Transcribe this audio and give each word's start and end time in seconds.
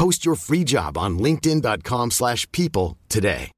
Post 0.00 0.26
your 0.26 0.36
free 0.36 0.64
job 0.66 0.98
on 0.98 1.18
linkedin.com/people 1.18 2.10
slash 2.10 2.50
people 2.50 2.96
today. 3.08 3.50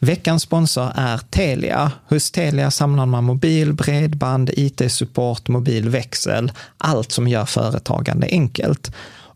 Veckans 0.00 0.42
sponsor 0.42 0.92
är 0.94 1.18
Telia. 1.18 1.92
Hos 2.08 2.30
Telia 2.30 2.70
samlar 2.70 3.06
man 3.06 3.24
mobil, 3.24 3.72
bredband, 3.72 4.50
IT-support, 4.56 5.48
mobilväxel, 5.48 6.52
allt 6.78 7.12
som 7.12 7.28
gör 7.28 7.44
företagande 7.44 8.28
enkelt. 8.30 8.92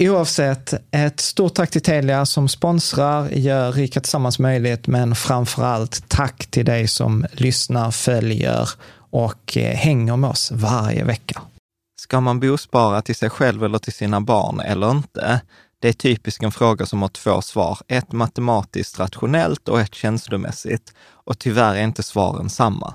Oavsett, 0.00 0.74
ett 0.90 1.20
stort 1.20 1.54
tack 1.54 1.70
till 1.70 1.82
Telia 1.82 2.26
som 2.26 2.48
sponsrar, 2.48 3.28
gör 3.28 3.72
Rika 3.72 4.00
Tillsammans 4.00 4.38
möjligt, 4.38 4.86
men 4.86 5.14
framför 5.14 5.64
allt 5.64 6.08
tack 6.08 6.46
till 6.46 6.64
dig 6.64 6.88
som 6.88 7.26
lyssnar, 7.32 7.90
följer 7.90 8.68
och 9.10 9.56
eh, 9.56 9.76
hänger 9.76 10.16
med 10.16 10.30
oss 10.30 10.50
varje 10.50 11.04
vecka. 11.04 11.42
Ska 12.00 12.20
man 12.20 12.40
bospara 12.40 13.02
till 13.02 13.14
sig 13.14 13.30
själv 13.30 13.64
eller 13.64 13.78
till 13.78 13.92
sina 13.92 14.20
barn 14.20 14.60
eller 14.60 14.90
inte? 14.90 15.40
Det 15.80 15.88
är 15.88 15.92
typiskt 15.92 16.44
en 16.44 16.52
fråga 16.52 16.86
som 16.86 17.02
har 17.02 17.08
två 17.08 17.42
svar. 17.42 17.78
Ett 17.88 18.12
matematiskt 18.12 18.98
rationellt 18.98 19.68
och 19.68 19.80
ett 19.80 19.94
känslomässigt. 19.94 20.94
Och 21.10 21.38
tyvärr 21.38 21.74
är 21.74 21.82
inte 21.82 22.02
svaren 22.02 22.50
samma. 22.50 22.94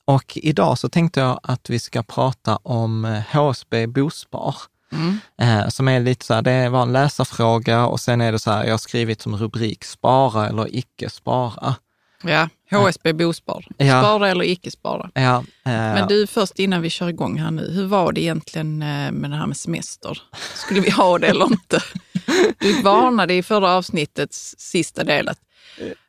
och 0.15 0.37
idag 0.41 0.77
så 0.77 0.89
tänkte 0.89 1.19
jag 1.19 1.39
att 1.43 1.69
vi 1.69 1.79
ska 1.79 2.03
prata 2.03 2.55
om 2.55 3.21
HSB 3.31 3.87
Bospar. 3.87 4.55
Mm. 4.91 5.19
Eh, 5.41 5.69
som 5.69 5.87
är 5.87 5.99
lite 5.99 6.25
så 6.25 6.33
här, 6.33 6.41
det 6.41 6.69
var 6.69 6.81
en 6.81 6.93
läsarfråga 6.93 7.85
och 7.85 7.99
sen 7.99 8.21
är 8.21 8.31
det 8.31 8.39
så 8.39 8.51
här, 8.51 8.63
jag 8.63 8.71
har 8.71 8.77
skrivit 8.77 9.21
som 9.21 9.37
rubrik 9.37 9.83
spara 9.83 10.47
eller 10.47 10.75
icke 10.75 11.09
spara. 11.09 11.75
Ja, 12.23 12.49
HSB 12.71 13.13
Bospar. 13.13 13.65
Ja. 13.77 14.01
Spara 14.01 14.29
eller 14.29 14.45
icke 14.45 14.71
spara. 14.71 15.09
Ja, 15.13 15.37
eh, 15.65 15.71
Men 15.71 16.07
du, 16.07 16.27
först 16.27 16.59
innan 16.59 16.81
vi 16.81 16.89
kör 16.89 17.07
igång 17.07 17.39
här 17.39 17.51
nu, 17.51 17.71
hur 17.71 17.85
var 17.85 18.11
det 18.11 18.21
egentligen 18.21 18.81
eh, 18.81 19.11
med 19.11 19.31
det 19.31 19.35
här 19.35 19.47
med 19.47 19.57
semester? 19.57 20.21
Skulle 20.55 20.81
vi 20.81 20.89
ha 20.89 21.19
det 21.19 21.27
eller 21.27 21.45
inte? 21.45 21.83
Du 22.59 22.81
varnade 22.81 23.33
i 23.33 23.43
förra 23.43 23.71
avsnittets 23.71 24.55
sista 24.57 25.03
del 25.03 25.29
att 25.29 25.39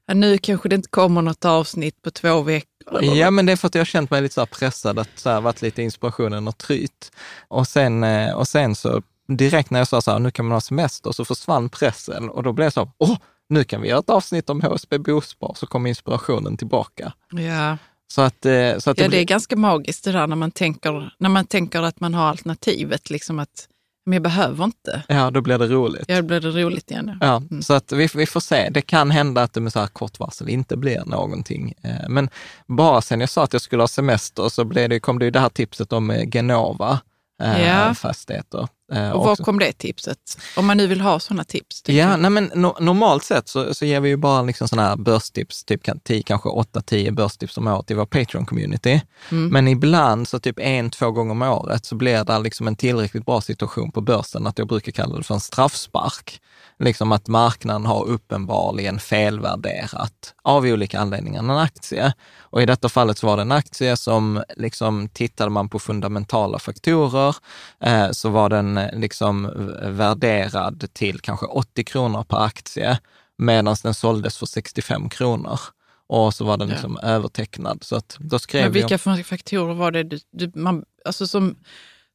ja, 0.07 0.15
nu 0.15 0.39
kanske 0.39 0.69
det 0.69 0.75
inte 0.75 0.89
kommer 0.89 1.23
något 1.23 1.45
avsnitt 1.45 2.03
på 2.03 2.11
två 2.11 2.43
veckor. 2.43 2.72
Ja, 3.03 3.31
men 3.31 3.47
det 3.47 3.53
är 3.53 3.57
för 3.57 3.67
att 3.69 3.75
jag 3.75 3.81
har 3.81 3.85
känt 3.87 4.11
mig 4.11 4.23
lite 4.23 4.35
så 4.35 4.47
pressad, 4.47 4.99
att 4.99 5.09
så 5.15 5.31
här 5.31 5.41
varit 5.41 5.63
lite 5.63 5.83
inspirationen 5.83 6.49
och 6.49 6.59
tryt. 6.59 7.13
Och 7.49 7.69
sen, 7.69 8.05
eh, 8.05 8.35
och 8.35 8.49
sen 8.49 8.75
så 8.75 9.03
direkt 9.29 9.71
när 9.71 9.79
jag 9.81 9.89
sa 9.89 10.01
så 10.01 10.11
här, 10.11 10.19
nu 10.19 10.31
kan 10.31 10.45
man 10.47 10.53
ha 10.53 10.61
semester, 10.61 11.13
så 11.13 11.25
försvann 11.25 11.69
pressen 11.69 12.31
och 12.31 12.43
då 12.43 12.53
blev 12.53 12.67
det 12.67 12.71
så, 12.71 12.91
åh, 12.99 13.17
nu 13.49 13.65
kan 13.65 13.81
vi 13.81 13.89
göra 13.89 13.99
ett 13.99 14.11
avsnitt 14.11 14.51
om 14.51 14.61
HSB 14.61 14.99
Bospar, 14.99 15.53
så 15.57 15.67
kom 15.67 15.87
inspirationen 15.87 16.57
tillbaka. 16.57 17.13
Ja, 17.31 17.77
Så 18.13 18.21
att, 18.23 18.47
eh, 18.47 18.79
så 18.79 18.91
att 18.91 18.99
ja 18.99 19.03
det 19.03 19.05
är 19.05 19.09
blir- 19.09 19.25
ganska 19.25 19.57
magiskt 19.57 20.05
det 20.05 20.13
där 20.13 20.27
när 20.27 20.37
man 20.37 20.51
tänker, 20.51 21.15
när 21.19 21.29
man 21.29 21.45
tänker 21.47 21.83
att 21.83 22.01
man 22.01 22.15
har 22.15 22.27
alternativet, 22.29 23.11
liksom 23.11 23.39
att 23.39 23.69
men 24.05 24.13
jag 24.13 24.23
behöver 24.23 24.65
inte. 24.65 25.03
ja, 25.09 25.31
då 25.31 25.41
blir 25.41 25.59
det 25.59 25.67
roligt. 25.67 26.05
Ja, 26.09 26.17
då 26.17 26.23
blir 26.23 26.41
det 26.41 26.51
roligt 26.51 26.91
igen. 26.91 27.19
Ja. 27.21 27.27
Ja, 27.27 27.37
Mm. 27.51 27.63
så 27.63 27.75
att 27.75 27.93
vi, 27.93 28.09
vi 28.15 28.27
får 28.27 28.41
se. 28.41 28.69
Det 28.71 28.83
kan 28.83 29.11
hända 29.11 29.43
att 29.43 29.53
det 29.53 29.61
med 29.61 29.73
så 29.73 29.81
här 29.81 29.87
kort 29.87 30.19
varsel 30.21 30.49
inte 30.49 30.77
blir 30.77 31.03
någonting. 31.07 31.75
Eh, 31.83 32.09
Men 32.09 32.31
bara 32.67 33.01
sen 33.03 33.21
jag 33.21 33.29
sa 33.29 33.45
att 33.45 33.53
jag 33.53 33.63
skulle 33.63 33.83
ha 33.83 33.89
semester 33.89 34.49
så 34.49 34.65
blev 34.65 34.89
det, 34.89 35.01
kom 35.01 35.19
det 35.19 35.25
ju 35.25 35.31
det 35.31 35.41
här 35.41 35.49
tipset 35.49 35.93
om 35.93 36.11
eh, 36.11 36.29
Genova 36.31 37.01
eh, 37.43 37.67
Ja. 37.67 37.95
fastigheter. 37.95 38.69
Eh, 38.93 39.11
Och 39.11 39.25
var 39.25 39.31
också. 39.33 39.45
kom 39.45 39.59
det 39.59 39.73
tipset? 39.73 40.19
Om 40.57 40.67
man 40.67 40.77
nu 40.77 40.87
vill 40.87 41.01
ha 41.01 41.21
sådana 41.21 41.45
tips. 41.45 41.83
Ja, 41.87 41.95
jag. 41.95 42.21
nej 42.21 42.31
men 42.31 42.45
no, 42.55 42.77
normalt 42.81 43.25
sett 43.25 43.49
så, 43.49 43.75
så 43.75 43.85
ger 43.85 44.01
vi 44.01 44.09
ju 44.09 44.17
bara 44.17 44.43
liksom 44.43 44.69
sådana 44.69 44.89
här 44.89 44.97
börstips, 44.97 45.65
typ 45.65 45.83
kan- 45.83 46.01
10, 46.01 46.23
kanske 46.23 46.49
8-10 46.49 47.11
börstips 47.11 47.59
om 47.59 47.67
året 47.67 47.91
i 47.91 47.95
vår 47.95 48.07
Patreon-community. 48.07 49.01
Mm. 49.31 49.49
Men 49.49 49.69
ibland, 49.69 50.29
så 50.29 50.39
typ 50.39 50.59
en, 50.59 50.91
två 50.91 51.11
gånger 51.11 51.31
om 51.33 51.43
året, 51.43 51.85
så 51.87 51.95
blir 51.95 52.25
det 52.25 52.39
liksom 52.39 52.69
en 52.69 52.77
tillräckligt 52.77 53.27
bra 53.27 53.41
situation 53.41 53.93
på 53.93 54.01
börsen 54.01 54.47
att 54.47 54.59
jag 54.59 54.69
brukar 54.69 54.93
kalla 54.93 55.17
det 55.17 55.23
för 55.23 55.35
en 55.35 55.41
straffspark. 55.41 56.41
Liksom 56.79 57.13
att 57.13 57.29
marknaden 57.29 57.87
har 57.87 58.05
uppenbarligen 58.05 58.99
felvärderat 58.99 60.35
av 60.43 60.65
olika 60.65 61.01
anledningar 61.01 61.41
en 61.41 61.51
aktie. 61.51 62.13
Och 62.41 62.63
i 62.63 62.67
detta 62.67 62.89
fallet 62.89 63.19
så 63.19 63.27
var 63.27 63.37
det 63.37 63.43
en 63.43 63.53
aktie 63.53 63.97
som, 63.97 64.43
liksom, 64.57 65.09
tittade 65.09 65.51
man 65.51 65.69
på 65.69 65.79
fundamentala 65.79 66.59
faktorer, 66.59 67.37
eh, 67.85 68.11
så 68.11 68.29
var 68.29 68.49
den 68.49 68.81
liksom 68.93 69.51
värderad 69.83 70.85
till 70.93 71.21
kanske 71.21 71.47
80 71.47 71.85
kronor 71.85 72.23
per 72.25 72.45
aktie, 72.45 72.99
medan 73.39 73.77
den 73.83 73.95
såldes 73.95 74.39
för 74.39 74.47
65 74.47 75.09
kronor. 75.09 75.61
Och 76.07 76.35
så 76.35 76.45
var 76.45 76.57
den 76.57 76.69
Ja. 76.69 76.73
liksom 76.75 76.99
övertecknad. 77.03 77.79
Så 77.85 77.97
att 77.97 78.17
då 78.21 78.39
skrev 78.39 78.63
Men 78.63 78.73
vilka 78.73 78.99
faktorer 79.25 79.75
var 79.75 79.91
det 79.91 80.03
du, 80.03 80.19
du 80.33 80.53
man, 80.55 80.85
alltså 81.05 81.27
som, 81.27 81.57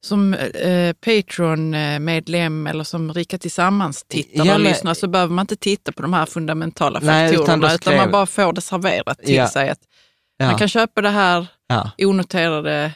som 0.05 0.33
eh, 0.33 0.93
Patreon-medlem 0.93 2.67
eller 2.67 2.83
som 2.83 3.13
Rika 3.13 3.37
Tillsammans-tittare 3.37 4.47
Ja, 4.47 4.53
och 4.53 4.59
lyssnare 4.59 4.95
så 4.95 5.07
behöver 5.07 5.33
man 5.33 5.43
inte 5.43 5.55
titta 5.55 5.91
på 5.91 6.01
de 6.01 6.13
här 6.13 6.25
fundamentala 6.25 6.99
Nej, 7.03 7.25
utan 7.33 7.37
faktorerna, 7.45 7.67
utan, 7.67 7.77
skrev- 7.79 7.97
man 7.97 8.11
bara 8.11 8.25
får 8.25 8.53
det 8.53 8.61
serverat 8.61 9.17
till 9.19 9.35
Ja. 9.35 9.47
sig. 9.49 9.69
Att 9.69 9.79
Ja, 10.39 10.45
Man 10.45 10.57
kan 10.57 10.67
köpa 10.67 11.01
det 11.01 11.09
här 11.09 11.47
ja, 11.67 11.91
onoterade 11.97 12.91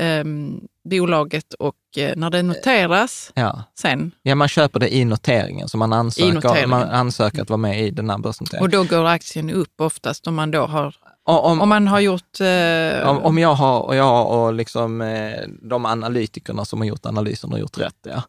ehm, 0.00 0.60
bolaget 0.90 1.54
och 1.54 1.74
eh, 1.96 2.16
när 2.16 2.30
det 2.30 2.42
noteras 2.42 3.32
ja. 3.34 3.64
sen, 3.78 4.10
ja, 4.22 4.34
man 4.34 4.48
köper 4.48 4.80
det 4.80 4.94
i 4.94 5.04
noteringen, 5.04 5.68
så 5.68 5.76
man 5.78 5.92
ansöker, 5.92 6.66
man 6.66 6.82
ansöker 6.82 7.42
att 7.42 7.50
vara 7.50 7.56
med 7.58 7.80
i 7.80 7.90
den 7.90 8.10
här 8.10 8.18
börsnoteringen. 8.18 8.64
och 8.64 8.70
då 8.70 8.96
går 8.96 9.06
aktien 9.06 9.50
upp 9.50 9.80
oftast 9.80 10.26
om 10.26 10.34
man 10.34 10.50
då 10.50 10.66
har, 10.66 10.94
om, 11.24 11.60
om 11.60 11.68
man 11.68 11.88
har 11.88 12.00
gjort... 12.00 12.40
Eh, 12.40 13.08
om, 13.08 13.18
om 13.18 13.38
jag 13.38 13.54
har, 13.54 13.80
och 13.80 13.96
jag 13.96 14.30
och 14.30 14.54
liksom, 14.54 15.00
eh, 15.00 15.40
de 15.62 15.86
analytikerna 15.86 16.64
som 16.64 16.78
har 16.78 16.86
gjort 16.86 17.06
analysen 17.06 17.52
har 17.52 17.58
gjort 17.58 17.78
rätt, 17.78 17.96
ja. 18.02 18.22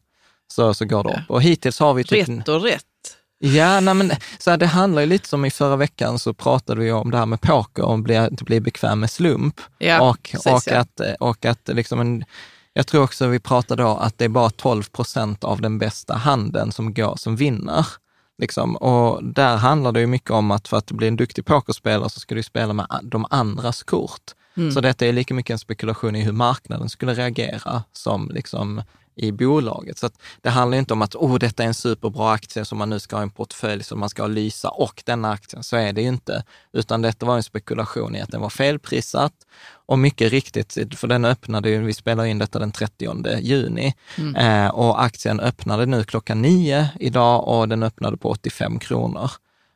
Så, 0.52 0.74
så 0.74 0.86
går 0.86 1.04
det 1.04 1.10
Ja. 1.10 1.16
upp. 1.16 1.30
Och 1.30 1.42
hittills 1.42 1.80
har 1.80 1.94
vi 1.94 2.04
rätt 2.04 2.48
och 2.48 2.62
rätt. 2.64 2.86
Ja, 3.44 3.80
nej, 3.80 3.94
men 3.94 4.12
så 4.40 4.50
här, 4.50 4.58
det 4.58 4.66
handlar 4.66 5.02
ju 5.02 5.08
lite 5.08 5.30
som 5.30 5.46
i 5.46 5.52
förra 5.52 5.76
veckan 5.76 6.20
så 6.20 6.34
pratade 6.34 6.82
vi 6.82 6.92
om 6.92 7.12
det 7.12 7.18
här 7.18 7.26
med 7.26 7.42
poker 7.42 7.98
bli, 7.98 8.18
att 8.18 8.42
bli 8.42 8.60
bekväm 8.60 9.00
med 9.00 9.12
slump. 9.12 9.62
Ja, 9.78 10.10
och, 10.10 10.30
precis, 10.32 10.46
och, 10.46 10.64
ja. 10.66 10.80
att, 10.80 11.02
och 11.20 11.46
att 11.46 11.68
liksom 11.68 12.00
en, 12.00 12.24
jag 12.74 12.88
tror 12.88 13.04
också 13.04 13.28
vi 13.28 13.40
pratade 13.40 13.84
då 13.84 13.90
att 13.90 14.18
det 14.18 14.26
är 14.26 14.30
bara 14.30 14.50
12 14.50 14.84
procent 14.84 15.44
av 15.44 15.62
den 15.62 15.78
bästa 15.78 16.16
handeln 16.16 16.72
som 16.72 16.94
går, 16.94 17.16
som 17.16 17.36
vinner. 17.36 17.88
Liksom. 18.38 18.76
Och 18.76 19.24
där 19.24 19.58
handlar 19.58 19.92
det 19.92 20.00
ju 20.00 20.08
mycket 20.08 20.32
om 20.32 20.52
att 20.52 20.68
för 20.68 20.78
att 20.78 20.92
bli 20.92 21.08
en 21.08 21.16
duktig 21.16 21.46
pokerspelare 21.46 22.10
så 22.10 22.20
ska 22.20 22.36
du 22.36 22.44
spela 22.44 22.74
med 22.74 22.88
de 23.04 23.26
andras 23.30 23.84
kort. 23.84 24.32
Mm. 24.58 24.72
Så 24.72 24.82
detta 24.82 25.06
är 25.06 25.14
lika 25.14 25.34
mycket 25.34 25.54
en 25.54 25.60
spekulation 25.60 26.16
i 26.16 26.22
hur 26.22 26.32
marknaden 26.32 26.90
skulle 26.90 27.14
reagera 27.14 27.84
som 27.94 28.32
liksom 28.34 28.82
i 29.16 29.32
bolaget. 29.32 29.98
Så 29.98 30.10
det 30.42 30.50
handlar 30.50 30.78
inte 30.78 30.94
om 30.94 31.02
att 31.02 31.16
oh, 31.16 31.40
detta 31.40 31.64
är 31.64 31.68
en 31.68 31.74
superbra 31.74 32.32
aktie 32.32 32.66
som 32.66 32.78
man 32.78 32.90
nu 32.90 33.00
ska 33.00 33.16
ha 33.16 33.22
i 33.22 33.24
en 33.24 33.30
portfölj 33.30 33.84
som 33.84 34.00
man 34.00 34.10
ska 34.10 34.28
lysa 34.28 34.70
och 34.70 35.04
denna 35.06 35.32
aktien. 35.32 35.64
Så 35.64 35.76
är 35.76 35.94
det 35.94 36.02
ju 36.02 36.08
inte. 36.08 36.44
Utan 36.74 37.02
detta 37.02 37.26
var 37.26 37.36
en 37.36 37.44
spekulation 37.44 38.16
i 38.16 38.22
att 38.22 38.32
den 38.32 38.42
var 38.42 38.50
felprissatt. 38.50 39.34
Och 39.86 40.00
mycket 40.00 40.32
riktigt, 40.32 41.00
för 41.00 41.08
den 41.08 41.26
öppnade 41.26 41.70
ju, 41.70 41.84
vi 41.84 41.94
spelar 41.94 42.26
in 42.26 42.38
detta 42.38 42.60
den 42.60 42.72
30 42.72 43.40
juni, 43.40 43.94
eh, 44.38 44.68
och 44.68 45.04
aktien 45.04 45.40
öppnade 45.40 45.86
nu 45.86 46.04
klockan 46.04 46.42
nio 46.42 46.90
idag 47.00 47.48
och 47.48 47.70
den 47.70 47.84
öppnade 47.84 48.18
på 48.18 48.30
85 48.30 48.80
kronor. 48.80 49.32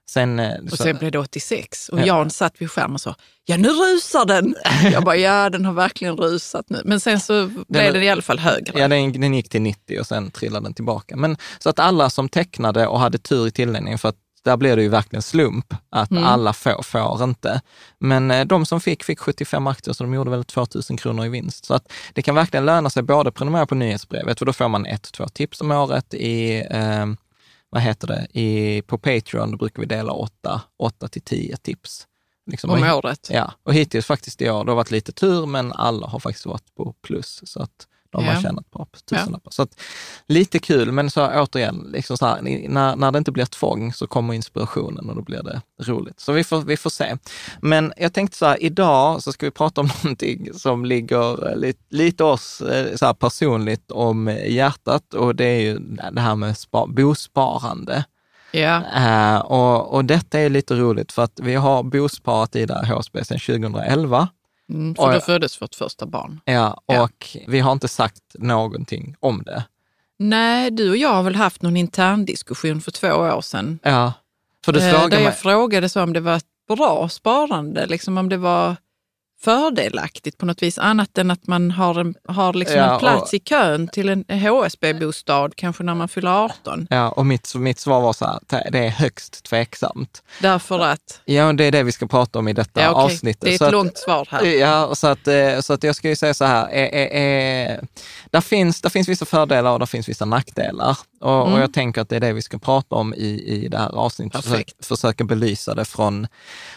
Sen, 0.10 0.40
eh, 0.40 0.52
Och 0.64 0.70
så- 0.70 0.76
sen 0.84 0.98
blev 0.98 1.12
det 1.12 1.20
86 1.20 1.90
och 1.90 2.00
Ja. 2.00 2.06
Jan 2.06 2.30
satt 2.30 2.62
vid 2.62 2.72
skärmen 2.72 2.94
och 2.96 3.02
sa, 3.02 3.16
ja 3.46 3.58
nu 3.58 3.68
rusar 3.70 4.26
den. 4.26 4.56
Jag 4.92 5.04
bara, 5.04 5.16
ja 5.18 5.50
den 5.50 5.66
har 5.66 5.74
verkligen 5.74 6.18
rusat 6.18 6.66
nu. 6.70 6.82
Men 6.86 7.00
sen 7.00 7.20
så 7.20 7.48
blev 7.68 7.94
den 7.94 8.04
i 8.04 8.10
alla 8.10 8.22
fall 8.22 8.40
högre. 8.40 8.80
Ja, 8.80 8.88
den, 8.88 9.12
den 9.22 9.34
gick 9.34 9.50
till 9.50 9.62
90 9.62 10.00
och 10.00 10.08
sen 10.08 10.32
trillade 10.32 10.66
den 10.66 10.74
tillbaka. 10.74 11.16
Men 11.16 11.38
så 11.60 11.70
att 11.70 11.80
alla 11.80 12.10
som 12.10 12.30
tecknade 12.30 12.88
och 12.88 13.00
hade 13.00 13.18
tur 13.18 13.48
i 13.48 13.52
tilldelningen, 13.52 14.00
för 14.00 14.10
att 14.10 14.16
där 14.44 14.58
blir 14.58 14.76
det 14.76 14.82
ju 14.82 14.90
verkligen 14.90 15.22
slump, 15.22 15.74
att 15.90 16.12
Mm. 16.12 16.24
alla 16.24 16.54
får, 16.54 16.82
får 16.84 17.24
inte. 17.24 17.62
Men 18.00 18.32
eh, 18.32 18.46
de 18.46 18.66
som 18.66 18.82
fick, 18.82 19.04
fick 19.04 19.20
75 19.20 19.68
aktier, 19.68 19.94
så 19.94 20.04
de 20.04 20.14
gjorde 20.14 20.30
väl 20.32 20.44
2000 20.46 20.98
kronor 20.98 21.26
i 21.26 21.30
vinst. 21.30 21.66
Så 21.66 21.74
att 21.74 21.92
det 22.14 22.22
kan 22.22 22.36
verkligen 22.36 22.66
löna 22.66 22.90
sig 22.90 23.04
både 23.04 23.30
att 23.30 23.36
prenumerera 23.36 23.66
på 23.66 23.76
nyhetsbrevet, 23.76 24.40
för 24.40 24.46
då 24.46 24.54
får 24.54 24.68
man 24.70 24.86
ett, 24.86 25.12
två 25.12 25.28
tips 25.28 25.62
om 25.62 25.72
året 25.72 26.14
i, 26.14 26.64
eh, 26.70 27.06
vad 27.76 27.84
heter 27.84 28.08
det, 28.08 28.28
i, 28.40 28.82
på 28.82 28.98
Patreon, 28.98 29.52
då 29.52 29.58
brukar 29.58 29.82
vi 29.82 29.86
dela 29.88 30.12
åtta, 30.12 30.62
åtta 30.78 31.08
till 31.08 31.22
tio 31.22 31.58
tips. 31.58 32.08
Liksom, 32.52 32.70
Om 32.70 32.84
och- 32.84 32.98
året. 33.06 33.30
Ja, 33.32 33.54
och 33.64 33.74
hittills 33.74 34.06
faktiskt 34.06 34.42
i 34.42 34.50
år, 34.50 34.66
det 34.66 34.72
har 34.72 34.76
varit 34.76 34.92
lite 34.92 35.12
tur, 35.12 35.46
men 35.46 35.72
alla 35.74 36.08
har 36.08 36.20
faktiskt 36.20 36.46
varit 36.46 36.76
på 36.76 36.94
plus. 37.02 37.42
Så 37.46 37.62
att 37.62 37.88
de 38.16 38.26
har 38.26 38.34
Ja. 38.34 38.42
tjänat 38.42 38.72
på 38.72 38.88
tusenlappar. 39.10 39.52
Så 39.52 39.62
att, 39.62 39.82
lite 40.28 40.60
kul, 40.60 40.92
men 40.92 41.12
så 41.12 41.28
återigen, 41.28 41.90
liksom 41.94 42.18
så 42.18 42.26
här, 42.26 42.42
när, 42.70 42.96
när 42.96 43.12
det 43.12 43.18
inte 43.18 43.32
blir 43.32 43.46
tvång 43.46 43.94
så 43.94 44.08
kommer 44.08 44.34
inspirationen 44.34 45.10
och 45.10 45.16
då 45.16 45.22
blir 45.22 45.44
det 45.44 45.62
roligt. 45.84 46.20
Så 46.20 46.32
vi 46.34 46.44
får, 46.44 46.62
vi 46.62 46.78
får 46.78 46.90
se. 46.90 47.18
Men 47.62 47.94
jag 47.98 48.14
tänkte 48.14 48.38
så 48.38 48.46
här, 48.46 48.64
idag 48.64 49.24
så 49.24 49.32
ska 49.32 49.46
vi 49.46 49.52
prata 49.52 49.82
om 49.82 49.90
någonting 50.04 50.54
som 50.54 50.86
ligger 50.86 51.50
eh, 51.50 51.58
lite, 51.58 51.80
lite 51.90 52.24
oss 52.24 52.62
eh, 52.62 52.96
så 52.96 53.06
här 53.06 53.14
personligt 53.14 53.92
om 53.92 54.28
hjärtat 54.48 55.14
och 55.14 55.36
det 55.36 55.46
är 55.46 55.60
ju 55.62 55.80
det 56.12 56.22
här 56.22 56.36
med 56.36 56.58
spa, 56.58 56.86
bosparande. 56.88 58.04
Ja. 58.52 58.82
Eh, 58.96 59.38
och, 59.38 59.94
och 59.94 60.06
detta 60.06 60.40
är 60.40 60.50
lite 60.50 60.76
roligt 60.76 61.12
för 61.12 61.24
att 61.24 61.40
vi 61.44 61.56
har 61.56 61.84
bosparat 61.84 62.56
i 62.56 62.66
det 62.66 62.74
här 62.86 62.96
HSB 62.96 63.26
sedan 63.26 63.40
2011. 63.40 64.28
Mm, 64.70 64.92
Och 64.92 64.98
för 64.98 65.08
då 65.08 65.14
jag- 65.14 65.26
föddes 65.26 65.62
vårt 65.62 65.76
första 65.76 66.06
barn. 66.06 66.40
Ja, 66.46 66.82
Ja. 66.86 67.02
och 67.04 67.28
vi 67.48 67.60
har 67.60 67.72
inte 67.72 67.88
sagt 67.88 68.22
någonting 68.34 69.16
om 69.20 69.44
det. 69.46 69.64
Nej, 70.20 70.72
du 70.72 70.90
och 70.90 70.98
jag 70.98 71.14
har 71.14 71.24
väl 71.24 71.36
haft 71.36 71.62
någon 71.62 71.78
intern 71.78 72.26
diskussion 72.26 72.82
för 72.82 72.92
två 72.92 73.08
år 73.08 73.42
sedan. 73.42 73.80
Ja, 73.84 74.14
för 74.66 74.72
du 74.72 74.80
Eh, 74.80 74.92
frågar 74.92 75.10
där 75.10 75.18
mig. 75.18 75.26
jag 75.26 75.38
frågade 75.38 75.90
så 75.90 76.04
om 76.04 76.14
det 76.14 76.20
var 76.20 76.36
ett 76.36 76.46
bra 76.68 77.10
sparande, 77.10 77.86
liksom 77.86 78.18
om 78.18 78.30
det 78.30 78.38
var 78.38 78.76
fördelaktigt 79.44 80.38
på 80.38 80.46
något 80.46 80.64
vis, 80.64 80.78
annat 80.78 81.18
än 81.18 81.32
att 81.32 81.48
man 81.48 81.72
har 81.72 82.00
en, 82.00 82.16
har 82.28 82.54
liksom 82.54 82.78
Ja, 82.78 82.94
en 82.94 83.00
plats 83.00 83.22
och- 83.30 83.34
i 83.34 83.40
kön 83.40 83.88
till 83.88 84.10
en 84.10 84.26
HSB-bostad, 84.30 85.54
kanske 85.56 85.84
när 85.84 85.96
man 85.96 86.08
fyller 86.08 86.44
18. 86.46 86.88
Ja, 86.90 87.10
och 87.10 87.26
mitt, 87.26 87.56
mitt 87.56 87.80
svar 87.80 88.02
var 88.02 88.14
så 88.14 88.26
här, 88.26 88.40
det 88.72 88.80
är 88.80 88.90
högst 88.90 89.44
tveksamt. 89.44 90.24
Därför 90.42 90.80
att, 90.80 91.22
Ja, 91.26 91.54
det 91.54 91.64
är 91.64 91.72
det 91.72 91.84
vi 91.84 91.92
ska 91.92 92.08
prata 92.08 92.40
om 92.40 92.48
i 92.48 92.54
detta 92.54 92.82
ja, 92.82 92.92
okej, 92.92 93.04
avsnittet. 93.04 93.42
det 93.42 93.50
är 93.50 93.54
ett 93.54 93.58
Så 93.60 93.66
att- 93.66 93.72
långt 93.72 93.98
svar 93.98 94.28
här. 94.32 94.44
Ja, 94.46 94.96
så 94.96 95.08
att, 95.08 95.28
eh, 95.28 95.60
så 95.60 95.74
att 95.74 95.84
jag 95.84 95.96
ska 95.96 96.10
ju 96.10 96.16
säga 96.16 96.34
så 96.34 96.46
här, 96.46 96.68
är, 96.70 96.86
är, 96.96 97.08
är, 97.14 97.88
där, 98.32 98.42
finns, 98.42 98.82
där 98.82 98.90
finns 98.90 99.10
vissa 99.10 99.26
fördelar 99.26 99.72
och 99.72 99.80
där 99.80 99.86
finns 99.86 100.10
vissa 100.10 100.26
nackdelar. 100.26 100.98
Och, 101.22 101.52
och 101.54 101.60
jag 101.60 101.74
tänker 101.74 102.02
att 102.02 102.10
det 102.10 102.16
är 102.16 102.20
det 102.20 102.34
vi 102.34 102.42
ska 102.42 102.58
prata 102.58 102.96
om 102.96 103.14
i, 103.14 103.44
i 103.48 103.68
det 103.68 103.78
här 103.78 103.90
avsnittet. 103.96 104.44
Perfekt. 104.46 104.86
Försöka 104.86 105.24
belysa 105.24 105.76
det 105.76 105.86
från, 105.86 106.28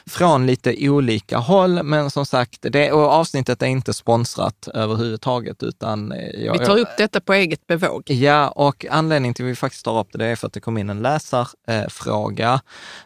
från 0.07 0.47
lite 0.47 0.89
olika 0.89 1.39
håll. 1.39 1.83
Men 1.83 2.11
som 2.11 2.27
sagt, 2.27 2.48
det, 2.61 2.93
och 2.93 3.03
avsnittet 3.03 3.62
är 3.62 3.67
inte 3.67 3.95
sponsrat 3.95 4.69
överhuvudtaget. 4.75 5.62
Utan 5.62 6.12
eh, 6.12 6.45
jag, 6.45 6.59
Vi 6.59 6.67
tar 6.67 6.79
upp 6.79 6.89
detta 6.99 7.21
på 7.21 7.33
eget 7.33 7.67
bevåg. 7.67 8.11
Ja, 8.11 8.49
och 8.49 8.87
anledningen 8.91 9.35
till 9.35 9.45
att 9.45 9.50
vi 9.50 9.55
faktiskt 9.55 9.85
tar 9.85 10.00
upp 10.00 10.09
det, 10.12 10.19
det 10.19 10.27
är 10.27 10.37
för 10.37 10.47
att 10.47 10.53
det 10.53 10.61
kom 10.61 10.79
in 10.79 10.91
en 10.91 11.03
läsarfråga 11.03 12.61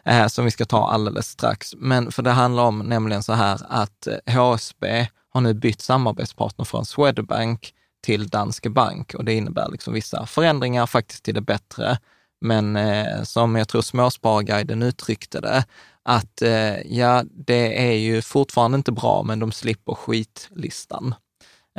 eh, 0.05 0.27
som 0.27 0.45
vi 0.45 0.51
ska 0.51 0.65
ta 0.65 0.87
alldeles 0.87 1.27
strax. 1.27 1.73
Men 1.77 2.11
för 2.11 2.23
det 2.23 2.31
handlar 2.31 2.63
om 2.63 2.79
nämligen 2.79 3.23
så 3.23 3.33
här 3.33 3.59
att 3.69 4.07
eh, 4.25 4.35
HSB 4.35 5.07
har 5.29 5.41
nu 5.41 5.53
bytt 5.53 5.81
samarbetspartner 5.81 6.65
från 6.65 6.85
Swedbank 6.85 7.73
till 8.03 8.27
Danske 8.27 8.69
Bank 8.69 9.13
och 9.13 9.25
det 9.25 9.33
innebär 9.33 9.69
liksom 9.71 9.93
vissa 9.93 10.25
förändringar 10.25 10.85
faktiskt 10.85 11.23
till 11.23 11.33
det 11.33 11.41
bättre. 11.41 11.97
Men 12.41 12.75
eh, 12.75 13.23
som 13.23 13.55
jag 13.55 13.67
tror 13.67 13.81
Småsparguiden 13.81 14.83
uttryckte 14.83 15.41
det, 15.41 15.65
att 16.03 16.41
eh, 16.41 16.77
ja, 16.97 17.23
det 17.47 17.87
är 17.89 17.93
ju 17.93 18.21
fortfarande 18.21 18.75
inte 18.77 18.91
bra, 18.91 19.23
men 19.23 19.39
de 19.39 19.51
slipper 19.51 19.93
skitlistan. 19.93 21.15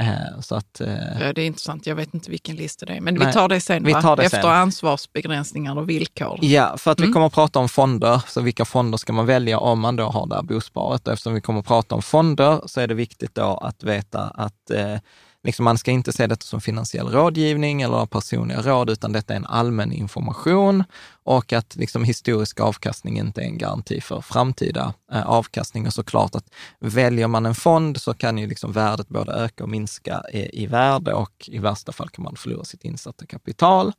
Eh, 0.01 0.41
så 0.41 0.55
att, 0.55 0.81
eh, 0.81 1.21
Ja, 1.21 1.33
det 1.33 1.43
är 1.43 1.47
intressant. 1.47 1.87
Jag 1.87 1.95
vet 1.97 2.15
inte 2.15 2.31
vilken 2.31 2.57
lista 2.57 2.87
det 2.87 2.93
är, 2.93 3.01
men 3.01 3.15
Nej, 3.15 3.27
vi 3.27 3.33
tar 3.33 3.49
det 3.49 3.61
sen. 3.61 3.85
vi 3.85 3.93
tar 3.93 4.17
det 4.17 4.23
Efter 4.25 4.41
sen. 4.41 4.51
ansvarsbegränsningar 4.51 5.79
och 5.79 5.89
villkor. 5.89 6.39
Ja, 6.43 6.77
för 6.79 6.91
att 6.91 6.99
Mm. 6.99 7.09
vi 7.11 7.13
kommer 7.13 7.27
att 7.27 7.33
prata 7.33 7.59
om 7.59 7.69
fonder. 7.69 8.23
Så 8.29 8.41
vilka 8.41 8.65
fonder 8.65 8.99
ska 8.99 9.13
man 9.13 9.27
välja 9.27 9.59
om 9.59 9.81
man 9.81 9.97
då 9.97 10.05
har 10.05 10.27
det 10.27 10.35
här 10.35 10.43
bosparet? 10.43 11.07
Och 11.07 11.13
eftersom 11.13 11.35
vi 11.35 11.41
kommer 11.41 11.61
att 11.61 11.67
prata 11.67 11.95
om 11.95 12.03
fonder 12.03 12.61
så 12.67 12.81
är 12.81 12.87
det 12.87 12.95
viktigt 12.95 13.35
då 13.35 13.57
att 13.63 13.83
veta 13.83 14.21
att 14.23 14.71
eh, 14.71 14.97
liksom 15.45 15.65
man 15.65 15.79
ska 15.79 15.91
inte 15.91 16.13
se 16.13 16.27
detta 16.27 16.43
som 16.45 16.61
finansiell 16.61 17.09
rådgivning 17.09 17.83
eller 17.83 18.07
personliga 18.07 18.63
råd, 18.63 18.91
utan 18.91 19.13
detta 19.13 19.33
är 19.33 19.37
en 19.37 19.47
allmän 19.47 19.93
information 19.93 20.85
och 21.27 21.53
att 21.53 21.77
liksom 21.77 22.05
historisk 22.05 22.61
avkastning 22.61 23.19
inte 23.19 23.41
är 23.41 23.45
en 23.45 23.59
garanti 23.59 24.01
för 24.01 24.21
framtida 24.21 24.95
eh, 25.13 25.27
avkastning. 25.27 25.87
Och 25.87 25.93
såklart 25.93 26.35
att 26.35 26.51
väljer 26.81 27.29
man 27.29 27.47
en 27.47 27.55
fond 27.55 28.01
så 28.01 28.15
kan 28.15 28.39
ju 28.39 28.47
liksom 28.47 28.73
värdet 28.73 29.09
både 29.09 29.33
öka 29.33 29.65
och 29.65 29.71
minska 29.71 30.23
i, 30.33 30.63
i 30.63 30.67
värde 30.67 31.13
och 31.13 31.49
i 31.49 31.59
värsta 31.59 31.93
fall 31.93 32.09
kan 32.09 32.25
man 32.25 32.37
förlora 32.37 32.65
sitt 32.65 32.85
insatta 32.85 33.27
kapital. 33.27 33.93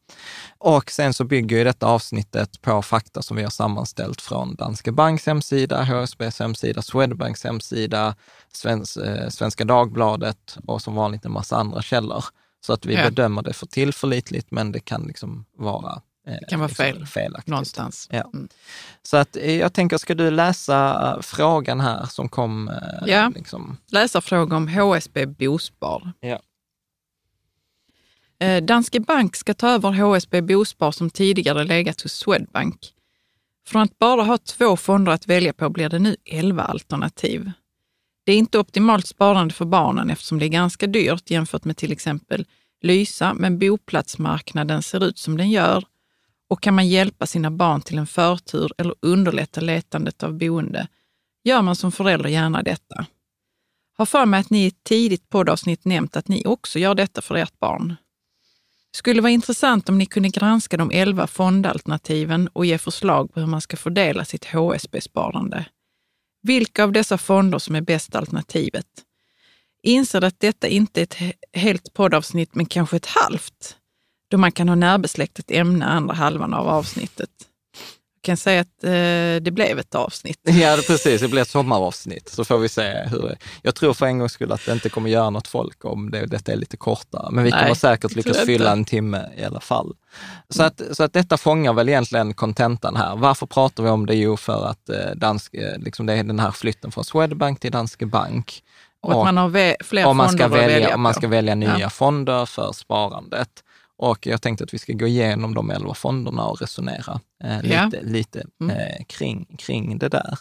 Och 0.58 0.92
sen 0.92 1.14
så 1.14 1.24
bygger 1.24 1.58
ju 1.58 1.64
detta 1.64 1.88
avsnittet 1.88 2.62
på 2.62 2.82
fakta 2.82 3.22
som 3.22 3.38
vi 3.38 3.44
har 3.44 3.50
sammanställt 3.50 4.22
från 4.22 4.56
Danske 4.56 4.92
Banks 4.92 5.26
hemsida, 5.26 5.84
HSBs 5.84 6.40
hemsida, 6.40 6.82
Swedbanks 6.82 7.44
hemsida, 7.44 8.16
Svens, 8.54 8.98
eh, 8.98 9.30
Svenska 9.30 9.66
Dagbladet 9.66 10.58
och 10.68 10.82
som 10.82 10.96
vanligt 10.96 11.26
en 11.26 11.32
massa 11.32 11.58
andra 11.58 11.82
källor. 11.82 12.24
Så 12.66 12.74
att 12.74 12.86
vi 12.86 12.94
Ja. 12.94 13.04
bedömer 13.10 13.42
det 13.42 13.54
för 13.54 13.66
tillförlitligt, 13.66 14.52
men 14.52 14.72
det 14.72 14.80
kan 14.80 15.04
liksom 15.04 15.46
vara 15.58 16.02
Det 16.26 16.46
kan 16.50 16.60
vara 16.60 16.70
fel. 16.70 17.06
felaktigt. 17.06 17.48
Någonstans. 17.48 18.08
Ja. 18.12 18.30
Mm. 18.34 18.48
Så 19.04 19.18
att 19.18 19.36
eh, 19.38 19.56
jag 19.56 19.74
tänker, 19.74 19.98
ska 19.98 20.16
du 20.16 20.32
läsa 20.32 21.12
eh, 21.16 21.22
frågan 21.22 21.80
här 21.80 22.06
som 22.06 22.30
kom? 22.30 22.68
eh, 22.70 22.76
Ja. 23.06 23.32
Liksom, 23.36 23.78
Läsarfråga 23.92 24.58
om 24.58 24.68
HSB 24.68 25.26
Bospar. 25.26 26.12
Ja. 26.20 26.40
Eh, 28.40 28.64
Danske 28.64 29.00
Bank 29.00 29.36
ska 29.36 29.54
ta 29.54 29.70
över 29.70 29.92
HSB 29.92 30.42
Bospar 30.42 30.92
som 30.92 31.10
tidigare 31.10 31.64
legat 31.64 32.02
hos 32.02 32.14
Swedbank. 32.14 32.92
Från 33.68 33.82
att 33.82 34.00
bara 34.00 34.24
ha 34.24 34.38
två 34.38 34.78
fonder 34.78 35.12
att 35.12 35.28
välja 35.28 35.54
på 35.54 35.70
blir 35.70 35.90
det 35.90 36.00
nu 36.00 36.16
11 36.26 36.64
alternativ. 36.64 37.52
Det 38.26 38.32
är 38.32 38.38
inte 38.38 38.60
optimalt 38.60 39.08
sparande 39.08 39.54
för 39.54 39.66
barnen 39.66 40.10
eftersom 40.10 40.40
det 40.40 40.46
är 40.46 40.50
ganska 40.50 40.88
dyrt 40.88 41.30
jämfört 41.30 41.64
med 41.66 41.78
till 41.78 41.92
exempel 41.92 42.46
lysa, 42.82 43.34
men 43.34 43.60
boplatsmarknaden 43.60 44.84
ser 44.84 45.04
ut 45.04 45.18
som 45.18 45.38
den 45.38 45.52
gör 45.52 45.84
och 46.50 46.62
kan 46.62 46.74
man 46.74 46.88
hjälpa 46.88 47.26
sina 47.26 47.52
barn 47.52 47.82
till 47.82 47.98
en 47.98 48.08
förtur 48.08 48.72
eller 48.78 48.96
underlätta 49.02 49.62
letandet 49.62 50.24
av 50.24 50.34
boende 50.34 50.88
gör 51.44 51.62
man 51.62 51.76
som 51.76 51.92
förälder 51.92 52.30
gärna 52.30 52.64
detta. 52.64 53.06
Har 53.98 54.06
för 54.06 54.26
mig 54.26 54.40
att 54.40 54.50
ni 54.50 54.64
i 54.64 54.68
ett 54.68 54.84
tidigt 54.84 55.30
poddavsnitt 55.30 55.86
nämnt 55.86 56.16
att 56.16 56.28
ni 56.28 56.46
också 56.46 56.80
gör 56.80 56.96
detta 56.96 57.22
för 57.22 57.36
ert 57.36 57.60
barn. 57.60 57.96
Skulle 58.92 59.22
vara 59.22 59.32
intressant 59.32 59.90
om 59.90 59.98
ni 59.98 60.06
kunde 60.06 60.30
granska 60.30 60.78
de 60.78 60.92
elva 60.92 61.28
fondalternativen 61.28 62.48
och 62.48 62.66
ge 62.66 62.78
förslag 62.78 63.34
på 63.34 63.40
hur 63.40 63.48
man 63.48 63.62
ska 63.62 63.78
fördela 63.78 64.26
sitt 64.26 64.46
HSB-sparande. 64.46 65.66
Vilka 66.42 66.84
av 66.84 66.92
dessa 66.92 67.18
fonder 67.18 67.60
som 67.60 67.76
är 67.76 67.82
bästa 67.82 68.18
alternativet? 68.18 68.88
Inser 69.84 70.24
att 70.24 70.40
detta 70.40 70.68
inte 70.68 71.02
är 71.02 71.04
ett 71.04 71.38
helt 71.54 71.94
poddavsnitt, 71.94 72.56
men 72.56 72.66
kanske 72.66 72.98
ett 72.98 73.06
halvt, 73.06 73.78
då 74.28 74.38
man 74.38 74.52
kan 74.52 74.70
ha 74.70 74.76
närbesläktat 74.76 75.52
ämne 75.52 75.86
andra 75.86 76.16
halvan 76.16 76.54
av 76.54 76.68
avsnittet 76.68 77.30
kan 78.26 78.38
säga 78.38 78.62
att 78.62 78.84
eh, 78.84 78.92
det 79.42 79.52
blev 79.54 79.80
ett 79.80 79.96
avsnitt. 79.96 80.40
Ja, 80.56 80.78
precis. 80.88 81.22
Det 81.22 81.28
blev 81.28 81.42
ett 81.42 81.50
sommaravsnitt. 81.50 82.30
Så 82.30 82.46
får 82.46 82.58
vi 82.58 82.70
se 82.70 83.08
hur 83.12 83.38
Jag 83.62 83.76
tror 83.76 83.94
för 83.94 84.06
en 84.06 84.20
gångs 84.20 84.32
skull 84.32 84.52
att 84.52 84.66
det 84.66 84.72
inte 84.72 84.90
kommer 84.90 85.10
göra 85.10 85.30
något 85.30 85.48
folk 85.48 85.86
om 85.86 86.12
det, 86.12 86.26
detta 86.26 86.52
är 86.52 86.56
lite 86.56 86.78
kortare. 86.78 87.32
Men 87.32 87.44
vi 87.44 87.50
Nej, 87.50 87.62
kommer 87.62 87.76
säkert 87.76 88.16
lyckas 88.16 88.38
fylla 88.38 88.72
en 88.72 88.86
timme 88.86 89.30
i 89.38 89.44
alla 89.44 89.60
fall. 89.60 89.94
Så, 90.50 90.64
att, 90.64 90.82
så 90.92 91.04
att 91.04 91.14
detta 91.14 91.38
fångar 91.38 91.74
väl 91.74 91.90
egentligen 91.90 92.34
kontentan 92.34 92.96
här. 92.96 93.16
Varför 93.16 93.46
pratar 93.46 93.84
vi 93.84 93.90
om 93.90 94.06
det? 94.06 94.16
Jo, 94.16 94.38
för 94.38 94.66
att 94.66 94.90
eh, 94.90 95.16
dansk, 95.16 95.54
eh, 95.54 95.78
liksom 95.78 96.06
det 96.06 96.14
är 96.14 96.24
den 96.24 96.40
här 96.40 96.52
flytten 96.52 96.92
från 96.92 97.04
Swedbank 97.04 97.60
till 97.60 97.72
Danske 97.72 98.06
Bank. 98.06 98.64
Och, 99.02 99.12
och 99.12 99.20
att 99.20 99.34
man 99.34 99.38
har 99.38 99.84
fler 99.84 100.14
man 100.14 100.30
fonder 100.30 100.48
välja, 100.48 100.66
att 100.66 100.72
välja. 100.72 100.96
Om 100.96 101.02
man 101.02 101.14
ska 101.14 101.28
välja 101.28 101.56
nya 101.56 101.80
ja. 101.80 101.90
fonder 101.90 102.46
för 102.46 102.72
sparandet. 102.72 103.50
Och 103.98 104.28
jag 104.28 104.42
tänkte 104.42 104.64
att 104.64 104.74
vi 104.74 104.78
ska 104.78 104.94
gå 104.94 105.08
igenom 105.08 105.54
de 105.54 105.70
elva 105.70 105.94
fonderna 105.94 106.46
och 106.46 106.62
resonera 106.62 107.20
eh, 107.44 107.62
lite, 107.62 107.90
ja. 107.92 108.00
lite 108.02 108.44
mm. 108.62 108.78
eh, 108.78 109.06
kring, 109.08 109.56
kring 109.58 109.98
det 109.98 110.10
där. 110.10 110.40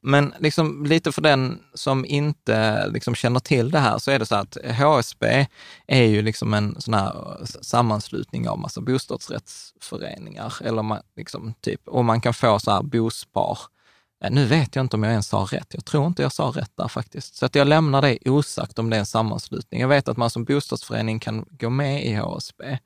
Men 0.00 0.34
liksom, 0.38 0.84
lite 0.86 1.12
för 1.12 1.22
den 1.22 1.58
som 1.74 2.04
inte 2.04 2.88
liksom, 2.88 3.14
känner 3.14 3.40
till 3.40 3.70
det 3.70 3.78
här 3.78 3.98
så 3.98 4.10
är 4.10 4.18
det 4.18 4.26
så 4.26 4.34
att 4.34 4.56
HSB 4.64 5.46
är 5.86 6.02
ju 6.02 6.22
liksom 6.22 6.54
en 6.54 6.80
sån 6.80 6.94
här 6.94 7.36
sammanslutning 7.62 8.48
av 8.48 8.58
massa 8.58 8.80
bostadsrättsföreningar. 8.80 10.54
Eller 10.64 10.82
man, 10.82 11.00
liksom, 11.16 11.54
typ, 11.60 11.88
och 11.88 12.04
man 12.04 12.20
kan 12.20 12.34
få 12.34 12.58
så 12.58 12.70
här 12.70 12.82
bospar 12.82 13.58
Eh, 13.58 13.77
nu 14.30 14.44
vet 14.44 14.76
jag 14.76 14.84
inte 14.84 14.96
om 14.96 15.02
jag 15.02 15.10
ens 15.10 15.28
sa 15.28 15.48
rätt. 15.50 15.66
Jag 15.70 15.84
tror 15.84 16.06
inte 16.06 16.22
jag 16.22 16.32
sa 16.32 16.44
rätt 16.44 16.72
där 16.74 16.88
faktiskt. 16.88 17.36
Så 17.36 17.46
att 17.46 17.54
jag 17.54 17.66
lämnar 17.68 18.02
det 18.02 18.18
osagt 18.30 18.78
om 18.78 18.90
det 18.90 18.96
är 18.96 19.00
en 19.00 19.06
sammanslutning. 19.06 19.80
Jag 19.80 19.88
vet 19.88 20.08
att 20.08 20.16
man 20.16 20.30
som 20.30 20.44
bostadsförening 20.44 21.20
kan 21.20 21.44
gå 21.50 21.70
med 21.70 22.06
i 22.06 22.14
HSB, 22.14 22.78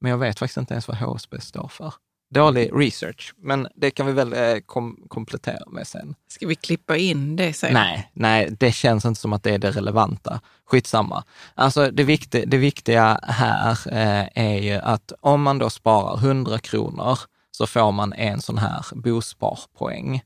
men 0.00 0.10
jag 0.10 0.18
vet 0.18 0.38
faktiskt 0.38 0.56
inte 0.56 0.74
ens 0.74 0.88
vad 0.88 0.96
HSB 0.96 1.40
står 1.40 1.68
för. 1.68 1.94
Dålig 2.34 2.70
research, 2.74 3.34
men 3.36 3.68
det 3.74 3.90
kan 3.90 4.06
vi 4.06 4.12
väl 4.12 4.32
eh, 4.32 4.58
kom 4.66 5.04
komplettera 5.08 5.70
med 5.70 5.86
sen. 5.86 6.14
Ska 6.28 6.46
vi 6.46 6.54
klippa 6.54 6.96
in 6.96 7.36
det 7.36 7.52
sen? 7.52 7.74
Nej, 7.74 8.10
nej, 8.12 8.48
det 8.58 8.72
känns 8.72 9.04
inte 9.04 9.20
som 9.20 9.32
att 9.32 9.42
det 9.42 9.54
är 9.54 9.58
det 9.58 9.70
relevanta. 9.70 10.40
Skitsamma. 10.66 11.24
Alltså 11.54 11.90
det, 11.90 12.04
viktiga, 12.04 12.46
det 12.46 12.56
viktiga 12.56 13.20
här 13.22 13.70
eh, 13.86 14.28
är 14.34 14.58
ju 14.58 14.74
att 14.74 15.12
om 15.20 15.42
man 15.42 15.58
då 15.58 15.70
sparar 15.70 16.18
100 16.18 16.58
kronor 16.58 17.18
så 17.50 17.66
får 17.66 17.92
man 17.92 18.12
en 18.12 18.40
sån 18.40 18.58
här 18.58 18.84
bosparpoäng. 18.92 20.22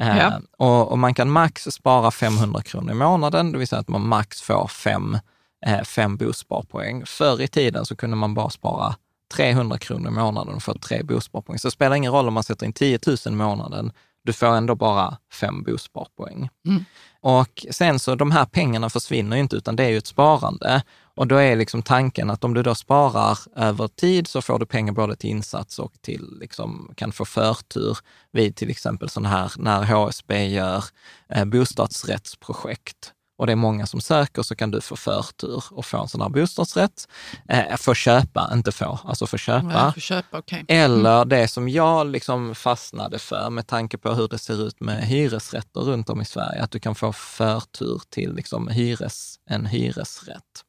Eh, 0.00 0.18
ja. 0.18 0.40
Och, 0.58 0.92
och, 0.92 0.98
man 0.98 1.14
kan 1.14 1.30
max 1.30 1.62
spara 1.62 2.10
500 2.10 2.62
kronor 2.62 2.90
i 2.90 2.94
månaden, 2.94 3.52
det 3.52 3.58
vill 3.58 3.68
säga 3.68 3.80
att 3.80 3.88
man 3.88 4.08
max 4.08 4.42
får 4.42 4.68
fem, 4.68 5.18
eh, 5.66 5.82
fem 5.82 6.16
bosparpoäng. 6.16 7.06
Förr 7.06 7.40
i 7.40 7.48
tiden 7.48 7.86
så 7.86 7.96
kunde 7.96 8.16
man 8.16 8.34
bara 8.34 8.50
spara 8.50 8.94
300 9.34 9.78
kronor 9.78 10.08
i 10.08 10.14
månaden 10.14 10.54
och 10.54 10.62
få 10.62 10.74
tre 10.74 11.02
bosparpoäng. 11.02 11.58
Så 11.58 11.68
det 11.68 11.72
spelar 11.72 11.96
ingen 11.96 12.12
roll 12.12 12.28
om 12.28 12.34
man 12.34 12.42
sätter 12.42 12.66
in 12.66 12.72
10 12.72 12.98
000 13.06 13.16
i 13.26 13.30
månaden, 13.30 13.92
du 14.24 14.32
får 14.32 14.46
ändå 14.46 14.74
bara 14.74 15.18
fem 15.32 15.62
bosparpoäng. 15.62 16.48
Mm. 16.66 16.84
Och 17.20 17.66
sen 17.70 17.98
så 17.98 18.14
de 18.14 18.30
här 18.30 18.44
pengarna 18.44 18.90
försvinner 18.90 19.36
ju 19.36 19.42
inte, 19.42 19.56
utan 19.56 19.76
det 19.76 19.84
är 19.84 19.88
ju 19.88 19.98
ett 19.98 20.06
sparande. 20.06 20.82
Och 21.14 21.26
då 21.26 21.36
är 21.36 21.56
liksom 21.56 21.82
tanken 21.82 22.30
att 22.30 22.44
om 22.44 22.54
du 22.54 22.62
då 22.62 22.74
sparar 22.74 23.38
över 23.56 23.88
tid 23.88 24.26
så 24.26 24.42
får 24.42 24.58
du 24.58 24.66
pengar 24.66 24.92
både 24.92 25.16
till 25.16 25.30
insats 25.30 25.78
och 25.78 25.92
till, 26.00 26.38
liksom, 26.40 26.92
kan 26.96 27.12
få 27.12 27.24
förtur 27.24 27.98
vid 28.32 28.56
till 28.56 28.70
exempel 28.70 29.08
sådana 29.08 29.28
här, 29.28 29.52
när 29.56 29.82
HSB 29.82 30.46
gör 30.46 30.84
eh, 31.28 31.44
bostadsrättsprojekt 31.44 33.12
och 33.42 33.46
det 33.46 33.52
är 33.52 33.56
många 33.56 33.86
som 33.86 34.00
söker 34.00 34.42
så 34.42 34.54
kan 34.54 34.70
du 34.70 34.80
få 34.80 34.96
förtur 34.96 35.64
och 35.70 35.86
få 35.86 35.98
en 35.98 36.08
sån 36.08 36.20
här 36.20 36.28
bostadsrätt. 36.28 37.08
Eh, 37.48 37.76
få 37.76 37.94
köpa, 37.94 38.50
inte 38.52 38.72
få, 38.72 38.98
alltså 39.04 39.26
få 39.26 39.36
köpa. 39.36 39.72
Ja, 39.72 40.00
köpa 40.00 40.38
okay. 40.38 40.64
mm. 40.68 40.84
Eller 40.84 41.24
det 41.24 41.48
som 41.48 41.68
jag 41.68 42.06
liksom 42.06 42.54
fastnade 42.54 43.18
för 43.18 43.50
med 43.50 43.66
tanke 43.66 43.98
på 43.98 44.14
hur 44.14 44.28
det 44.28 44.38
ser 44.38 44.66
ut 44.66 44.80
med 44.80 45.04
hyresrätter 45.04 45.80
runt 45.80 46.10
om 46.10 46.20
i 46.20 46.24
Sverige, 46.24 46.62
att 46.62 46.70
du 46.70 46.78
kan 46.78 46.94
få 46.94 47.12
förtur 47.12 48.02
till 48.10 48.34
liksom 48.34 48.68
hyres, 48.68 49.38
en 49.46 49.66
hyresrätt. 49.66 50.64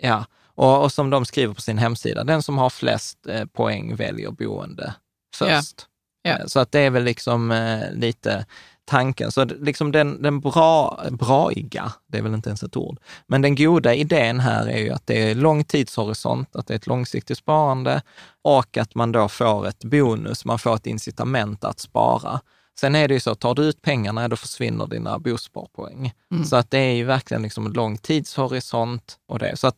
Ja, 0.00 0.24
och, 0.54 0.82
och, 0.84 0.92
som 0.92 1.10
de 1.10 1.24
skriver 1.24 1.54
på 1.54 1.60
sin 1.60 1.78
hemsida, 1.78 2.24
den 2.24 2.42
som 2.42 2.58
har 2.58 2.70
flest 2.70 3.26
eh, 3.26 3.44
poäng 3.44 3.96
väljer 3.96 4.30
boende 4.30 4.94
först. 5.36 5.86
Ja. 6.22 6.30
Eh, 6.30 6.46
så 6.46 6.60
att 6.60 6.72
det 6.72 6.80
är 6.80 6.90
väl 6.90 7.04
liksom 7.04 7.50
eh, 7.50 7.92
lite 7.92 8.46
tanken. 8.84 9.32
Så 9.32 9.44
liksom 9.44 9.92
den, 9.92 10.22
den 10.22 10.40
bra, 10.40 11.04
braiga, 11.10 11.92
det 12.06 12.18
är 12.18 12.22
väl 12.22 12.34
inte 12.34 12.48
ens 12.48 12.62
ett 12.62 12.76
ord, 12.76 12.98
men 13.26 13.42
den 13.42 13.54
goda 13.54 13.94
idén 13.94 14.40
här 14.40 14.66
är 14.66 14.78
ju 14.78 14.90
att 14.90 15.06
det 15.06 15.30
är 15.30 15.34
lång 15.34 15.64
tidshorisont, 15.64 16.56
att 16.56 16.66
det 16.66 16.74
är 16.74 16.78
ett 16.78 16.86
långsiktigt 16.86 17.38
sparande 17.38 18.02
och 18.42 18.76
att 18.76 18.94
man 18.94 19.12
då 19.12 19.28
får 19.28 19.68
ett 19.68 19.84
bonus, 19.84 20.44
man 20.44 20.58
får 20.58 20.74
ett 20.74 20.86
incitament 20.86 21.64
att 21.64 21.80
spara. 21.80 22.40
Sen 22.80 22.94
är 22.94 23.08
det 23.08 23.14
ju 23.14 23.20
så, 23.20 23.34
tar 23.34 23.54
du 23.54 23.62
ut 23.62 23.82
pengarna, 23.82 24.28
då 24.28 24.36
försvinner 24.36 24.86
dina 24.86 25.18
bosparpoäng. 25.18 26.12
Mm. 26.32 26.44
Så 26.44 26.56
att 26.56 26.70
det 26.70 26.78
är 26.78 26.94
ju 26.94 27.04
verkligen 27.04 27.42
liksom 27.42 27.66
en 27.66 27.72
lång 27.72 27.98
tidshorisont 27.98 29.18
och 29.28 29.38
det. 29.38 29.56
Så 29.56 29.66
att 29.66 29.76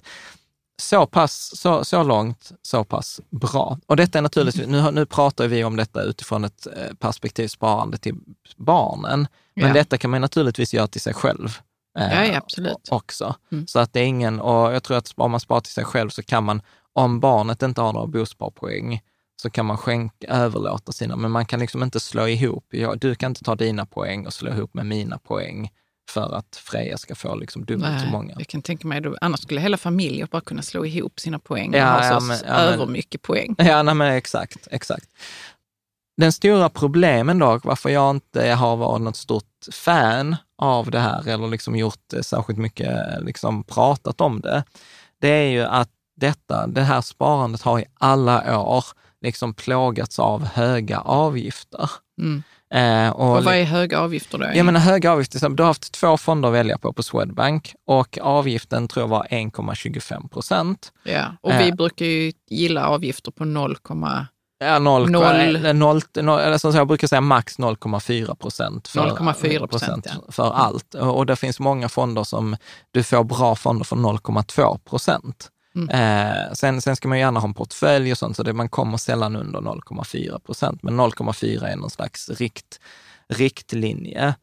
så 0.82 1.06
pass, 1.06 1.60
så, 1.60 1.84
så 1.84 2.02
långt, 2.02 2.52
så 2.62 2.84
pass 2.84 3.20
bra. 3.30 3.78
Och 3.86 3.96
detta 3.96 4.18
är 4.18 4.22
naturligtvis, 4.22 4.66
nu, 4.66 4.90
nu 4.90 5.06
pratar 5.06 5.48
vi 5.48 5.64
om 5.64 5.76
detta 5.76 6.02
utifrån 6.02 6.44
ett 6.44 6.66
eh, 6.66 6.94
perspektiv 6.94 7.48
sparande 7.48 7.98
till 7.98 8.14
barnen, 8.56 9.26
men 9.54 9.68
ja. 9.68 9.74
detta 9.74 9.98
kan 9.98 10.10
man 10.10 10.20
naturligtvis 10.20 10.74
göra 10.74 10.86
till 10.86 11.00
sig 11.00 11.14
själv. 11.14 11.58
Eh, 11.98 12.28
ja, 12.28 12.36
absolut. 12.36 12.88
Också. 12.90 13.34
Mm. 13.52 13.66
Så 13.66 13.78
att 13.78 13.92
det 13.92 14.00
är 14.00 14.04
ingen, 14.04 14.40
och 14.40 14.74
jag 14.74 14.82
tror 14.82 14.96
att 14.96 15.12
om 15.16 15.30
man 15.30 15.40
sparar 15.40 15.60
till 15.60 15.72
sig 15.72 15.84
själv 15.84 16.08
så 16.08 16.22
kan 16.22 16.44
man, 16.44 16.62
om 16.92 17.20
barnet 17.20 17.62
inte 17.62 17.80
har 17.80 17.92
några 17.92 18.06
bosparpoäng, 18.06 19.00
så 19.44 19.50
kan 19.50 19.66
man 19.66 19.76
skänka, 19.76 20.26
överlåta 20.26 20.92
sina, 20.92 21.16
men 21.16 21.30
man 21.30 21.46
kan 21.46 21.60
liksom 21.60 21.82
inte 21.82 22.00
slå 22.00 22.28
ihop. 22.28 22.66
Ja, 22.70 22.94
du 22.94 23.14
kan 23.14 23.30
inte 23.30 23.44
ta 23.44 23.54
dina 23.54 23.86
poäng 23.86 24.26
och 24.26 24.32
slå 24.32 24.50
ihop 24.50 24.74
med 24.74 24.86
mina 24.86 25.18
poäng 25.18 25.70
för 26.10 26.34
att 26.34 26.56
Freja 26.56 26.98
ska 26.98 27.14
få 27.14 27.34
liksom 27.34 27.64
dubbelt 27.64 27.92
Nej, 27.92 28.00
så 28.00 28.06
många. 28.06 28.34
Jag 28.38 28.46
kan 28.46 28.62
tänka 28.62 28.88
mig, 28.88 29.00
då, 29.00 29.16
annars 29.20 29.40
skulle 29.40 29.60
hela 29.60 29.76
familjer 29.76 30.26
bara 30.30 30.40
kunna 30.40 30.62
slå 30.62 30.86
ihop 30.86 31.20
sina 31.20 31.38
poäng 31.38 31.74
ja, 31.74 31.96
och 31.96 32.04
ha 32.04 32.10
ja, 32.10 32.20
men, 32.20 32.38
ja, 32.44 32.54
övermycket 32.54 33.22
poäng. 33.22 33.54
Ja, 33.64 33.82
nej, 33.82 33.94
men 33.94 34.12
exakt, 34.12 34.68
exakt. 34.70 35.06
Den 36.16 36.32
stora 36.32 36.68
problemen 36.68 37.38
då, 37.38 37.60
varför 37.64 37.90
jag 37.90 38.10
inte 38.10 38.48
har 38.48 38.76
varit 38.76 39.02
något 39.02 39.16
stort 39.16 39.66
fan 39.72 40.36
av 40.58 40.90
det 40.90 41.00
här 41.00 41.28
eller 41.28 41.48
liksom 41.48 41.76
gjort 41.76 42.12
särskilt 42.22 42.58
mycket, 42.58 42.98
liksom 43.20 43.64
pratat 43.64 44.20
om 44.20 44.40
det, 44.40 44.64
det 45.20 45.28
är 45.28 45.48
ju 45.48 45.62
att 45.62 45.90
detta, 46.16 46.66
det 46.66 46.82
här 46.82 47.00
sparandet 47.00 47.62
har 47.62 47.80
i 47.80 47.84
alla 47.94 48.60
år 48.60 48.84
liksom 49.24 49.54
plågats 49.54 50.18
av 50.18 50.44
höga 50.44 50.98
avgifter. 50.98 51.90
Mm. 52.20 52.42
Eh, 52.74 53.10
och, 53.10 53.36
och 53.36 53.44
vad 53.44 53.54
är 53.54 53.64
höga 53.64 54.00
avgifter 54.00 54.38
då? 54.38 54.46
Jag 54.54 54.66
menar 54.66 54.80
höga 54.80 55.12
avgifter, 55.12 55.48
du 55.48 55.62
har 55.62 55.68
haft 55.68 55.92
två 55.92 56.16
fonder 56.16 56.48
att 56.48 56.54
välja 56.54 56.78
på 56.78 56.92
på 56.92 57.02
Swedbank 57.02 57.74
och 57.86 58.18
avgiften 58.22 58.88
tror 58.88 59.02
jag 59.02 59.08
var 59.08 59.26
1,25 59.30 60.28
procent. 60.28 60.92
Ja, 61.04 61.36
och 61.40 61.52
vi 61.52 61.68
eh, 61.68 61.74
brukar 61.74 62.06
ju 62.06 62.32
gilla 62.50 62.88
avgifter 62.88 63.30
på 63.30 63.44
0, 63.44 63.76
Ja, 64.58 64.78
0, 64.78 65.10
0, 65.10 65.74
0, 65.74 66.02
0 66.14 66.40
eller 66.40 66.58
som 66.58 66.74
jag 66.74 66.88
brukar 66.88 67.08
säga 67.08 67.20
max 67.20 67.58
0,4 67.58 68.34
procent 68.34 68.88
för, 68.88 69.00
0,4 69.00 69.66
procent 69.66 70.06
ja. 70.08 70.32
för 70.32 70.52
allt. 70.52 70.94
Och 70.94 71.26
det 71.26 71.36
finns 71.36 71.60
många 71.60 71.88
fonder 71.88 72.24
som 72.24 72.56
du 72.90 73.02
får 73.02 73.24
bra 73.24 73.54
fonder 73.54 73.84
för 73.84 73.96
0,2 73.96 74.78
procent. 74.78 75.50
Mm. 75.74 75.88
Eh, 75.88 76.52
sen, 76.52 76.80
sen 76.80 76.96
ska 76.96 77.08
man 77.08 77.18
gärna 77.18 77.40
ha 77.40 77.48
en 77.48 77.54
portfölj 77.54 78.12
och 78.12 78.18
sånt, 78.18 78.36
så 78.36 78.42
det, 78.42 78.52
man 78.52 78.68
kommer 78.68 78.96
sällan 78.96 79.36
under 79.36 79.60
0,4 79.60 80.38
procent. 80.38 80.82
Men 80.82 81.00
0,4 81.00 81.66
är 81.66 81.76
någon 81.76 81.90
slags 81.90 82.28
rikt, 82.28 82.80
riktlinje. 83.28 84.34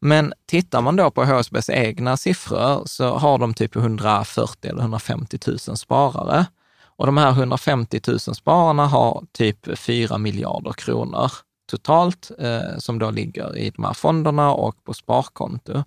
Men 0.00 0.32
tittar 0.46 0.80
man 0.80 0.96
då 0.96 1.10
på 1.10 1.24
HSBs 1.24 1.70
egna 1.70 2.16
siffror 2.16 2.82
så 2.86 3.18
har 3.18 3.38
de 3.38 3.54
typ 3.54 3.76
140 3.76 4.70
eller 4.70 4.80
150 4.80 5.38
000 5.46 5.58
sparare. 5.58 6.46
Och 6.82 7.06
de 7.06 7.16
här 7.16 7.30
150 7.30 8.00
000 8.08 8.20
spararna 8.20 8.86
har 8.86 9.24
typ 9.32 9.78
4 9.78 10.18
miljarder 10.18 10.72
kronor 10.72 11.32
totalt 11.70 12.30
eh, 12.38 12.78
som 12.78 12.98
då 12.98 13.10
ligger 13.10 13.58
i 13.58 13.70
de 13.70 13.84
här 13.84 13.94
fonderna 13.94 14.52
och 14.52 14.84
på 14.84 14.94
sparkonto, 14.94 15.84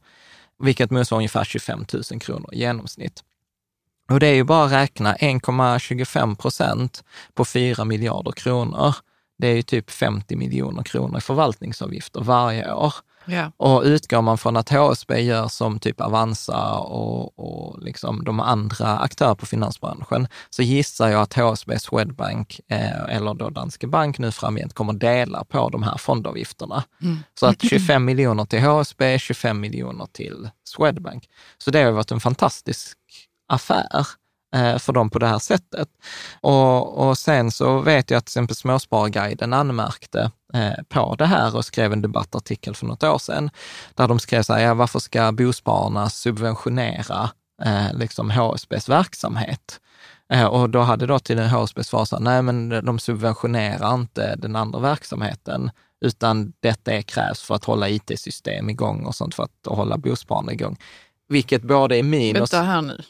vilket 0.59 0.91
motsvarar 0.91 1.19
ungefär 1.19 1.43
25 1.43 1.85
000 2.11 2.19
kronor 2.19 2.49
i 2.53 2.59
genomsnitt. 2.59 3.23
Och 4.13 4.19
det 4.19 4.27
är 4.27 4.33
ju 4.33 4.43
bara 4.43 4.65
att 4.65 4.71
räkna 4.71 5.15
1,25 5.15 6.35
procent 6.35 7.03
på 7.33 7.45
4 7.45 7.85
miljarder 7.85 8.31
kronor. 8.31 8.95
Det 9.37 9.47
är 9.47 9.55
ju 9.55 9.61
typ 9.61 9.91
50 9.91 10.35
miljoner 10.35 10.83
kronor 10.83 11.17
i 11.17 11.21
förvaltningsavgifter 11.21 12.21
varje 12.21 12.73
år. 12.73 12.93
Ja. 13.25 13.51
Och 13.57 13.83
utgår 13.83 14.21
man 14.21 14.37
från 14.37 14.57
att 14.57 14.69
HSB 14.69 15.21
gör 15.21 15.47
som 15.47 15.79
typ 15.79 16.01
Avanza 16.01 16.73
och, 16.73 17.39
och 17.39 17.83
liksom 17.83 18.23
de 18.23 18.39
andra 18.39 18.97
aktörer 18.97 19.35
på 19.35 19.45
finansbranschen, 19.45 20.27
så 20.49 20.63
gissar 20.63 21.09
jag 21.09 21.21
att 21.21 21.33
HSB 21.33 21.79
Swedbank 21.79 22.59
eh, 22.67 23.15
eller 23.15 23.33
då 23.33 23.49
Danske 23.49 23.87
Bank 23.87 24.19
nu 24.19 24.31
framgent 24.31 24.73
kommer 24.73 24.93
dela 24.93 25.43
på 25.43 25.69
de 25.69 25.83
här 25.83 25.97
fondavgifterna. 25.97 26.83
Så 27.39 27.45
att 27.45 27.69
25 27.69 28.05
miljoner 28.05 28.45
till 28.45 28.61
HSB, 28.61 29.19
25 29.19 29.59
miljoner 29.59 30.07
till 30.11 30.49
Swedbank. 30.63 31.29
Så 31.57 31.71
det 31.71 31.83
har 31.83 31.91
varit 31.91 32.11
en 32.11 32.19
fantastisk 32.19 32.97
affär 33.47 34.07
eh, 34.55 34.77
för 34.77 34.93
dem 34.93 35.09
på 35.09 35.19
det 35.19 35.27
här 35.27 35.39
sättet. 35.39 35.89
Och, 36.41 37.07
och 37.07 37.17
sen 37.17 37.51
så 37.51 37.79
vet 37.79 38.11
jag 38.11 38.17
att 38.17 38.25
till 38.25 38.31
exempel 38.31 38.55
Småspararguiden 38.55 39.53
anmärkte 39.53 40.31
eh, 40.53 40.83
på 40.89 41.15
det 41.15 41.25
här 41.25 41.55
och 41.55 41.65
skrev 41.65 41.93
en 41.93 42.01
debattartikel 42.01 42.75
för 42.75 42.85
något 42.85 43.03
år 43.03 43.17
sedan, 43.17 43.49
där 43.93 44.07
de 44.07 44.19
skrev 44.19 44.43
så 44.43 44.53
här, 44.53 44.61
ja, 44.61 44.73
varför 44.73 44.99
ska 44.99 45.31
bospararna 45.31 46.09
subventionera 46.09 47.29
eh, 47.63 47.93
liksom 47.93 48.31
HSBs 48.31 48.89
verksamhet? 48.89 49.79
Eh, 50.33 50.45
och 50.45 50.69
då 50.69 50.79
hade 50.79 51.05
då 51.05 51.19
till 51.19 51.39
HSB 51.39 51.83
svarat 51.83 52.09
så 52.09 52.15
här, 52.15 52.23
nej 52.23 52.41
men 52.41 52.85
de 52.85 52.99
subventionerar 52.99 53.93
inte 53.93 54.35
den 54.35 54.55
andra 54.55 54.79
verksamheten, 54.79 55.71
utan 56.05 56.53
detta 56.59 56.91
är 56.91 57.01
krävs 57.01 57.41
för 57.41 57.55
att 57.55 57.65
hålla 57.65 57.89
it-system 57.89 58.69
igång 58.69 59.05
och 59.05 59.15
sånt 59.15 59.35
för 59.35 59.43
att 59.43 59.65
hålla 59.67 59.97
bospararna 59.97 60.53
igång. 60.53 60.77
Vilket 61.27 61.61
både 61.63 61.97
är 61.97 62.03
minus... 62.03 62.39
Vänta 62.39 62.61
här 62.61 62.81
nu. 62.81 63.01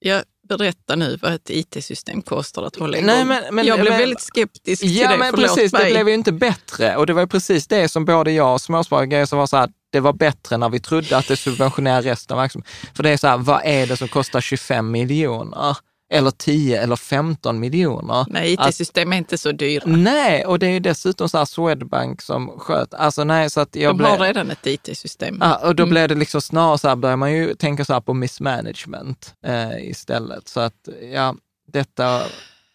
Jag 0.00 0.22
berättar 0.48 0.96
nu 0.96 1.18
vad 1.22 1.32
ett 1.34 1.50
IT-system 1.50 2.22
kostar 2.22 2.62
att 2.62 2.76
hålla 2.76 2.96
igång. 2.98 3.06
Nej, 3.06 3.24
men- 3.24 3.54
men- 3.54 3.66
jag 3.66 3.80
blev 3.80 3.92
men- 3.92 4.00
väldigt 4.00 4.20
skeptisk 4.20 4.82
till 4.82 4.96
Ja, 4.96 5.10
det, 5.10 5.16
men 5.18 5.30
förlåt 5.30 5.54
precis. 5.54 5.72
mig. 5.72 5.84
Det 5.84 5.90
blev 5.90 6.08
ju 6.08 6.14
inte 6.14 6.32
bättre. 6.32 6.96
Och 6.96 7.06
det 7.06 7.12
var 7.12 7.26
precis 7.26 7.66
det 7.66 7.88
som 7.88 8.04
både 8.04 8.32
jag 8.32 8.54
och 8.54 8.60
småsparare 8.60 9.26
som 9.26 9.38
var 9.38 9.46
så 9.46 9.56
här, 9.56 9.70
det 9.92 10.00
var 10.00 10.12
bättre 10.12 10.56
när 10.56 10.68
vi 10.68 10.80
trodde 10.80 11.16
att 11.16 11.28
det 11.28 11.36
subventionerar 11.36 12.02
resten 12.02 12.34
av 12.36 12.40
verksamheten. 12.42 12.72
För 12.94 13.02
det 13.02 13.10
är 13.10 13.16
så 13.16 13.26
här, 13.28 13.38
vad 13.38 13.60
är 13.64 13.86
det 13.86 13.96
som 13.96 14.08
kostar 14.08 14.40
25 14.40 14.90
miljoner? 14.90 15.76
Eller 16.10 16.30
10 16.30 16.82
eller 16.82 16.96
15 16.96 17.60
miljoner? 17.60 18.26
Nej, 18.28 18.52
IT-system 18.68 19.12
är 19.12 19.16
inte 19.16 19.38
så 19.38 19.52
dyra. 19.52 19.82
Nej, 19.86 20.44
och 20.46 20.58
det 20.58 20.66
är 20.66 20.70
ju 20.70 20.80
dessutom 20.80 21.28
så 21.28 21.38
här 21.38 21.44
Swedbank 21.44 22.22
som 22.22 22.58
sköt. 22.58 22.94
Alltså 22.94 23.24
nej, 23.24 23.50
så 23.50 23.60
att 23.60 23.76
jag 23.76 23.90
De 23.90 23.96
blev... 23.96 24.10
har 24.10 24.18
redan 24.18 24.50
ett 24.50 24.66
IT-system. 24.66 25.38
Ja, 25.40 25.56
och 25.68 25.74
då 25.76 25.86
blev 25.86 26.08
det 26.08 26.14
liksom 26.14 26.40
snarare 26.40 26.78
så 26.78 26.88
här, 26.88 26.96
börjar 26.96 27.16
man 27.16 27.32
ju 27.32 27.54
tänka 27.54 27.84
så 27.84 27.92
här 27.92 28.00
på 28.00 28.14
mismanagement 28.14 29.34
eh, 29.46 29.88
istället. 29.90 30.48
Så 30.48 30.60
att, 30.60 30.88
ja, 31.14 31.34
detta, 31.72 32.22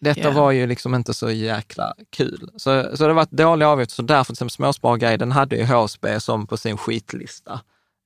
detta 0.00 0.20
Ja. 0.20 0.30
var 0.30 0.50
ju 0.50 0.66
liksom 0.66 0.94
inte 0.94 1.14
så 1.14 1.30
jäkla 1.30 1.94
kul. 2.10 2.50
Så, 2.56 2.96
så 2.96 3.06
det 3.08 3.12
var 3.12 3.22
ett 3.22 3.30
dålig 3.30 3.66
avgift, 3.66 3.90
så 3.90 4.02
därför 4.02 4.24
till 4.24 4.32
exempel 4.32 4.50
Småspararguiden 4.54 5.32
hade 5.32 5.56
ju 5.56 5.64
HSB 5.64 6.20
som 6.20 6.46
på 6.46 6.56
sin 6.56 6.76
skitlista. 6.76 7.60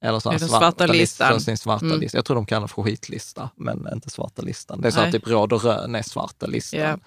Eller 0.05 0.21
så 0.21 0.31
här 0.31 0.39
den 0.39 0.49
svarta 0.49 0.87
listan. 0.87 1.41
Sin 1.41 1.57
svarta 1.59 1.87
Mm. 1.87 2.01
lista. 2.01 2.19
Jag 2.19 2.25
tror 2.25 2.35
de 2.35 2.47
kallar 2.47 2.63
det 2.63 2.69
för 2.75 2.83
skitlista, 2.83 3.51
men 3.57 3.89
inte 3.93 4.11
svarta 4.11 4.43
listan. 4.43 4.81
Det 4.81 4.89
är 4.89 4.93
så 4.93 4.99
Nej. 4.99 5.07
att 5.07 5.13
typ 5.15 5.27
råd 5.29 5.53
och 5.53 5.65
rön 5.65 5.95
är 5.95 6.03
svarta 6.03 6.47
listan. 6.47 6.81
Ja. 6.81 6.99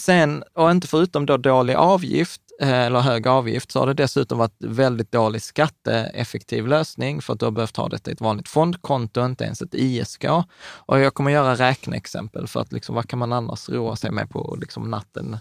Sen, 0.00 0.44
och 0.54 0.70
inte 0.70 0.86
förutom 0.86 1.26
då 1.26 1.36
dålig 1.36 1.74
avgift, 1.74 2.40
eh, 2.60 2.68
eller 2.80 3.00
hög 3.00 3.26
avgift, 3.28 3.70
så 3.72 3.78
har 3.78 3.86
det 3.86 3.94
dessutom 3.94 4.38
varit 4.38 4.56
väldigt 4.58 5.12
dålig 5.12 5.42
skatteeffektiv 5.42 6.66
lösning 6.66 7.22
för 7.22 7.32
att 7.32 7.40
du 7.40 7.46
har 7.46 7.50
behövt 7.50 7.76
ha 7.76 7.88
detta 7.88 8.10
i 8.10 8.14
ett 8.14 8.20
vanligt 8.20 8.48
fondkonto, 8.48 9.24
inte 9.24 9.44
ens 9.44 9.62
ett 9.62 9.74
ISK. 9.74 10.24
Och 10.64 11.00
jag 11.00 11.14
kommer 11.14 11.30
göra 11.30 11.54
räkneexempel 11.54 12.46
för 12.46 12.60
att 12.60 12.72
liksom, 12.72 12.94
vad 12.94 13.08
kan 13.08 13.18
man 13.18 13.32
annars 13.32 13.68
roa 13.68 13.96
sig 13.96 14.10
med 14.10 14.30
på 14.30 14.56
liksom, 14.60 14.90
natten? 14.90 15.36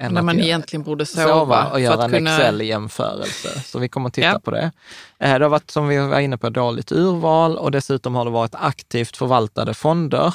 Än 0.00 0.14
När 0.14 0.22
man 0.22 0.36
göra- 0.36 0.46
egentligen 0.46 0.82
borde 0.82 1.06
sova. 1.06 1.28
sova 1.28 1.70
och 1.70 1.80
göra 1.80 2.04
en 2.04 2.10
kunna- 2.10 2.36
Excel-jämförelse. 2.36 3.60
Så 3.64 3.78
vi 3.78 3.88
kommer 3.88 4.08
att 4.08 4.14
titta 4.14 4.26
Ja. 4.26 4.38
på 4.44 4.50
det. 4.50 4.70
Eh, 5.18 5.38
Det 5.38 5.44
har 5.44 5.48
varit, 5.48 5.70
som 5.70 5.88
vi 5.88 5.98
var 5.98 6.20
inne 6.20 6.38
på, 6.38 6.50
dåligt 6.50 6.92
urval 6.92 7.56
och 7.56 7.70
dessutom 7.70 8.14
har 8.14 8.24
det 8.24 8.30
varit 8.30 8.54
aktivt 8.54 9.16
förvaltade 9.16 9.74
fonder. 9.74 10.34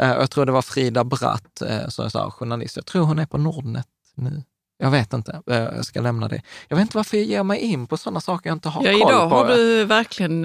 Eh, 0.00 0.08
Jag 0.08 0.30
tror 0.30 0.46
det 0.46 0.52
var 0.52 0.62
Frida 0.62 1.04
Bratt, 1.04 1.62
eh, 1.62 1.88
som 1.88 2.02
jag 2.02 2.12
sa, 2.12 2.30
journalist. 2.30 2.76
Jag 2.76 2.86
tror 2.86 3.04
hon 3.04 3.18
är 3.18 3.26
på 3.26 3.38
Nordnet 3.38 3.86
nu. 4.14 4.42
Jag 4.78 4.90
vet 4.90 5.12
inte, 5.12 5.40
jag 5.46 5.84
ska 5.84 6.00
lämna 6.00 6.28
det. 6.28 6.42
Jag 6.68 6.76
vet 6.76 6.82
inte 6.82 6.96
varför 6.96 7.16
jag 7.16 7.26
ger 7.26 7.42
mig 7.42 7.58
in 7.58 7.86
på 7.86 7.96
sådana 7.96 8.20
saker 8.20 8.50
jag 8.50 8.56
inte 8.56 8.68
har 8.68 8.84
Ja, 8.84 8.92
koll 8.92 9.00
idag 9.12 9.30
på. 9.30 9.36
har 9.36 9.48
du 9.48 9.84
verkligen... 9.84 10.44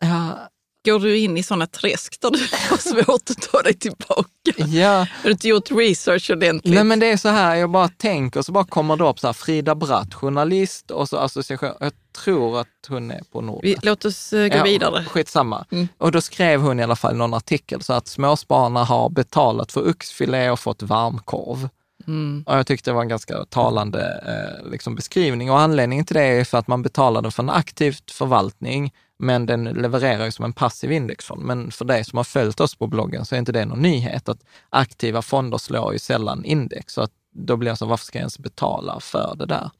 Ja, 0.00 0.30
går 0.84 1.00
du 1.00 1.18
in 1.18 1.36
i 1.36 1.42
sådana 1.42 1.66
träsk 1.66 2.16
där 2.20 2.30
du 2.30 2.38
har 2.70 2.76
svårt 2.76 3.30
att 3.30 3.42
ta 3.52 3.62
dig 3.62 3.74
tillbaka? 3.74 4.28
ja. 4.56 4.98
Har 4.98 5.24
du 5.24 5.30
inte 5.30 5.48
gjort 5.48 5.70
research 5.70 6.30
ordentligt? 6.30 6.74
Nej 6.74 6.84
men 6.84 7.00
det 7.00 7.06
är 7.06 7.16
så 7.16 7.28
här, 7.28 7.54
jag 7.54 7.70
bara 7.70 7.88
tänker, 7.88 8.42
så 8.42 8.52
bara 8.52 8.64
kommer 8.64 8.96
det 8.96 9.04
upp 9.04 9.18
så 9.18 9.26
här, 9.26 9.34
Frida 9.34 9.74
Bratt, 9.74 10.14
journalist 10.14 10.90
och 10.90 11.08
så 11.08 11.16
association. 11.16 11.72
Jag 11.80 11.92
tror 12.24 12.60
att 12.60 12.68
hon 12.88 13.10
är 13.10 13.20
på 13.32 13.40
Nordnet. 13.40 13.64
Vi, 13.64 13.76
låt 13.82 14.04
oss 14.04 14.32
eh, 14.32 14.48
gå 14.48 14.56
Ja, 14.56 14.62
vidare. 14.62 15.04
Skitsamma. 15.04 15.64
Mm. 15.70 15.88
Och 15.98 16.12
då 16.12 16.20
skrev 16.20 16.60
hon 16.60 16.80
i 16.80 16.82
alla 16.82 16.96
fall 16.96 17.16
någon 17.16 17.34
artikel 17.34 17.82
så 17.82 17.92
att 17.92 18.08
småspararna 18.08 18.84
har 18.84 19.10
betalat 19.10 19.72
för 19.72 19.90
oxfilé 19.90 20.50
och 20.50 20.60
fått 20.60 20.82
varmkorv. 20.82 21.68
Mm. 22.06 22.44
Och 22.46 22.54
jag 22.54 22.66
tyckte 22.66 22.90
det 22.90 22.94
var 22.94 23.02
en 23.02 23.08
ganska 23.08 23.44
talande 23.44 24.22
eh, 24.26 24.70
liksom 24.70 24.94
beskrivning. 24.94 25.50
Och 25.50 25.60
anledningen 25.60 26.04
till 26.04 26.16
det 26.16 26.22
är 26.22 26.44
för 26.44 26.58
att 26.58 26.68
man 26.68 26.82
betalade 26.82 27.30
för 27.30 27.42
en 27.42 27.50
aktivt 27.50 28.10
förvaltning, 28.10 28.92
men 29.18 29.46
den 29.46 29.64
levererar 29.64 30.24
ju 30.24 30.30
som 30.30 30.44
en 30.44 30.52
passiv 30.52 30.92
indexfond. 30.92 31.42
Men 31.42 31.70
för 31.70 31.84
dig 31.84 32.04
som 32.04 32.16
har 32.16 32.24
följt 32.24 32.60
oss 32.60 32.74
på 32.74 32.86
bloggen 32.86 33.24
så 33.24 33.34
är 33.34 33.38
inte 33.38 33.52
det 33.52 33.64
någon 33.64 33.82
nyhet 33.82 34.28
att 34.28 34.44
aktiva 34.70 35.22
fonder 35.22 35.58
slår 35.58 35.92
ju 35.92 35.98
sällan 35.98 36.44
index. 36.44 36.92
Så 36.92 37.00
att 37.00 37.10
då 37.32 37.56
blir 37.56 37.70
det 37.70 37.76
så, 37.76 37.86
varför 37.86 38.04
ska 38.04 38.18
jag 38.18 38.22
ens 38.22 38.38
betala 38.38 39.00
för 39.00 39.34
det 39.38 39.46
där? 39.46 39.70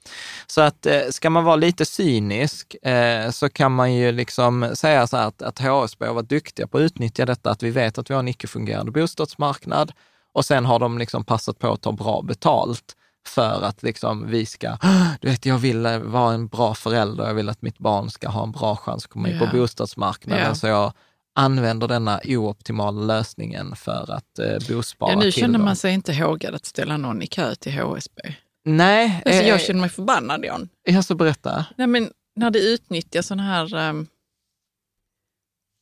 Så 0.46 0.60
att 0.60 0.86
eh, 0.86 1.00
ska 1.10 1.30
man 1.30 1.44
vara 1.44 1.56
lite 1.56 1.84
cynisk 1.84 2.74
eh, 2.74 3.30
så 3.30 3.48
kan 3.48 3.72
man 3.72 3.94
ju 3.94 4.12
liksom 4.12 4.70
säga 4.74 5.06
så 5.06 5.16
här 5.16 5.26
att, 5.26 5.42
att 5.42 5.58
HSB 5.58 6.06
har 6.06 6.14
varit 6.14 6.28
duktiga 6.28 6.66
på 6.66 6.78
att 6.78 6.82
utnyttja 6.82 7.26
detta, 7.26 7.50
att 7.50 7.62
vi 7.62 7.70
vet 7.70 7.98
att 7.98 8.10
vi 8.10 8.14
har 8.14 8.20
en 8.20 8.28
icke-fungerande 8.28 8.92
bostadsmarknad 8.92 9.92
och 10.32 10.44
sen 10.44 10.64
har 10.64 10.78
de 10.78 10.98
liksom 10.98 11.24
passat 11.24 11.58
på 11.58 11.72
att 11.72 11.82
ta 11.82 11.92
bra 11.92 12.22
betalt 12.22 12.96
för 13.28 13.62
att 13.62 13.82
liksom 13.82 14.26
vi 14.26 14.46
ska, 14.46 14.76
du 15.20 15.28
vet, 15.28 15.46
jag 15.46 15.58
vill 15.58 15.86
eh, 15.86 15.98
vara 15.98 16.34
en 16.34 16.46
bra 16.48 16.74
förälder, 16.74 17.26
jag 17.26 17.34
vill 17.34 17.48
att 17.48 17.62
mitt 17.62 17.78
barn 17.78 18.10
ska 18.10 18.28
ha 18.28 18.42
en 18.42 18.52
bra 18.52 18.76
chans 18.76 19.04
att 19.04 19.10
komma 19.10 19.28
in 19.28 19.36
Ja. 19.40 19.46
på 19.46 19.56
bostadsmarknaden, 19.56 20.44
Ja. 20.44 20.54
så 20.54 20.66
jag 20.66 20.92
använder 21.34 21.88
denna 21.88 22.20
ooptimala 22.24 23.00
lösningen 23.06 23.76
för 23.76 24.10
att 24.12 24.38
eh, 24.38 24.58
bospara 24.76 25.12
Ja, 25.12 25.18
nu 25.18 25.32
känner 25.32 25.58
man 25.58 25.76
sig 25.76 25.94
inte 25.94 26.14
hågad 26.14 26.54
att 26.54 26.66
ställa 26.66 26.96
någon 26.96 27.22
i 27.22 27.26
kö 27.26 27.54
till 27.54 27.72
HSB. 27.80 28.20
Nej, 28.64 29.22
Alltså, 29.26 29.42
eh, 29.42 29.48
jag 29.48 29.60
känner 29.60 29.80
mig 29.80 29.90
förbannad, 29.90 30.44
Jan. 30.44 30.68
jag 30.82 31.04
ska 31.04 31.14
berätta. 31.14 31.66
Nej, 31.76 31.86
men 31.86 32.10
när 32.36 32.50
det 32.50 32.58
utnyttjas 32.58 33.26
sån 33.26 33.40
här... 33.40 33.74
ehm, 33.76 34.06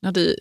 när 0.02 0.12
det, 0.12 0.36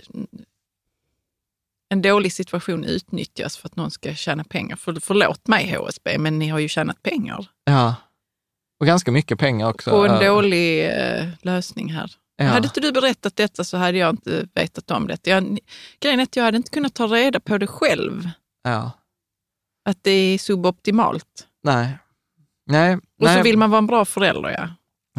en 1.96 2.02
dålig 2.02 2.34
situation 2.34 2.84
utnyttjas 2.84 3.58
för 3.58 3.68
att 3.68 3.76
någon 3.76 3.92
ska 3.92 4.14
tjäna 4.16 4.44
pengar. 4.44 4.76
För, 4.76 4.98
förlåt 5.02 5.48
mig 5.48 5.76
HSB, 5.76 6.18
men 6.18 6.40
ni 6.40 6.48
har 6.48 6.60
ju 6.60 6.68
tjänat 6.68 7.04
pengar 7.04 7.48
Ja, 7.66 7.96
och 8.80 8.86
ganska 8.88 9.12
mycket 9.12 9.40
pengar 9.40 9.70
också. 9.70 9.90
på 9.92 10.06
en 10.06 10.26
dålig 10.26 10.86
eh, 10.86 11.26
lösning 11.42 11.94
här. 11.94 12.12
ja. 12.38 12.46
Hade 12.46 12.68
inte 12.68 12.80
du 12.80 12.92
berättat 12.92 13.36
detta 13.36 13.64
så 13.64 13.78
hade 13.78 13.98
jag 13.98 14.10
inte 14.10 14.48
vetat 14.54 14.92
om 14.92 15.08
det. 15.08 15.28
Jag, 15.28 15.58
grejen 16.00 16.20
är 16.20 16.24
att 16.24 16.36
jag 16.36 16.44
hade 16.44 16.58
inte 16.58 16.70
kunnat 16.72 16.94
ta 16.94 17.08
reda 17.08 17.40
på 17.40 17.58
det 17.58 17.68
själv, 17.68 18.30
Ja, 18.64 18.92
att 19.90 19.98
det 20.04 20.12
är 20.12 20.38
suboptimalt. 20.38 21.48
nej. 21.64 21.98
Nej, 22.68 22.96
Och 22.96 23.02
nej. 23.18 23.38
så 23.38 23.44
vill 23.44 23.58
man 23.58 23.70
vara 23.72 23.78
en 23.80 23.88
bra 23.88 24.06
förälder, 24.06 24.50
ja. 24.50 24.70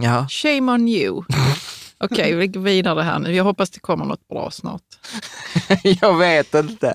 Ja, 0.03 0.27
Shame 0.31 0.73
on 0.73 0.89
you. 0.89 1.23
Okej, 2.05 2.35
vi 2.37 2.47
går 2.47 2.61
vidare 2.61 3.03
här 3.03 3.19
nu. 3.19 3.35
Jag 3.35 3.45
hoppas 3.45 3.71
det 3.71 3.81
kommer 3.81 4.05
något 4.05 4.29
bra 4.29 4.51
snart. 4.51 4.83
jag 6.01 6.17
vet 6.19 6.55
inte. 6.55 6.95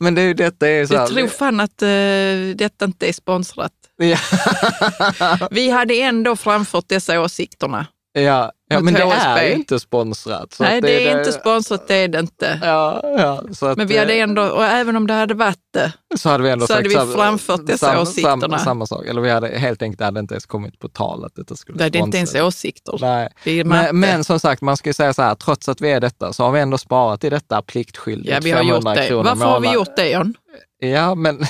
Men 0.00 0.14
det 0.14 0.34
detta 0.34 0.68
är 0.68 0.86
så 0.86 0.94
Jag 0.94 1.00
här- 1.00 1.06
tror 1.06 1.28
fan 1.28 1.60
att 1.60 1.82
eh, 1.82 2.56
detta 2.56 2.84
inte 2.84 3.08
är 3.08 3.12
sponsrat. 3.12 3.72
Vi 5.50 5.70
hade 5.70 5.94
ändå 5.94 6.36
framfört 6.36 6.84
dessa 6.88 7.20
åsikterna. 7.20 7.86
ja, 8.12 8.52
ja 8.68 8.80
men 8.80 8.94
det 8.94 9.00
är 9.00 9.48
ju 9.48 9.54
inte 9.54 9.80
sponsrat. 9.80 10.56
Nej, 10.60 10.76
att 10.76 10.82
det 10.82 11.08
är 11.08 11.18
inte 11.18 11.32
sponsrat, 11.32 11.88
det 11.88 11.94
är 11.94 12.08
det 12.08 12.18
inte. 12.18 12.60
Ja, 12.62 13.00
ja, 13.18 13.42
så 13.52 13.66
att, 13.66 13.78
Men 13.78 13.86
vi 13.86 13.98
hade 13.98 14.14
ändå, 14.14 14.42
och 14.42 14.64
även 14.64 14.96
om 14.96 15.06
det 15.06 15.14
hade 15.14 15.34
varit 15.34 15.58
det, 15.74 15.92
så 16.16 16.28
hade 16.28 16.44
vi 16.44 16.50
ändå 16.50 16.66
så 16.66 16.74
hade 16.74 16.88
vi 16.88 16.94
framfört 16.94 17.66
dessa 17.66 17.86
samma, 17.86 18.00
åsikterna. 18.00 18.40
Samma, 18.40 18.58
samma 18.58 18.86
sak. 18.86 19.06
Eller 19.06 19.20
vi 19.20 19.30
hade 19.30 19.48
helt 19.48 19.82
enkelt, 19.82 19.98
det 19.98 20.04
hade 20.04 20.20
inte 20.20 20.34
ens 20.34 20.46
kommit 20.46 20.78
på 20.78 20.88
tal 20.88 21.24
att 21.24 21.34
detta 21.34 21.56
skulle 21.56 21.78
det 21.78 21.98
är 21.98 22.02
inte 22.02 22.16
ens 22.16 22.30
sponsras. 22.30 22.46
åsikter. 22.46 22.98
Nej. 23.00 23.28
Det. 23.44 23.64
Men, 23.64 24.00
men 24.00 24.24
som 24.24 24.40
sagt, 24.40 24.62
man 24.62 24.76
ska 24.76 24.88
ju 24.88 24.94
säga 24.94 25.14
så 25.14 25.22
här, 25.22 25.34
trots 25.34 25.68
att 25.68 25.80
vi 25.80 25.90
är 25.90 26.00
detta 26.00 26.32
så 26.32 26.44
har 26.44 26.52
vi 26.52 26.60
ändå 26.60 26.78
sparat 26.78 27.24
i 27.24 27.30
detta 27.30 27.62
pliktskyldigt 27.62 28.30
ja, 28.30 28.40
vi 28.42 28.50
har 28.50 28.62
gjort 28.62 28.84
500 28.84 28.94
det. 28.94 29.14
Varför 29.14 29.44
har 29.44 29.60
vi 29.60 29.72
gjort 29.72 29.96
det, 29.96 30.10
John? 30.10 30.34
Ja, 30.78 31.14
men 31.14 31.44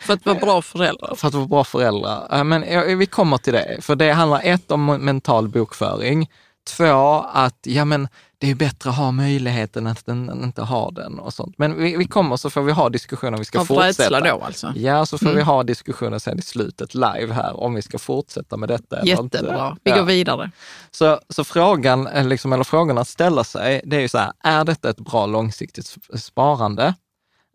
För 0.00 0.12
att 0.14 0.26
vara 0.26 0.38
bra 0.38 0.62
föräldrar. 0.62 1.14
för 1.14 1.28
att 1.28 1.34
vara 1.34 1.46
bra 1.46 1.64
föräldrar. 1.64 2.26
Ja, 2.30 2.44
Men 2.44 2.64
ja, 2.72 2.82
vi 2.82 3.06
kommer 3.06 3.36
till 3.38 3.52
det, 3.52 3.76
för 3.80 3.96
det 3.96 4.12
handlar 4.12 4.40
ett 4.44 4.70
om 4.70 4.86
mental 4.86 5.48
bokföring. 5.48 6.30
Två, 6.76 7.24
att 7.32 7.58
ja, 7.62 7.84
men 7.84 8.08
det 8.38 8.50
är 8.50 8.54
bättre 8.54 8.90
att 8.90 8.96
ha 8.96 9.10
möjligheten 9.12 9.86
än 9.86 9.92
att 9.92 10.06
den, 10.06 10.42
inte 10.44 10.62
ha 10.62 10.90
den 10.90 11.18
och 11.18 11.34
sånt. 11.34 11.54
Men 11.58 11.82
vi, 11.82 11.96
vi 11.96 12.04
kommer 12.04 12.36
så 12.36 12.50
får 12.50 12.62
vi 12.62 12.72
ha 12.72 12.88
diskussioner, 12.88 13.38
vi 13.38 13.44
ska 13.44 13.60
Av 13.60 13.64
fortsätta. 13.64 14.20
då 14.20 14.42
alltså? 14.44 14.72
Ja, 14.76 15.06
så 15.06 15.18
får 15.18 15.26
vi 15.26 15.32
Mm. 15.32 15.46
ha 15.46 15.62
diskussioner 15.62 16.18
sen 16.18 16.38
i 16.38 16.42
slutet 16.42 16.94
live 16.94 17.32
här 17.34 17.60
om 17.60 17.74
vi 17.74 17.82
ska 17.82 17.98
fortsätta 17.98 18.56
med 18.56 18.68
detta. 18.68 19.06
Jättebra. 19.06 19.76
Vi 19.84 19.90
Ja. 19.90 19.96
går 19.96 20.04
vidare. 20.04 20.50
Så, 20.90 21.20
så 21.28 21.44
frågan, 21.44 22.06
eh, 22.06 22.26
liksom, 22.26 22.52
eller 22.52 22.64
frågorna 22.64 23.00
att 23.00 23.08
ställa 23.08 23.44
sig, 23.44 23.82
det 23.84 23.96
är 23.96 24.00
ju 24.00 24.08
så 24.08 24.18
här, 24.18 24.32
är 24.44 24.64
detta 24.64 24.90
ett 24.90 25.00
bra 25.00 25.26
långsiktigt 25.26 25.84
sp- 25.84 26.16
sparande? 26.16 26.94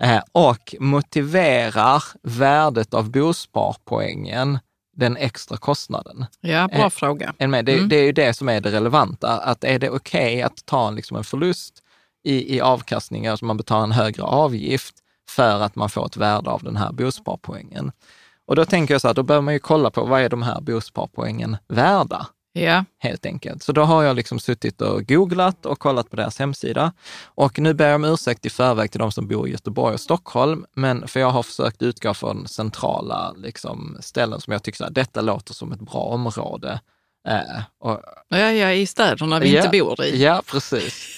Eh, 0.03 0.21
och 0.31 0.75
motiverar 0.79 2.03
värdet 2.23 2.93
av 2.93 3.11
bosparpoängen 3.11 4.59
den 4.97 5.17
extra 5.17 5.57
kostnaden? 5.57 6.25
Ja, 6.41 6.67
bra 6.67 6.83
Eh, 6.83 6.89
fråga. 6.89 7.33
Det, 7.37 7.43
Mm. 7.43 7.89
det 7.89 7.95
är 7.95 8.03
ju 8.03 8.11
det 8.11 8.33
som 8.33 8.49
är 8.49 8.61
det 8.61 8.71
relevanta. 8.71 9.29
Att 9.37 9.63
är 9.63 9.79
det 9.79 9.89
okej 9.89 10.41
att 10.41 10.65
ta 10.65 10.87
en, 10.87 10.95
liksom 10.95 11.17
en 11.17 11.23
förlust 11.23 11.73
i, 12.23 12.55
i 12.55 12.61
avkastning, 12.61 13.27
alltså 13.27 13.45
man 13.45 13.57
betalar 13.57 13.83
en 13.83 13.91
högre 13.91 14.23
avgift 14.23 14.95
för 15.29 15.61
att 15.61 15.75
man 15.75 15.89
får 15.89 16.05
ett 16.05 16.17
värde 16.17 16.49
av 16.49 16.63
den 16.63 16.75
här 16.75 16.91
bosparpoängen? 16.91 17.91
Och 18.47 18.55
då 18.55 18.65
tänker 18.65 18.93
jag 18.93 19.01
så 19.01 19.07
här, 19.07 19.13
då 19.15 19.23
behöver 19.23 19.41
man 19.43 19.53
ju 19.53 19.59
kolla 19.59 19.89
på 19.91 20.05
vad 20.05 20.21
är 20.21 20.29
de 20.29 20.43
här 20.43 20.61
bosparpoängen 20.61 21.57
värda? 21.67 22.27
Ja, 22.57 22.85
helt 22.99 23.25
enkelt. 23.25 23.63
Så 23.63 23.71
då 23.71 23.83
har 23.83 24.03
jag 24.03 24.15
liksom 24.15 24.39
suttit 24.39 24.81
och 24.81 25.07
googlat 25.07 25.65
och 25.65 25.79
kollat 25.79 26.09
på 26.09 26.15
deras 26.15 26.39
hemsida. 26.39 26.93
Och 27.23 27.59
nu 27.59 27.73
ber 27.73 27.87
jag 27.87 27.95
om 27.95 28.05
ursäkt 28.05 28.45
i 28.45 28.49
förväg 28.49 28.91
till 28.91 28.99
de 28.99 29.11
som 29.11 29.27
bor 29.27 29.47
i 29.47 29.51
Göteborg 29.51 29.93
och 29.93 29.99
Stockholm, 29.99 30.65
men 30.75 31.07
för 31.07 31.19
jag 31.19 31.29
har 31.29 31.43
försökt 31.43 31.81
utgå 31.81 32.13
från 32.13 32.47
centrala 32.47 33.33
liksom, 33.37 33.97
ställen 33.99 34.41
som 34.41 34.53
jag 34.53 34.63
tycker 34.63 34.77
så 34.77 34.83
här, 34.83 34.91
detta 34.91 35.21
låter 35.21 35.53
som 35.53 35.71
ett 35.71 35.79
bra 35.79 36.01
område. 36.01 36.79
Eh, 37.27 37.61
och, 37.79 38.01
ja, 38.29 38.37
ja 38.51 38.71
i 38.71 38.85
städerna 38.85 39.39
vi 39.39 39.55
Ja, 39.55 39.65
inte 39.65 39.79
bor 39.79 40.03
i. 40.03 40.23
Ja, 40.23 40.41
precis. 40.45 41.14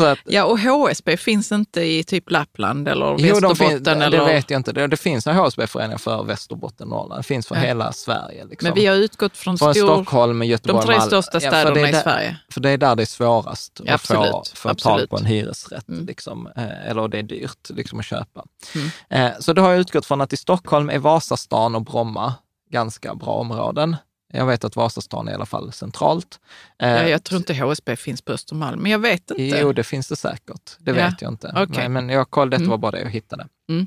Att, 0.00 0.18
Ja, 0.24 0.44
och 0.44 0.58
HSB 0.60 1.16
finns 1.16 1.52
inte 1.52 1.80
i 1.82 2.04
typ 2.04 2.30
Lappland 2.30 2.88
eller 2.88 3.06
Jo, 3.06 3.16
Västerbotten? 3.16 3.56
finns, 3.68 3.88
eller... 3.88 4.10
det 4.10 4.24
vet 4.24 4.50
jag 4.50 4.58
inte. 4.60 4.72
Det, 4.72 4.86
det 4.86 4.96
finns 4.96 5.26
en 5.26 5.36
HSB-förening 5.36 5.98
för 5.98 6.22
Västerbotten 6.24 6.92
och 6.92 6.98
Norrland. 6.98 7.18
Det 7.18 7.22
finns 7.26 7.46
för 7.46 7.54
Ja. 7.54 7.60
hela 7.60 7.92
Sverige. 7.92 8.44
Liksom. 8.44 8.66
Men 8.68 8.74
vi 8.74 8.86
har 8.86 8.94
utgått 8.96 9.36
från 9.36 9.58
Från 9.58 9.74
stor... 9.74 9.86
Stockholm, 9.86 10.42
Göteborg, 10.42 10.86
de 10.86 10.92
tre 10.92 11.00
största 11.00 11.38
Ja, 11.42 11.50
städerna 11.50 11.80
är 11.80 11.88
i 11.88 11.92
där- 11.92 12.00
Sverige. 12.02 12.36
För 12.50 12.60
det 12.60 12.70
är 12.70 12.78
där 12.78 12.96
det 12.96 13.02
är 13.02 13.06
svårast 13.06 13.80
Ja, 13.84 13.94
att 13.94 14.00
få, 14.00 14.14
absolut, 14.14 14.48
få 14.58 14.68
tag 14.68 14.72
absolut. 14.72 15.10
på 15.10 15.16
en 15.16 15.24
hyresrätt. 15.24 15.88
Mm. 15.88 16.06
Liksom, 16.06 16.46
eh, 16.56 16.90
eller 16.90 17.08
det 17.08 17.18
är 17.18 17.22
dyrt 17.22 17.70
liksom, 17.70 17.98
att 17.98 18.04
köpa. 18.04 18.44
Mm. 18.74 18.88
Eh, 19.32 19.38
Så 19.40 19.52
då 19.52 19.62
har 19.62 19.70
jag 19.70 19.80
utgått 19.80 20.06
från 20.06 20.20
att 20.20 20.32
i 20.32 20.36
Stockholm 20.36 20.90
är 20.90 20.98
Vasastan 20.98 21.74
och 21.74 21.82
Bromma 21.84 22.34
ganska 22.70 23.14
bra 23.14 23.30
områden. 23.32 23.96
Jag 24.34 24.46
vet 24.46 24.64
att 24.64 24.76
Vasastan 24.76 25.28
är 25.28 25.32
i 25.32 25.34
alla 25.34 25.46
fall 25.46 25.72
centralt. 25.72 26.40
Eh, 26.78 26.88
Ja, 26.88 27.08
jag 27.08 27.24
tror 27.24 27.38
inte 27.38 27.54
HSB 27.54 27.96
finns 27.96 28.22
på 28.22 28.32
Östermalm, 28.32 28.82
men 28.82 28.90
jag 28.92 28.98
vet 28.98 29.30
inte. 29.30 29.42
Jo, 29.42 29.72
det 29.72 29.84
finns 29.84 30.08
det 30.08 30.16
säkert. 30.16 30.76
Det 30.78 30.90
Ja, 30.90 30.94
vet 30.96 31.22
jag 31.22 31.32
inte. 31.32 31.52
okej. 31.56 31.88
Men, 31.88 31.92
men 31.92 32.08
jag 32.08 32.30
kollade, 32.30 32.50
detta 32.50 32.60
Mm. 32.62 32.70
var 32.70 32.78
bara 32.78 32.90
det 32.92 33.00
jag 33.00 33.10
hittade. 33.10 33.46
Mm. 33.70 33.86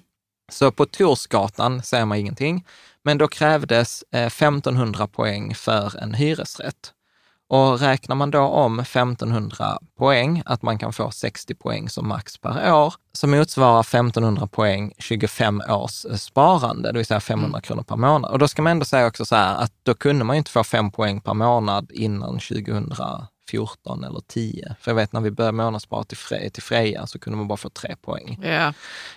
Så 0.52 0.72
på 0.72 0.86
Torsgatan 0.86 1.84
säger 1.84 2.06
man 2.06 2.18
ingenting, 2.18 2.66
men 3.04 3.18
då 3.18 3.28
krävdes 3.28 4.04
eh, 4.12 4.26
1500 4.26 5.08
poäng 5.08 5.56
för 5.56 5.98
en 6.04 6.14
hyresrätt. 6.14 6.94
Och 7.50 7.80
räknar 7.80 8.16
man 8.16 8.32
då 8.32 8.40
om 8.42 8.80
1500 8.80 9.78
poäng, 9.98 10.44
att 10.46 10.62
man 10.62 10.78
kan 10.80 10.94
få 10.94 11.12
60 11.12 11.56
poäng 11.56 11.90
som 11.90 12.08
max 12.08 12.38
per 12.38 12.74
år, 12.74 12.94
så 13.14 13.28
motsvarar 13.28 13.80
1500 13.80 14.48
poäng 14.48 14.94
25 14.98 15.62
års 15.70 16.06
eh, 16.06 16.16
sparande, 16.16 16.92
det 16.92 16.98
vill 16.98 17.06
säga 17.06 17.20
500 17.20 17.62
kronor 17.62 17.84
per 17.84 17.96
månad. 17.96 18.32
Och 18.32 18.40
då 18.40 18.48
ska 18.48 18.62
man 18.62 18.72
ändå 18.72 18.86
säga 18.86 19.08
också 19.08 19.26
så 19.26 19.36
här 19.36 19.56
att 19.56 19.72
då 19.84 19.94
kunde 19.94 20.26
man 20.26 20.36
ju 20.36 20.38
inte 20.38 20.52
få 20.52 20.64
5 20.64 20.92
poäng 20.92 21.22
per 21.22 21.34
månad 21.34 21.92
innan 21.92 22.40
2014 22.40 24.04
eller 24.04 24.22
10. 24.28 24.76
För 24.80 24.92
jag 24.92 24.96
vet 24.96 25.14
när 25.14 25.22
vi 25.22 25.32
började 25.32 25.58
månadsspara 25.58 26.04
till, 26.04 26.18
Fre- 26.18 26.50
till 26.50 26.64
Freja 26.64 27.08
så 27.08 27.20
kunde 27.20 27.38
man 27.38 27.48
bara 27.48 27.58
få 27.58 27.70
3 27.70 27.96
poäng. 28.02 28.40
Ja. 28.44 28.74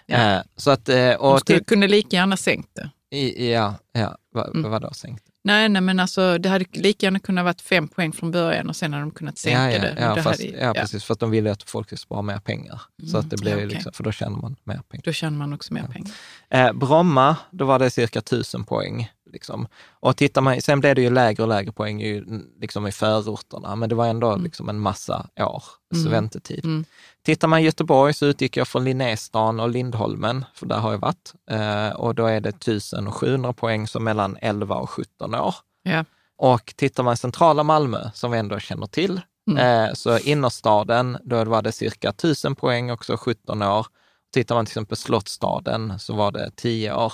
Ja. 0.06 0.16
Eh, 0.16 0.40
så 0.56 0.70
att, 0.70 0.88
eh, 0.88 0.94
De 0.96 1.14
och 1.16 1.40
skulle, 1.40 1.58
till, 1.58 1.66
kunde 1.66 1.88
lika 1.88 2.16
gärna 2.16 2.36
sänkt 2.36 2.68
det. 2.72 2.90
i, 3.16 3.52
ja, 3.52 3.74
ja, 3.92 4.16
vad, 4.32 4.56
Mm. 4.56 4.70
vadå 4.70 4.90
sänkt? 4.92 5.24
Nej, 5.42 5.68
nej, 5.68 5.82
men 5.82 6.00
alltså 6.00 6.38
det 6.38 6.48
hade 6.48 6.64
lika 6.72 7.06
gärna 7.06 7.18
kunnat 7.18 7.44
vara 7.44 7.54
fem 7.54 7.88
poäng 7.88 8.12
från 8.12 8.30
början 8.30 8.68
och 8.68 8.76
sen 8.76 8.92
hade 8.92 9.04
de 9.04 9.10
kunnat 9.10 9.38
sänka 9.38 9.72
ja, 9.72 9.72
ja, 9.72 9.78
det. 9.82 9.96
Ja, 10.00 10.14
det 10.14 10.22
fast, 10.22 10.40
hade, 10.40 10.58
ja, 10.58 10.74
precis. 10.74 11.04
För 11.04 11.14
att 11.14 11.20
de 11.20 11.30
vill 11.30 11.44
ju 11.44 11.50
att 11.50 11.62
folk 11.62 11.86
ska 11.86 11.96
spara 11.96 12.22
mer 12.22 12.38
pengar. 12.38 12.82
Så 13.10 13.18
att 13.18 13.30
det 13.30 13.36
ju 13.36 13.54
okej. 13.54 13.66
liksom, 13.66 13.92
för 13.92 14.04
då 14.04 14.12
tjänar 14.12 14.36
man 14.36 14.56
mer 14.64 14.80
pengar. 14.88 15.02
Då 15.04 15.12
tjänar 15.12 15.38
man 15.38 15.52
också 15.52 15.74
mer 15.74 15.82
pengar. 15.82 16.10
Eh, 16.50 16.72
Bromma, 16.72 17.36
då 17.50 17.64
var 17.64 17.78
det 17.78 17.90
cirka 17.90 18.18
1000 18.18 18.64
poäng. 18.64 19.10
Liksom. 19.32 19.66
Och 19.90 20.16
tittar 20.16 20.40
man, 20.40 20.62
sen 20.62 20.80
blev 20.80 20.94
det 20.94 21.02
ju 21.02 21.10
lägre 21.10 21.42
och 21.42 21.48
lägre 21.48 21.72
poäng 21.72 22.02
i, 22.02 22.22
liksom 22.60 22.86
i 22.86 22.92
förorterna, 22.92 23.76
men 23.76 23.88
det 23.88 23.94
var 23.94 24.06
ändå 24.06 24.36
liksom 24.36 24.68
en 24.68 24.78
massa 24.80 25.26
års 25.40 25.64
Mm. 25.94 26.10
väntetid. 26.12 26.64
Mm. 26.64 26.84
Tittar 27.22 27.48
man 27.48 27.60
i 27.60 27.62
Göteborg 27.62 28.14
så 28.14 28.26
utgick 28.26 28.56
jag 28.56 28.68
från 28.68 28.84
Linnéstan 28.84 29.60
och 29.62 29.68
Lindholmen, 29.70 30.44
för 30.54 30.66
där 30.66 30.78
har 30.78 30.92
jag 30.92 30.98
varit. 30.98 31.32
Eh, 31.50 31.88
och 31.96 32.14
då 32.14 32.26
är 32.26 32.40
det 32.40 32.48
1700 32.48 33.52
poäng 33.52 33.88
som 33.88 34.04
mellan 34.04 34.36
11 34.40 34.74
och 34.76 34.90
17 34.90 35.34
år. 35.34 35.54
Ja. 35.82 36.04
Och 36.36 36.72
tittar 36.76 37.02
man 37.02 37.14
i 37.14 37.16
centrala 37.16 37.62
Malmö, 37.62 38.10
som 38.14 38.30
vi 38.30 38.38
ändå 38.38 38.58
känner 38.58 38.86
till, 38.86 39.20
Mm. 39.50 39.88
eh, 39.88 39.94
så 39.94 40.18
innerstaden, 40.18 41.18
då 41.24 41.44
var 41.44 41.62
det 41.62 41.72
cirka 41.72 42.12
1000 42.12 42.54
poäng, 42.54 42.90
också 42.90 43.16
17 43.16 43.62
år. 43.62 43.86
Tittar 44.32 44.54
man 44.54 44.66
till 44.66 44.70
exempel 44.72 44.96
Slottsstaden 44.96 45.98
så 45.98 46.14
var 46.14 46.32
det 46.32 46.50
10 46.56 46.94
år. 46.94 47.12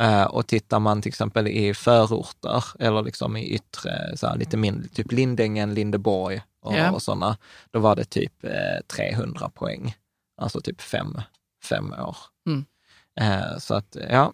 Eh, 0.00 0.24
och 0.24 0.46
tittar 0.46 0.78
man 0.78 1.02
till 1.02 1.08
exempel 1.08 1.48
i 1.48 1.74
förorter 1.74 2.64
eller 2.78 3.02
liksom 3.02 3.36
i 3.36 3.54
yttre, 3.54 4.16
så 4.16 4.26
här, 4.26 4.36
lite 4.36 4.56
mindre, 4.56 4.88
typ 4.88 5.12
Lindängen, 5.12 5.74
Lindeborg 5.74 6.42
och, 6.62 6.74
Ja. 6.74 6.90
och 6.90 7.02
sådana, 7.02 7.36
då 7.70 7.78
var 7.78 7.96
det 7.96 8.04
typ 8.04 8.44
eh, 8.44 8.80
300 8.96 9.50
poäng. 9.54 9.96
Alltså 10.40 10.60
typ 10.60 10.80
fem, 10.80 11.20
fem 11.64 11.92
år. 11.92 12.16
Mm. 12.46 12.64
Eh, 13.20 13.58
så 13.58 13.74
att, 13.74 13.96
ja. 14.10 14.32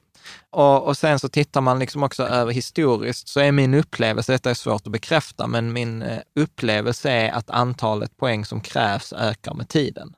Och, 0.50 0.86
och 0.86 0.96
sen 0.96 1.18
så 1.18 1.28
tittar 1.28 1.60
man 1.60 1.78
liksom 1.78 2.02
också 2.02 2.22
över 2.22 2.52
historiskt, 2.52 3.28
så 3.28 3.40
är 3.40 3.52
min 3.52 3.74
upplevelse, 3.74 4.32
detta 4.32 4.50
är 4.50 4.54
svårt 4.54 4.86
att 4.86 4.92
bekräfta, 4.92 5.46
men 5.46 5.72
min 5.72 6.02
eh, 6.02 6.18
upplevelse 6.40 7.10
är 7.10 7.32
att 7.32 7.50
antalet 7.50 8.16
poäng 8.16 8.44
som 8.44 8.60
krävs 8.60 9.12
ökar 9.12 9.54
med 9.54 9.68
tiden. 9.68 10.14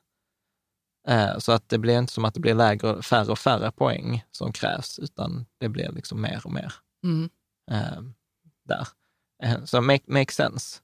Eh, 1.07 1.37
Så 1.39 1.51
att 1.51 1.69
det 1.69 1.77
blir 1.77 1.97
inte 1.99 2.13
som 2.13 2.25
att 2.25 2.33
det 2.33 2.39
blir 2.39 2.53
lägre, 2.55 3.01
färre 3.01 3.31
och 3.31 3.39
färre 3.39 3.71
poäng 3.71 4.23
som 4.31 4.51
krävs, 4.53 4.99
utan 4.99 5.45
det 5.59 5.69
blir 5.69 5.91
liksom 5.91 6.21
mer 6.21 6.41
och 6.45 6.51
mer 6.51 6.73
Mm. 7.03 7.29
eh, 7.71 8.01
där. 8.65 8.87
Eh, 9.43 9.65
Så 9.65 9.81
make, 9.81 10.03
make 10.07 10.33
sense. 10.33 10.79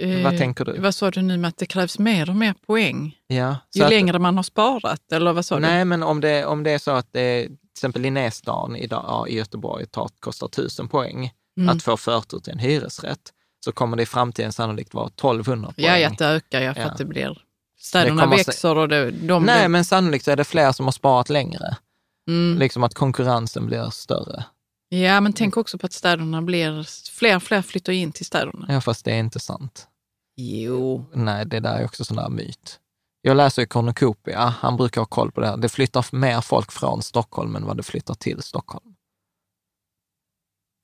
Eh, 0.00 0.24
Vad 0.24 0.38
tänker 0.38 0.64
du? 0.64 0.78
Vad 0.80 0.94
sa 0.94 1.10
du 1.10 1.22
nu 1.22 1.36
med 1.38 1.48
att 1.48 1.56
det 1.56 1.66
krävs 1.66 1.98
mer 1.98 2.30
och 2.30 2.36
mer 2.36 2.54
poäng? 2.66 3.18
Ja, 3.26 3.56
Ju 3.74 3.82
att- 3.84 3.90
längre 3.90 4.18
man 4.18 4.36
har 4.36 4.42
sparat, 4.42 5.12
eller 5.12 5.32
vad 5.32 5.44
sa 5.44 5.58
Nej, 5.58 5.84
men 5.84 6.02
om 6.02 6.20
det, 6.20 6.44
om 6.44 6.62
det 6.62 6.70
är 6.70 6.78
så 6.78 6.90
att 6.90 7.12
det, 7.12 7.42
till 7.46 7.56
exempel 7.74 8.02
Linnéstan 8.02 8.76
idag, 8.76 9.28
i 9.28 9.34
Göteborg 9.36 9.86
tar, 9.86 10.08
kostar 10.20 10.46
1000 10.48 10.88
poäng 10.88 11.30
du? 11.56 11.62
Mm. 11.62 11.76
att 11.76 11.82
få 11.82 11.96
förtur 11.96 12.38
till 12.38 12.52
en 12.52 12.58
hyresrätt, 12.58 13.32
så 13.64 13.72
kommer 13.72 13.96
det 13.96 14.02
i 14.02 14.06
framtiden 14.06 14.52
sannolikt 14.52 14.94
vara 14.94 15.08
1200 15.08 15.72
poäng. 15.72 15.86
Ja, 15.86 15.98
ja, 15.98 16.08
att 16.10 16.18
det 16.18 16.26
ökar 16.26 16.60
ja, 16.60 16.74
för 16.74 16.80
Ja. 16.80 16.86
att 16.90 16.98
det 16.98 17.04
blir... 17.04 17.42
Städerna 17.86 18.26
växer 18.26 18.76
och 18.76 18.88
det, 18.88 19.10
de... 19.10 19.44
Nej, 19.44 19.68
men 19.68 19.84
sannolikt 19.84 20.28
är 20.28 20.36
det 20.36 20.44
fler 20.44 20.72
som 20.72 20.84
har 20.86 20.92
sparat 20.92 21.28
längre. 21.28 21.76
mm. 22.28 22.58
Liksom 22.58 22.82
att 22.82 22.94
konkurrensen 22.94 23.66
blir 23.66 23.90
större. 23.90 24.44
Ja, 24.88 25.20
men 25.20 25.32
tänk 25.32 25.56
också 25.56 25.78
på 25.78 25.86
att 25.86 25.92
städerna 25.92 26.42
blir... 26.42 26.88
Fler 27.10 27.36
och 27.36 27.42
fler 27.42 27.62
flyttar 27.62 27.92
in 27.92 28.12
till 28.12 28.26
städerna. 28.26 28.66
Ja, 28.68 28.80
fast 28.80 29.04
det 29.04 29.12
är 29.12 29.18
inte 29.18 29.40
sant. 29.40 29.88
Jo. 30.36 31.04
Nej, 31.12 31.46
det 31.46 31.60
där 31.60 31.78
är 31.78 31.84
också 31.84 32.04
sån 32.04 32.16
där 32.16 32.28
myt. 32.28 32.80
Jag 33.22 33.36
läser 33.36 33.62
i 33.62 33.66
Cornucopia, 33.66 34.40
han 34.40 34.76
brukar 34.76 35.00
ha 35.00 35.06
koll 35.06 35.32
på 35.32 35.40
det 35.40 35.46
här. 35.46 35.56
Det 35.56 35.68
flyttar 35.68 36.16
mer 36.16 36.40
folk 36.40 36.72
från 36.72 37.02
Stockholm 37.02 37.56
än 37.56 37.66
vad 37.66 37.76
det 37.76 37.82
flyttar 37.82 38.14
till 38.14 38.42
Stockholm. 38.42 38.94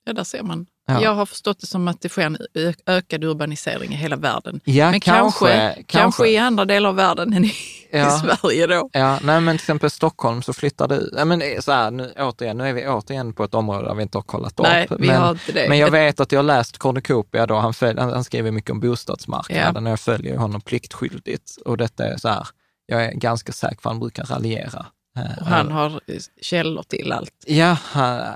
Ja, 0.05 0.13
där 0.13 0.25
ser 0.25 0.43
man. 0.43 0.67
Ja. 0.87 1.03
Jag 1.03 1.15
har 1.15 1.27
förstått 1.27 1.61
det 1.61 1.67
som 1.67 1.89
att 1.89 2.01
det 2.01 2.09
sker 2.09 2.23
en 2.27 2.39
ökad 2.87 3.25
urbanisering 3.25 3.93
i 3.93 3.97
hela 3.97 4.17
världen. 4.17 4.61
Ja, 4.65 4.91
men 4.91 5.01
kanske, 5.01 5.47
kanske, 5.47 5.83
kanske 5.87 6.29
i 6.29 6.39
andra 6.39 6.65
delar 6.65 6.89
av 6.89 6.97
världen 6.97 7.33
än 7.33 7.45
i, 7.45 7.53
Ja. 7.95 8.17
i 8.17 8.21
Sverige 8.21 8.67
då. 8.67 8.91
Ja, 8.93 9.19
nej 9.23 9.41
men 9.41 9.57
till 9.57 9.63
exempel 9.65 9.91
Stockholm 9.91 10.43
så 10.43 10.53
flyttar 10.53 10.89
det 10.89 11.03
ja, 11.17 11.25
men 11.25 11.43
så 11.63 11.73
här, 11.73 11.91
nu, 11.91 12.13
återigen, 12.19 12.57
nu 12.59 12.69
är 12.69 12.73
vi 12.73 12.87
återigen 12.89 13.33
på 13.33 13.45
ett 13.45 13.55
område 13.55 13.89
där 13.89 13.95
vi 13.95 14.03
inte 14.03 14.19
har 14.19 14.23
kollat 14.23 14.59
Nej, 14.59 14.87
upp. 14.91 15.01
vi 15.01 15.07
men, 15.07 15.21
har 15.23 15.31
inte 15.31 15.53
det. 15.53 15.69
men 15.69 15.79
jag 15.79 15.91
vet 15.91 16.21
att 16.21 16.33
jag 16.33 16.39
har 16.39 16.45
läst 16.45 16.79
Cornucopia 16.79 17.47
då, 17.47 17.55
han, 17.55 17.75
följ, 17.75 18.01
han, 18.01 18.13
han 18.13 18.25
skriver 18.25 18.51
mycket 18.51 18.71
om 18.71 18.81
bostadsmarknaden 18.81 19.87
och 19.87 19.93
jag 19.93 20.01
följer 20.01 20.37
honom 20.37 20.61
pliktskyldigt. 20.61 21.57
Och 21.65 21.77
detta 21.77 22.05
är 22.05 22.17
så 22.17 22.29
här, 22.29 22.47
jag 22.87 23.05
är 23.05 23.13
ganska 23.13 23.53
säker 23.53 23.77
på 23.77 23.89
att 23.89 23.93
han 23.93 24.01
brukar 24.01 24.25
raljera. 24.25 24.87
Eh, 25.17 25.39
Och 25.41 25.47
han 25.47 25.71
har 25.73 26.01
eh, 26.07 26.21
källor 26.43 26.83
till 26.83 27.13
allt. 27.13 27.45
Ja, 27.47 27.77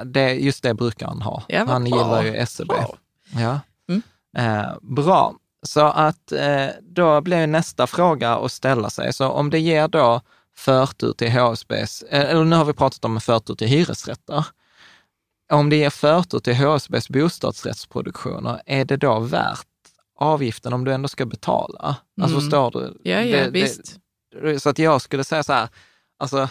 det, 0.05 0.35
just 0.35 0.63
det 0.63 0.75
brukar 0.75 1.07
han 1.07 1.23
ha. 1.23 1.43
Ja, 1.49 1.65
han 1.69 1.85
bra. 1.85 1.89
gillar 1.99 2.23
ju 2.25 2.47
SEB. 2.47 2.69
Bra. 2.69 2.97
Ja. 3.35 3.61
Mm. 3.89 4.03
Eh, 4.37 4.73
bra. 4.83 5.35
Så 5.63 5.81
att 5.81 6.33
eh, 6.33 6.67
då 6.83 7.21
blir 7.21 7.47
nästa 7.47 7.87
fråga 7.87 8.37
att 8.37 8.53
ställa 8.53 8.91
sig. 8.91 9.13
Så 9.13 9.29
om 9.29 9.51
det 9.51 9.59
ger 9.59 9.89
då 9.89 10.21
förtur 10.57 11.13
till 11.13 11.31
HSBs, 11.33 12.03
eh, 12.03 12.31
eller 12.31 12.45
nu 12.45 12.57
har 12.57 12.65
vi 12.65 12.73
pratat 12.73 13.05
om 13.05 13.21
förtur 13.21 13.55
till 13.55 13.67
hyresrätter. 13.69 14.47
Om 15.53 15.71
det 15.71 15.77
ger 15.77 15.91
förtur 15.91 16.39
till 16.39 16.55
HSBs 16.57 17.09
bostadsrättsproduktioner, 17.09 18.61
är 18.67 18.85
det 18.85 18.97
då 18.97 19.21
värt 19.21 19.67
avgiften 20.19 20.73
om 20.73 20.85
du 20.85 20.93
ändå 20.93 21.09
ska 21.09 21.27
betala. 21.27 21.97
Alltså 22.21 22.37
Mm. 22.37 22.41
förstår 22.41 22.71
du? 22.71 23.01
Ja, 23.11 23.21
ja, 23.21 23.45
Det- 23.45 23.51
visst. 23.51 23.97
Det, 24.43 24.61
så 24.61 24.69
att 24.69 24.79
jag 24.79 25.03
skulle 25.03 25.25
säga 25.25 25.43
så 25.43 25.53
här, 25.53 25.69
alltså 26.19 26.49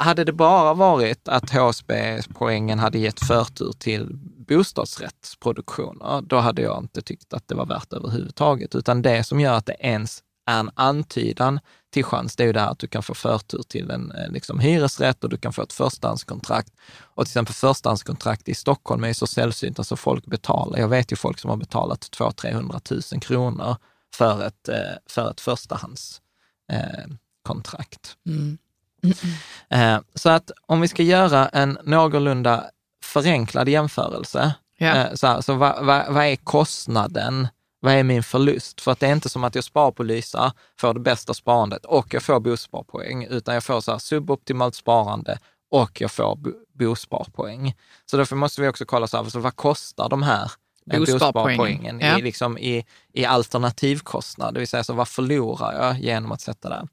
hade 0.00 0.24
det 0.24 0.32
bara 0.32 0.74
varit 0.74 1.28
att 1.28 1.50
HSB-poängen 1.50 2.78
hade 2.78 2.98
gett 2.98 3.20
förtur 3.20 3.72
till 3.78 4.08
bostadsrättsproduktioner, 4.48 6.22
då 6.22 6.36
hade 6.36 6.62
jag 6.62 6.78
inte 6.78 7.02
tyckt 7.02 7.34
att 7.34 7.48
det 7.48 7.54
var 7.54 7.66
värt 7.66 7.92
överhuvudtaget. 7.92 8.74
Utan 8.74 9.02
det 9.02 9.24
som 9.24 9.40
gör 9.40 9.54
att 9.54 9.66
det 9.66 9.76
ens 9.80 10.22
är 10.46 10.60
en 10.60 10.70
antydan 10.74 11.60
till 11.92 12.04
chans, 12.04 12.36
det 12.36 12.42
är 12.42 12.46
ju 12.46 12.52
det 12.52 12.60
här 12.60 12.70
att 12.70 12.78
du 12.78 12.86
kan 12.86 13.02
få 13.02 13.14
förtur 13.14 13.62
till 13.68 13.90
en 13.90 14.12
eh, 14.12 14.30
liksom, 14.30 14.58
hyresrätt 14.58 15.24
och 15.24 15.30
du 15.30 15.36
kan 15.36 15.52
få 15.52 15.62
ett 15.62 15.72
förstahandskontrakt. 15.72 16.72
Och 17.00 17.24
till 17.24 17.30
exempel 17.30 17.54
förstahandskontrakt 17.54 18.48
i 18.48 18.54
Stockholm 18.54 19.04
är 19.04 19.08
ju 19.08 19.14
så 19.14 19.26
sällsynt, 19.26 19.78
alltså 19.78 19.96
folk 19.96 20.26
betalar. 20.26 20.78
Jag 20.78 20.88
vet 20.88 21.12
ju 21.12 21.16
folk 21.16 21.38
som 21.38 21.50
har 21.50 21.56
betalat 21.56 22.00
200-300 22.00 23.14
000 23.14 23.20
kronor 23.20 23.76
för 24.14 24.46
ett, 24.46 24.68
eh, 24.68 24.74
för 25.06 25.30
ett 25.30 25.40
förstahandskontrakt. 25.40 28.16
Eh, 28.28 28.32
mm. 28.32 28.58
Mm. 29.02 29.94
Eh, 29.96 30.00
så 30.14 30.28
att 30.28 30.50
om 30.66 30.80
vi 30.80 30.88
ska 30.88 31.02
göra 31.02 31.48
en 31.48 31.78
någorlunda 31.84 32.64
förenklad 33.04 33.68
jämförelse, 33.68 34.54
eh, 34.96 35.14
så, 35.14 35.26
här, 35.26 35.40
så 35.40 35.54
vad, 35.54 35.84
vad, 35.84 36.12
vad 36.12 36.24
är 36.24 36.36
kostnaden? 36.36 37.48
Vad 37.82 37.92
är 37.94 38.02
min 38.02 38.22
förlust? 38.22 38.80
För 38.80 38.92
att 38.92 39.00
det 39.00 39.06
är 39.06 39.12
inte 39.12 39.28
som 39.28 39.44
att 39.44 39.54
jag 39.54 39.64
sparar 39.64 39.90
på 39.90 40.02
Lysa, 40.02 40.52
får 40.80 40.94
det 40.94 41.00
bästa 41.00 41.34
sparandet 41.34 41.84
och 41.84 42.14
jag 42.14 42.22
får 42.22 42.40
bosparpoäng, 42.40 43.24
utan 43.24 43.54
jag 43.54 43.64
får 43.64 43.80
så 43.80 43.92
här 43.92 43.98
suboptimalt 43.98 44.74
sparande 44.74 45.38
och 45.70 46.00
jag 46.00 46.10
får 46.10 46.36
bo- 46.36 46.52
bosparpoäng. 46.72 47.74
Så 48.06 48.16
därför 48.16 48.36
måste 48.36 48.60
vi 48.60 48.68
också 48.68 48.84
kolla, 48.84 49.06
så 49.06 49.16
här, 49.16 49.24
så 49.24 49.38
vad 49.38 49.56
kostar 49.56 50.08
de 50.08 50.22
här 50.22 50.50
eh, 50.92 50.98
Bosparpoängen. 50.98 52.00
Ja. 52.00 52.18
i, 52.18 52.22
liksom, 52.22 52.58
i, 52.58 52.84
i 53.12 53.24
alternativkostnad? 53.24 54.54
Det 54.54 54.60
vill 54.60 54.68
säga, 54.68 54.84
så 54.84 54.92
vad 54.92 55.08
förlorar 55.08 55.72
jag 55.86 55.98
genom 56.00 56.32
att 56.32 56.40
sätta 56.40 56.68
det? 56.68 56.86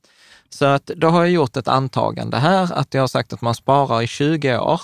Så 0.50 0.66
att 0.66 0.86
då 0.86 1.08
har 1.08 1.20
jag 1.20 1.30
gjort 1.30 1.58
ett 1.58 1.68
antagande 1.68 2.38
här, 2.38 2.74
att 2.74 2.94
jag 2.94 3.02
har 3.02 3.08
sagt 3.08 3.34
att 3.34 3.42
man 3.42 3.56
sparar 3.56 4.02
i 4.02 4.08
20 4.08 4.58
år. 4.58 4.82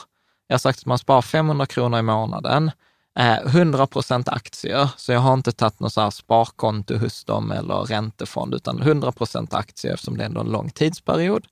Jag 0.48 0.54
har 0.54 0.60
sagt 0.60 0.80
att 0.80 0.86
man 0.86 0.98
sparar 0.98 1.22
500 1.22 1.66
kronor 1.66 2.00
i 2.00 2.02
månaden. 2.02 2.72
Eh, 3.16 3.48
100 3.48 3.88
procent 3.88 4.30
aktier, 4.30 4.90
så 4.98 5.12
jag 5.12 5.20
har 5.20 5.34
inte 5.34 5.52
tagit 5.52 5.80
något 5.80 5.94
så 5.94 6.02
här 6.02 6.10
sparkonto 6.10 6.98
hos 6.98 7.26
dem 7.26 7.52
eller 7.52 7.76
räntefond, 7.76 8.54
utan 8.54 8.82
100 8.82 9.12
procent 9.12 9.54
aktier 9.54 9.94
eftersom 9.94 10.18
det 10.18 10.24
är 10.24 10.26
ändå 10.26 10.42
en 10.42 10.52
lång 10.52 10.70
tidsperiod. 10.70 11.48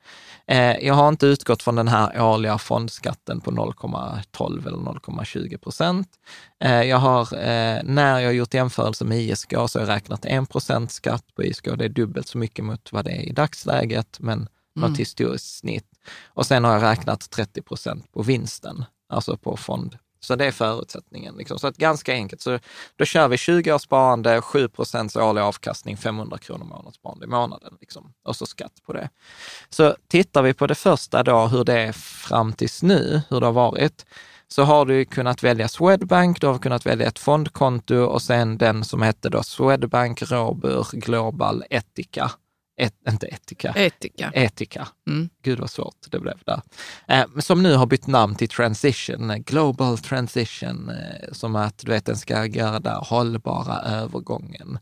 Eh, 0.47 0.77
jag 0.77 0.93
har 0.93 1.09
inte 1.09 1.25
utgått 1.25 1.63
från 1.63 1.75
den 1.75 1.87
här 1.87 2.21
årliga 2.21 2.57
fondskatten 2.57 3.41
på 3.41 3.51
0,12 3.51 4.67
eller 4.67 4.77
0,20 4.77 5.57
procent. 5.57 6.07
Eh, 6.63 6.83
jag 6.83 6.97
har, 6.97 7.21
eh, 7.21 7.81
när 7.83 8.19
jag 8.19 8.27
har 8.27 8.33
gjort 8.33 8.53
jämförelse 8.53 9.05
med 9.05 9.21
ISK 9.21 9.53
så 9.67 9.79
har 9.79 9.87
jag 9.87 9.89
räknat 9.89 10.25
1 10.25 10.49
procent 10.49 10.91
skatt 10.91 11.25
på 11.35 11.43
ISK. 11.43 11.65
Det 11.77 11.85
är 11.85 11.89
dubbelt 11.89 12.27
så 12.27 12.37
mycket 12.37 12.65
mot 12.65 12.91
vad 12.91 13.05
det 13.05 13.11
är 13.11 13.21
i 13.21 13.31
dagsläget, 13.31 14.17
men 14.19 14.47
något 14.75 14.97
historiskt 14.99 15.57
snitt. 15.57 15.87
Och 16.27 16.45
sen 16.45 16.63
har 16.63 16.73
jag 16.73 16.83
räknat 16.83 17.29
30 17.29 17.61
procent 17.61 18.11
på 18.13 18.21
vinsten, 18.21 18.85
alltså 19.09 19.37
på 19.37 19.57
fond. 19.57 19.97
Så 20.23 20.35
det 20.35 20.45
är 20.45 20.51
förutsättningen. 20.51 21.35
Liksom. 21.35 21.59
Så 21.59 21.67
att 21.67 21.77
ganska 21.77 22.13
enkelt. 22.13 22.41
Så 22.41 22.59
då 22.95 23.05
kör 23.05 23.27
vi 23.27 23.37
20 23.37 23.73
års 23.73 23.81
sparande, 23.81 24.41
7 24.41 24.67
procents 24.67 25.15
årlig 25.15 25.41
avkastning, 25.41 25.97
500 25.97 26.37
kronor 26.37 26.65
månadssparande 26.65 27.25
i 27.25 27.27
månaden. 27.27 27.77
Liksom. 27.81 28.13
Och 28.25 28.35
så 28.35 28.45
skatt 28.45 28.73
på 28.85 28.93
det. 28.93 29.09
Så 29.69 29.95
tittar 30.07 30.41
vi 30.41 30.53
på 30.53 30.67
det 30.67 30.75
första 30.75 31.23
då, 31.23 31.47
hur 31.47 31.63
det 31.63 31.81
är 31.81 31.91
fram 31.91 32.53
tills 32.53 32.83
nu, 32.83 33.21
hur 33.29 33.39
det 33.39 33.45
har 33.45 33.53
varit, 33.53 34.05
så 34.47 34.63
har 34.63 34.85
du 34.85 35.05
kunnat 35.05 35.43
välja 35.43 35.67
Swedbank, 35.67 36.41
du 36.41 36.47
har 36.47 36.57
kunnat 36.57 36.85
välja 36.85 37.07
ett 37.07 37.19
fondkonto 37.19 37.95
och 37.95 38.21
sen 38.21 38.57
den 38.57 38.83
som 38.83 39.01
hette 39.01 39.29
då 39.29 39.43
Swedbank 39.43 40.21
Robur 40.21 40.87
Global 40.91 41.63
Etica. 41.69 42.31
Et, 42.77 42.93
inte 43.09 43.27
Etica, 43.27 43.73
Etika. 43.75 44.31
Etica. 44.33 44.87
Mm. 45.07 45.29
Gud 45.43 45.59
vad 45.59 45.69
svårt 45.69 45.95
det 46.09 46.19
blev 46.19 46.37
där. 46.45 46.61
Eh, 47.07 47.25
som 47.39 47.63
nu 47.63 47.75
har 47.75 47.85
bytt 47.85 48.07
namn 48.07 48.35
till 48.35 48.49
Transition, 48.49 49.31
eh, 49.31 49.37
Global 49.37 49.97
Transition, 49.97 50.89
eh, 50.89 51.31
som 51.31 51.55
att 51.55 51.77
du 51.77 51.91
vet, 51.91 52.05
den 52.05 52.17
ska 52.17 52.45
göra 52.45 52.79
den 52.79 52.95
hållbara 52.95 53.81
övergången. 53.81 54.79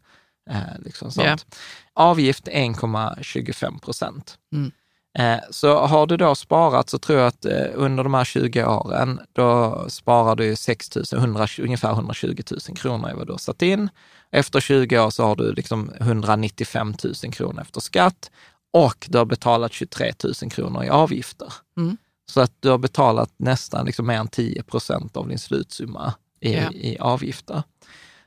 Eh, 0.49 0.79
liksom 0.85 1.11
sånt. 1.11 1.27
Ja. 1.27 1.57
Avgift 1.93 2.47
1,25 2.47 3.79
procent. 3.79 4.37
Mm. 4.53 4.71
Eh, 5.17 5.43
så 5.49 5.79
har 5.79 6.07
du 6.07 6.17
då 6.17 6.35
sparat 6.35 6.89
så 6.89 6.97
tror 6.97 7.19
jag 7.19 7.27
att 7.27 7.45
eh, 7.45 7.65
under 7.73 8.03
de 8.03 8.13
här 8.13 8.23
20 8.23 8.65
åren, 8.65 9.19
då 9.33 9.85
sparar 9.89 10.35
du 10.35 10.55
6 10.55 10.95
000, 10.95 11.05
100, 11.13 11.47
ungefär 11.59 11.91
120 11.91 12.43
000 12.67 12.77
kronor 12.77 13.11
i 13.11 13.13
vad 13.13 13.27
du 13.27 13.33
har 13.33 13.37
satt 13.37 13.61
in. 13.61 13.89
Efter 14.31 14.59
20 14.59 14.99
år 14.99 15.09
så 15.09 15.23
har 15.23 15.35
du 15.35 15.53
liksom 15.53 15.91
195 15.99 16.93
000 17.23 17.33
kronor 17.33 17.61
efter 17.61 17.81
skatt 17.81 18.31
och 18.73 19.07
du 19.09 19.17
har 19.17 19.25
betalat 19.25 19.73
23 19.73 20.13
000 20.41 20.51
kronor 20.51 20.83
i 20.83 20.89
avgifter. 20.89 21.53
Mm. 21.77 21.97
Så 22.31 22.41
att 22.41 22.51
du 22.59 22.69
har 22.69 22.77
betalat 22.77 23.31
nästan 23.37 23.85
liksom 23.85 24.07
mer 24.07 24.17
än 24.19 24.27
10 24.27 24.63
procent 24.63 25.17
av 25.17 25.27
din 25.27 25.39
slutsumma 25.39 26.13
i, 26.39 26.53
Ja. 26.53 26.71
i 26.71 26.97
avgifter. 26.99 27.63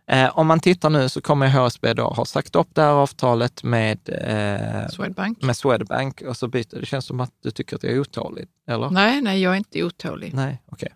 Eh, 0.06 0.38
om 0.38 0.46
man 0.46 0.60
tittar 0.60 0.90
nu 0.90 1.08
så 1.08 1.20
kommer 1.20 1.48
HSB 1.48 1.94
då 1.94 2.04
ha 2.08 2.24
sagt 2.24 2.56
upp 2.56 2.68
det 2.72 2.82
här 2.82 2.88
avtalet 2.90 3.62
med, 3.62 3.98
eh, 4.08 4.88
Swedbank. 4.88 5.42
med 5.42 5.56
Swedbank 5.56 6.22
och 6.22 6.36
så 6.36 6.48
byter 6.48 6.80
det. 6.80 6.86
känns 6.86 7.06
som 7.06 7.20
att 7.20 7.30
du 7.42 7.50
tycker 7.50 7.76
att 7.76 7.82
jag 7.82 7.92
är 7.92 8.00
otålig, 8.00 8.46
eller? 8.68 8.90
Nej, 8.90 9.20
nej, 9.22 9.42
jag 9.42 9.52
är 9.52 9.56
inte 9.56 9.82
otålig. 9.84 10.34
Nej, 10.34 10.62
okej. 10.72 10.88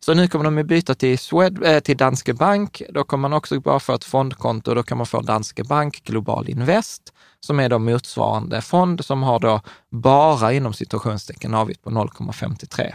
Så 0.00 0.14
nu 0.14 0.28
kommer 0.28 0.44
de 0.44 0.58
att 0.58 0.66
byta 0.66 0.94
till, 0.94 1.18
Swed, 1.18 1.62
eh, 1.64 1.80
till 1.80 1.96
Danske 1.96 2.34
Bank. 2.34 2.82
Då 2.90 3.04
kommer 3.04 3.28
man 3.28 3.32
också 3.36 3.60
bara 3.60 3.80
få 3.80 3.94
ett 3.94 4.04
fondkonto. 4.04 4.74
Då 4.74 4.82
kan 4.82 4.98
man 4.98 5.06
få 5.06 5.20
Danske 5.20 5.64
Bank 5.64 6.02
Global 6.04 6.48
Invest, 6.48 7.12
som 7.40 7.60
är 7.60 7.68
då 7.68 7.78
motsvarande 7.78 8.60
fond 8.60 9.04
som 9.04 9.22
har 9.22 9.38
då 9.38 9.60
bara 9.90 10.52
inom 10.52 10.72
situationstecken 10.72 11.54
avgift 11.54 11.82
på 11.82 11.90
0,53. 11.90 12.94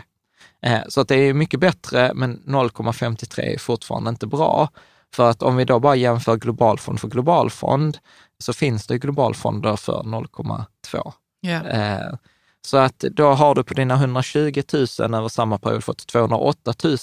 Eh, 0.62 0.80
Så 0.89 1.01
att 1.01 1.08
det 1.08 1.15
är 1.15 1.34
mycket 1.34 1.60
bättre, 1.60 2.12
men 2.15 2.41
0,53 2.45 3.39
är 3.54 3.58
fortfarande 3.60 4.10
inte 4.10 4.28
bra. 4.28 4.69
För 5.15 5.30
att 5.30 5.43
om 5.43 5.56
vi 5.56 5.65
då 5.65 5.80
bara 5.80 5.95
jämför 5.95 6.36
globalfond 6.38 6.99
för 6.99 7.08
globalfond, 7.08 7.97
så 8.43 8.54
finns 8.54 8.88
det 8.88 8.97
globalfonder 8.97 9.75
för 9.75 10.04
0,2. 10.04 11.13
Ja. 11.41 11.63
Eh, 11.67 12.13
Så 12.67 12.78
att 12.78 12.99
då 12.99 13.28
har 13.28 13.56
du 13.56 13.63
på 13.63 13.73
dina 13.73 13.93
120 13.93 14.63
000 14.73 15.15
över 15.15 15.28
samma 15.28 15.58
period 15.58 15.84
fått 15.84 16.08
208 16.08 16.73
000. 16.84 16.97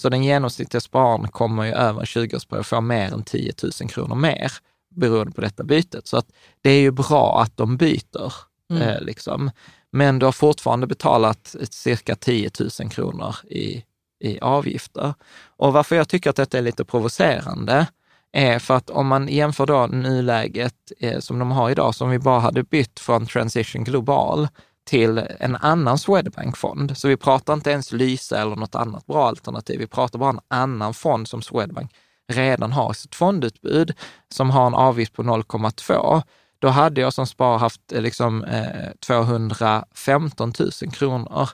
Så 0.00 0.08
den 0.08 0.24
genomsnittliga 0.24 0.80
spararen 0.80 1.28
kommer 1.28 1.64
ju 1.64 1.72
över 1.72 2.00
en 2.00 2.06
20-årsperiod 2.06 2.62
få 2.62 2.80
mer 2.80 3.12
än 3.12 3.22
10 3.24 3.52
000 3.80 3.90
kronor 3.90 4.14
mer 4.14 4.52
beroende 4.94 5.32
på 5.32 5.40
detta 5.40 5.64
bytet. 5.64 6.06
Så 6.06 6.16
att 6.16 6.26
det 6.62 6.70
är 6.70 6.80
ju 6.80 6.90
bra 6.90 7.42
att 7.42 7.56
de 7.56 7.76
byter. 7.76 8.32
Eh, 8.80 9.00
liksom. 9.00 9.50
Men 9.92 10.18
du 10.18 10.26
har 10.26 10.32
fortfarande 10.32 10.86
betalat 10.86 11.56
cirka 11.70 12.14
10 12.16 12.50
000 12.80 12.90
kronor 12.90 13.36
i, 13.50 13.84
i 14.24 14.38
avgifter. 14.40 15.14
Och 15.56 15.72
varför 15.72 15.96
jag 15.96 16.08
tycker 16.08 16.30
att 16.30 16.36
detta 16.36 16.58
är 16.58 16.62
lite 16.62 16.84
provocerande 16.84 17.86
är 18.32 18.58
för 18.58 18.74
att 18.74 18.90
om 18.90 19.06
man 19.06 19.28
jämför 19.28 19.66
då 19.66 19.86
nuläget 19.86 20.92
eh, 21.00 21.20
som 21.20 21.38
de 21.38 21.50
har 21.50 21.70
idag, 21.70 21.94
som 21.94 22.10
vi 22.10 22.18
bara 22.18 22.40
hade 22.40 22.62
bytt 22.62 23.00
från 23.00 23.26
Transition 23.26 23.84
Global 23.84 24.48
till 24.84 25.22
en 25.38 25.56
annan 25.56 25.98
Swedbank-fond. 25.98 26.96
Så 26.96 27.08
vi 27.08 27.16
pratar 27.16 27.54
inte 27.54 27.70
ens 27.70 27.92
Lysa 27.92 28.40
eller 28.40 28.56
något 28.56 28.74
annat 28.74 29.06
bra 29.06 29.28
alternativ. 29.28 29.78
Vi 29.78 29.86
pratar 29.86 30.18
bara 30.18 30.30
en 30.30 30.40
annan 30.48 30.94
fond 30.94 31.28
som 31.28 31.42
Swedbank 31.42 31.94
redan 32.32 32.72
har 32.72 32.90
i 32.90 32.94
sitt 32.94 33.14
fondutbud 33.14 33.94
som 34.28 34.50
har 34.50 34.66
en 34.66 34.74
avgift 34.74 35.12
på 35.12 35.22
0,2. 35.22 36.22
Då 36.58 36.68
hade 36.68 37.00
jag 37.00 37.12
som 37.12 37.26
spar 37.26 37.58
haft 37.58 37.92
eh, 37.92 38.02
liksom, 38.02 38.44
eh, 38.44 38.90
215 39.06 40.52
000 40.58 40.92
kronor 40.92 41.48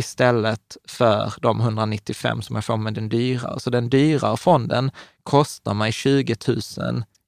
istället 0.00 0.76
för 0.88 1.32
de 1.42 1.60
195 1.60 2.42
som 2.42 2.56
jag 2.56 2.64
får 2.64 2.76
med 2.76 2.94
den 2.94 3.08
dyrare. 3.08 3.60
Så 3.60 3.70
den 3.70 3.88
dyrare 3.90 4.36
fonden 4.36 4.90
kostar 5.22 5.74
mig 5.74 5.92
20 5.92 6.36
000 6.48 6.58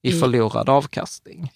i 0.01 0.09
I- 0.09 0.19
förlorad 0.19 0.69
avkastning. 0.69 1.51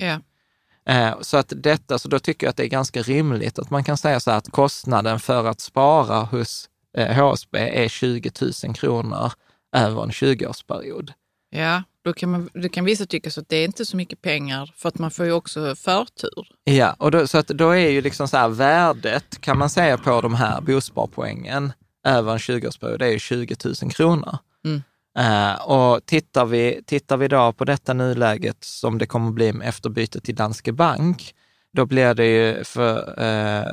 Eh, 0.89 1.15
Så 1.21 1.38
att 1.38 1.53
detta, 1.56 1.99
så 1.99 2.08
då 2.08 2.19
tycker 2.19 2.47
jag 2.47 2.49
att 2.51 2.58
det 2.58 2.63
är 2.63 2.67
ganska 2.67 3.01
rimligt 3.01 3.60
att 3.60 3.69
man 3.69 3.84
kan 3.84 3.97
säga 3.97 4.19
så 4.19 4.32
här 4.32 4.38
att 4.38 4.51
kostnaden 4.51 5.19
för 5.19 5.45
att 5.45 5.60
spara 5.60 6.19
hos 6.23 6.69
eh, 6.97 7.15
HSB 7.15 7.84
är 7.84 7.88
20 7.88 8.32
000 8.65 8.75
kronor 8.75 9.32
över 9.75 10.03
en 10.03 10.10
20-årsperiod. 10.12 11.12
Ja, 11.49 11.83
då 12.01 12.13
kan, 12.13 12.31
man, 12.31 12.49
då 12.53 12.69
kan 12.69 12.86
vissa 12.86 13.05
tycka 13.05 13.31
så 13.31 13.41
att 13.41 13.49
det 13.49 13.55
är 13.55 13.65
inte 13.65 13.86
så 13.86 13.97
mycket 13.97 14.21
pengar 14.21 14.73
för 14.75 14.89
att 14.89 14.99
man 14.99 15.12
får 15.12 15.25
ju 15.25 15.31
också 15.31 15.75
förtur. 15.75 16.47
Ja, 16.63 16.95
och 16.99 17.12
då, 17.12 17.27
så 17.27 17.38
att 17.38 17.47
då 17.47 17.69
är 17.69 17.89
ju 17.89 18.01
liksom 18.01 18.27
så 18.27 18.38
här 18.38 18.49
värdet 18.49 19.41
kan 19.41 19.57
man 19.57 19.69
säga 19.69 19.97
på 19.97 20.21
de 20.21 20.36
här 20.36 20.62
bosparpoängen 20.62 21.71
över 22.05 22.31
en 22.31 22.38
20-årsperiod, 22.38 22.97
det 22.97 23.05
är 23.05 23.12
ju 23.12 23.19
20 23.19 23.55
000 23.81 23.91
kronor. 23.91 24.38
Mm. 24.65 24.81
Eh, 25.17 25.62
och 25.62 26.05
tittar 26.05 26.45
vi, 26.45 26.83
tittar 26.86 27.17
vi 27.17 27.27
då 27.27 27.53
på 27.53 27.65
detta 27.65 27.93
nuläget 27.93 28.63
som 28.63 28.97
det 28.97 29.05
kommer 29.05 29.31
bli 29.31 29.53
efter 29.63 29.89
bytet 29.89 30.23
till 30.23 30.36
Danske 30.36 30.71
Bank, 30.71 31.33
då 31.73 31.86
blir 31.86 32.13
det 32.13 32.25
ju 32.25 32.63
för, 32.63 33.23
eh, 33.23 33.65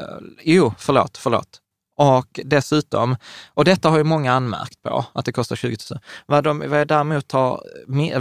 jo, 0.43 0.75
förlåt, 0.79 1.17
förlåt. 1.19 1.61
Och 1.97 2.41
dessutom, 2.45 3.17
och 3.55 3.65
detta 3.65 3.91
har 3.91 3.99
ju 3.99 4.05
många 4.05 4.33
anmärkt 4.33 4.83
på, 4.83 5.05
att 5.13 5.25
det 5.25 5.33
kostar 5.33 5.57
20 5.57 5.77
000. 5.91 6.01
Vad, 6.27 6.45
de, 6.45 6.59
vad 6.59 6.81
jag 6.81 6.89
däremot 6.89 7.33
har, 7.33 7.63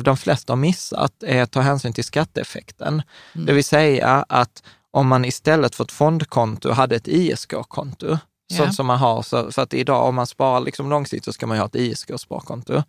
de 0.03 0.17
flesta 0.17 0.53
har 0.53 0.57
missat 0.57 1.23
är 1.23 1.41
att 1.41 1.51
ta 1.51 1.61
hänsyn 1.61 1.93
till 1.93 2.03
skatteeffekten. 2.03 3.01
Mm. 3.35 3.45
Det 3.45 3.53
vill 3.53 3.63
säga 3.63 4.25
att 4.29 4.63
om 4.91 5.07
man 5.07 5.25
istället 5.25 5.75
för 5.75 5.83
ett 5.83 5.91
fondkonto 5.91 6.71
hade 6.71 6.95
ett 6.95 7.07
ISK-konto, 7.07 8.05
yeah. 8.07 8.19
sånt 8.49 8.75
som 8.75 8.87
man 8.87 8.97
har, 8.97 9.21
så, 9.21 9.51
för 9.51 9.61
att 9.61 9.73
idag 9.73 10.07
om 10.07 10.15
man 10.15 10.27
sparar 10.27 10.59
liksom 10.59 10.89
långsiktigt 10.89 11.25
så 11.25 11.33
ska 11.33 11.47
man 11.47 11.57
ju 11.57 11.61
ha 11.61 11.67
ett 11.67 11.75
ISK-sparkonto. 11.75 12.83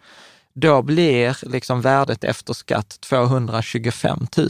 Då 0.55 0.83
blir 0.83 1.37
liksom 1.43 1.81
värdet 1.81 2.25
efter 2.25 2.53
skatt 2.55 3.01
225 3.01 4.27
000 4.37 4.49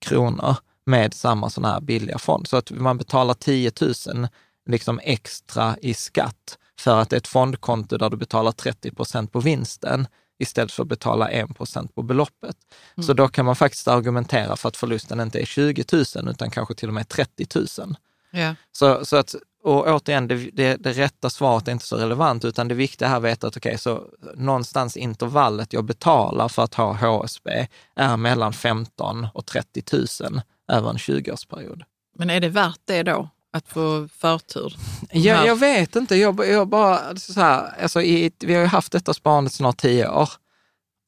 kronor 0.00 0.56
med 0.86 1.14
samma 1.14 1.50
sån 1.50 1.64
här 1.64 1.80
billiga 1.80 2.18
fond. 2.18 2.48
Så 2.48 2.56
att 2.56 2.70
man 2.70 2.98
betalar 2.98 3.34
10 3.34 3.72
000 3.80 4.28
liksom 4.66 5.00
extra 5.02 5.76
i 5.82 5.94
skatt 5.94 6.58
för 6.78 7.00
att 7.00 7.10
det 7.10 7.16
är 7.16 7.18
ett 7.18 7.26
fondkonto 7.26 7.96
där 7.96 8.10
du 8.10 8.16
betalar 8.16 8.52
30 8.52 8.90
procent 8.90 9.32
på 9.32 9.40
vinsten 9.40 10.06
istället 10.38 10.72
för 10.72 10.82
att 10.82 10.88
betala 10.88 11.28
1 11.28 11.56
procent 11.56 11.94
på 11.94 12.02
beloppet. 12.02 12.56
Mm. 12.96 13.06
Så 13.06 13.12
då 13.12 13.28
kan 13.28 13.44
man 13.44 13.56
faktiskt 13.56 13.88
argumentera 13.88 14.56
för 14.56 14.68
att 14.68 14.76
förlusten 14.76 15.20
inte 15.20 15.40
är 15.40 15.44
20 15.44 15.84
000 15.92 16.28
utan 16.30 16.50
kanske 16.50 16.74
till 16.74 16.88
och 16.88 16.94
med 16.94 17.08
30 17.08 17.46
000. 17.54 17.96
Ja. 18.30 18.54
Så, 18.72 19.04
så 19.04 19.16
att, 19.16 19.34
och 19.62 19.86
återigen, 19.86 20.28
det, 20.28 20.50
det, 20.52 20.76
det 20.76 20.92
rätta 20.92 21.30
svaret 21.30 21.68
är 21.68 21.72
inte 21.72 21.86
så 21.86 21.96
relevant, 21.96 22.44
utan 22.44 22.68
det 22.68 22.74
viktiga 22.74 23.08
här 23.08 23.14
är 23.14 23.18
att 23.18 23.24
veta 23.24 23.46
att 23.46 23.56
okej, 23.56 23.70
okay, 23.70 23.78
så 23.78 24.08
någonstans 24.34 24.96
intervallet 24.96 25.72
jag 25.72 25.84
betalar 25.84 26.48
för 26.48 26.62
att 26.62 26.74
ha 26.74 26.92
HSB 26.92 27.66
är 27.96 28.16
mellan 28.16 28.52
15 28.52 29.26
och 29.34 29.46
30 29.46 29.82
000 30.22 30.40
över 30.68 30.90
en 30.90 30.96
20-årsperiod. 30.96 31.82
Men 32.18 32.30
är 32.30 32.40
det 32.40 32.48
värt 32.48 32.80
det 32.84 33.02
då? 33.02 33.28
Att 33.54 33.68
få 33.68 34.08
förtur? 34.08 34.76
Ja, 35.12 35.46
jag 35.46 35.56
vet 35.56 35.96
inte. 35.96 36.16
Jag, 36.16 36.48
jag 36.48 36.68
bara, 36.68 37.16
så 37.16 37.40
här, 37.40 37.82
alltså 37.82 38.02
i, 38.02 38.32
vi 38.38 38.54
har 38.54 38.60
ju 38.60 38.66
haft 38.66 38.92
detta 38.92 39.14
sparandet 39.14 39.52
snart 39.52 39.76
tio 39.76 40.08
år 40.08 40.28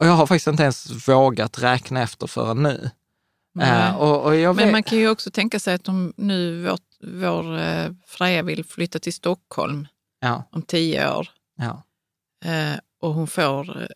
och 0.01 0.07
jag 0.07 0.13
har 0.13 0.27
faktiskt 0.27 0.47
inte 0.47 0.63
ens 0.63 1.09
vågat 1.09 1.63
räkna 1.63 2.03
efter 2.03 2.27
förrän 2.27 2.63
nu. 2.63 2.91
Uh, 3.61 3.97
och, 3.97 4.25
och 4.25 4.33
Men 4.33 4.57
vet... 4.57 4.73
man 4.73 4.83
kan 4.83 4.99
ju 4.99 5.09
också 5.09 5.31
tänka 5.31 5.61
sig 5.61 5.75
att 5.75 5.89
om 5.89 6.13
nu 6.17 6.63
vårt, 6.63 6.81
vår 7.01 7.59
uh, 7.59 7.93
Freja 8.07 8.43
vill 8.43 8.65
flytta 8.65 8.99
till 8.99 9.13
Stockholm 9.13 9.87
ja. 10.21 10.45
om 10.51 10.63
tio 10.63 11.17
år 11.17 11.29
ja. 11.59 11.83
uh, 12.47 12.79
och 13.01 13.15
hon 13.15 13.27
får 13.27 13.89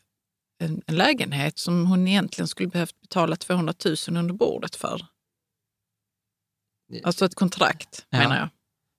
en, 0.62 0.82
en, 0.86 0.96
lägenhet 0.96 1.58
som 1.58 1.86
hon 1.86 2.08
egentligen 2.08 2.48
skulle 2.48 2.68
behövt 2.68 3.00
betala 3.00 3.36
200 3.36 3.74
000 3.84 3.96
under 4.08 4.34
bordet 4.34 4.76
för. 4.76 5.06
Alltså 7.04 7.24
ett 7.24 7.34
kontrakt 7.34 8.06
ja. 8.10 8.18
menar 8.18 8.36
jag. 8.36 8.48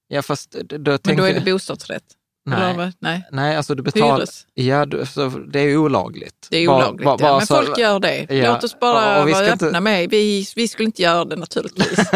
Ja, 0.08 0.22
fast 0.22 0.52
då 0.52 0.98
Men 1.04 1.16
då 1.16 1.24
är 1.24 1.34
det 1.34 1.52
bostadsrätt? 1.52 2.04
Nej, 2.46 2.92
nej. 3.00 3.24
nej 3.32 3.56
alltså 3.56 3.76
du 3.76 3.84
betalar... 3.84 4.16
Hyres. 4.16 4.46
Ja, 4.54 4.86
du, 4.86 5.06
så 5.06 5.30
det 5.30 5.60
är 5.60 5.78
olagligt. 5.78 6.48
Det 6.50 6.58
är 6.58 6.68
olagligt, 6.68 7.06
bara, 7.06 7.18
bara, 7.18 7.30
ja. 7.30 7.38
Men 7.38 7.48
så, 7.48 7.56
folk 7.56 7.78
gör 7.78 8.00
det. 8.00 8.28
Ja, 8.30 8.54
Låt 8.54 8.64
oss 8.64 8.80
bara 8.80 9.26
vara 9.26 9.38
öppna 9.38 9.68
inte... 9.68 9.80
med. 9.80 10.10
Vi, 10.10 10.48
vi 10.56 10.68
skulle 10.68 10.86
inte 10.86 11.02
göra 11.02 11.26
det 11.26 11.36
naturligtvis. 11.36 11.98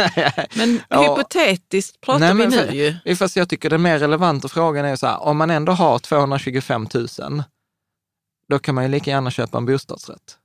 Men 0.55 0.81
ja. 0.89 1.01
hypotetiskt 1.01 2.01
pratar 2.01 2.33
nej, 2.33 2.47
vi 2.47 2.57
nu 2.57 2.93
ju. 3.05 3.15
Fast 3.15 3.35
jag 3.35 3.49
tycker 3.49 3.69
den 3.69 3.81
mer 3.81 3.99
relevanta 3.99 4.47
frågan 4.47 4.85
är 4.85 4.95
så 4.95 5.07
här, 5.07 5.23
om 5.23 5.38
man 5.38 5.51
ändå 5.51 5.71
har 5.71 5.99
225 5.99 6.88
000, 6.93 7.43
då 8.49 8.59
kan 8.59 8.75
man 8.75 8.83
ju 8.83 8.89
lika 8.89 9.11
gärna 9.11 9.31
köpa 9.31 9.57
en 9.57 9.65
bostadsrätt. 9.65 10.38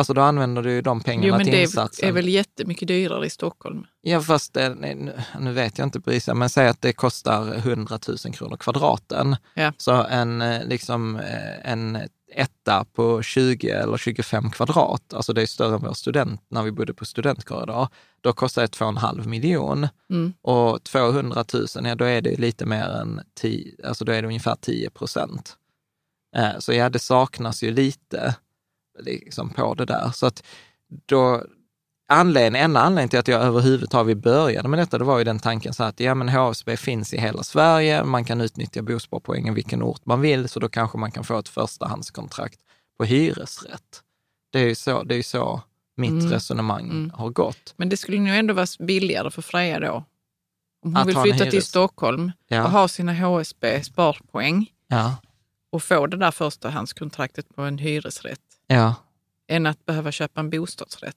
Alltså 0.00 0.14
då 0.14 0.20
använder 0.20 0.62
du 0.62 0.82
de 0.82 1.00
pengarna 1.00 1.26
jo, 1.26 1.36
men 1.36 1.44
till 1.44 1.54
det 1.54 1.62
insatsen. 1.62 2.02
det 2.02 2.08
är 2.08 2.12
väl 2.12 2.28
jättemycket 2.28 2.88
dyrare 2.88 3.26
i 3.26 3.30
Stockholm? 3.30 3.84
Ja, 4.00 4.20
fast 4.20 4.54
det, 4.54 4.74
nu 5.40 5.52
vet 5.52 5.78
jag 5.78 5.86
inte 5.86 6.00
priset, 6.00 6.36
men 6.36 6.50
säg 6.50 6.68
att 6.68 6.82
det 6.82 6.92
kostar 6.92 7.54
100 7.54 7.98
000 8.24 8.34
kronor 8.34 8.56
kvadraten. 8.56 9.36
Ja. 9.54 9.72
Så 9.76 9.92
en, 9.92 10.42
eh, 10.42 10.64
liksom, 10.64 11.16
eh, 11.16 11.70
en 11.70 11.98
etta 12.34 12.84
på 12.92 13.22
20 13.22 13.70
eller 13.70 13.96
25 13.96 14.50
kvadrat, 14.50 15.14
alltså 15.14 15.32
det 15.32 15.42
är 15.42 15.46
större 15.46 15.74
än 15.74 15.82
vår 15.82 15.92
student, 15.92 16.40
när 16.48 16.62
vi 16.62 16.72
bodde 16.72 16.94
på 16.94 17.04
studentkorridor, 17.04 17.88
då 18.20 18.32
kostar 18.32 18.62
det 18.62 18.68
2,5 18.68 19.26
miljon. 19.26 19.88
Mm. 20.10 20.32
Och 20.42 20.84
200 20.84 21.44
000, 21.54 21.66
ja 21.84 21.94
då 21.94 22.04
är 22.04 22.20
det 22.20 22.40
lite 22.40 22.66
mer 22.66 22.88
än 22.88 23.20
10, 23.40 23.74
alltså 23.84 24.04
då 24.04 24.12
är 24.12 24.22
det 24.22 24.28
ungefär 24.28 24.56
10 24.60 24.90
procent. 24.90 25.56
Eh, 26.36 26.58
så 26.58 26.72
ja, 26.72 26.88
det 26.88 26.98
saknas 26.98 27.62
ju 27.62 27.70
lite 27.70 28.34
liksom 29.04 29.50
på 29.50 29.74
det 29.74 29.84
där. 29.84 30.10
Så 30.14 30.26
att 30.26 30.42
då, 31.06 31.44
anledning, 32.08 32.62
enda 32.62 32.80
anledningen 32.80 33.08
till 33.08 33.18
att 33.18 33.28
jag 33.28 33.42
överhuvudtaget 33.42 34.18
började 34.18 34.68
med 34.68 34.78
detta, 34.78 34.98
det 34.98 35.04
var 35.04 35.18
ju 35.18 35.24
den 35.24 35.38
tanken 35.38 35.74
så 35.74 35.84
att 35.84 36.00
ja, 36.00 36.14
men 36.14 36.28
HSB 36.28 36.76
finns 36.76 37.14
i 37.14 37.18
hela 37.18 37.42
Sverige, 37.42 38.04
man 38.04 38.24
kan 38.24 38.40
utnyttja 38.40 38.82
bosparpoängen 38.82 39.54
vilken 39.54 39.82
ort 39.82 40.06
man 40.06 40.20
vill, 40.20 40.48
så 40.48 40.60
då 40.60 40.68
kanske 40.68 40.98
man 40.98 41.10
kan 41.10 41.24
få 41.24 41.38
ett 41.38 41.48
förstahandskontrakt 41.48 42.60
på 42.98 43.04
hyresrätt. 43.04 44.02
Det 44.52 44.58
är 44.58 44.68
ju 44.68 44.74
så, 44.74 45.02
det 45.02 45.14
är 45.14 45.22
så 45.22 45.62
mitt 45.96 46.10
mm. 46.10 46.30
resonemang 46.30 46.90
mm. 46.90 47.10
har 47.14 47.30
gått. 47.30 47.74
Men 47.76 47.88
det 47.88 47.96
skulle 47.96 48.18
nog 48.18 48.36
ändå 48.36 48.54
vara 48.54 48.66
billigare 48.78 49.30
för 49.30 49.42
Freja 49.42 49.80
då? 49.80 50.04
Om 50.84 50.94
hon 50.94 50.96
att 50.96 51.08
vill 51.08 51.16
flytta 51.16 51.44
till 51.44 51.62
Stockholm 51.62 52.32
ja. 52.48 52.64
och 52.64 52.70
ha 52.70 52.88
sina 52.88 53.14
HSB 53.14 53.82
sparpoäng 53.84 54.66
ja. 54.88 55.16
och 55.72 55.82
få 55.82 56.06
det 56.06 56.16
där 56.16 56.30
förstahandskontraktet 56.30 57.56
på 57.56 57.62
en 57.62 57.78
hyresrätt 57.78 58.40
Ja. 58.72 58.94
Än 59.48 59.66
att 59.66 59.86
behöva 59.86 60.12
köpa 60.12 60.40
en 60.40 60.50
bostadsrätt. 60.50 61.16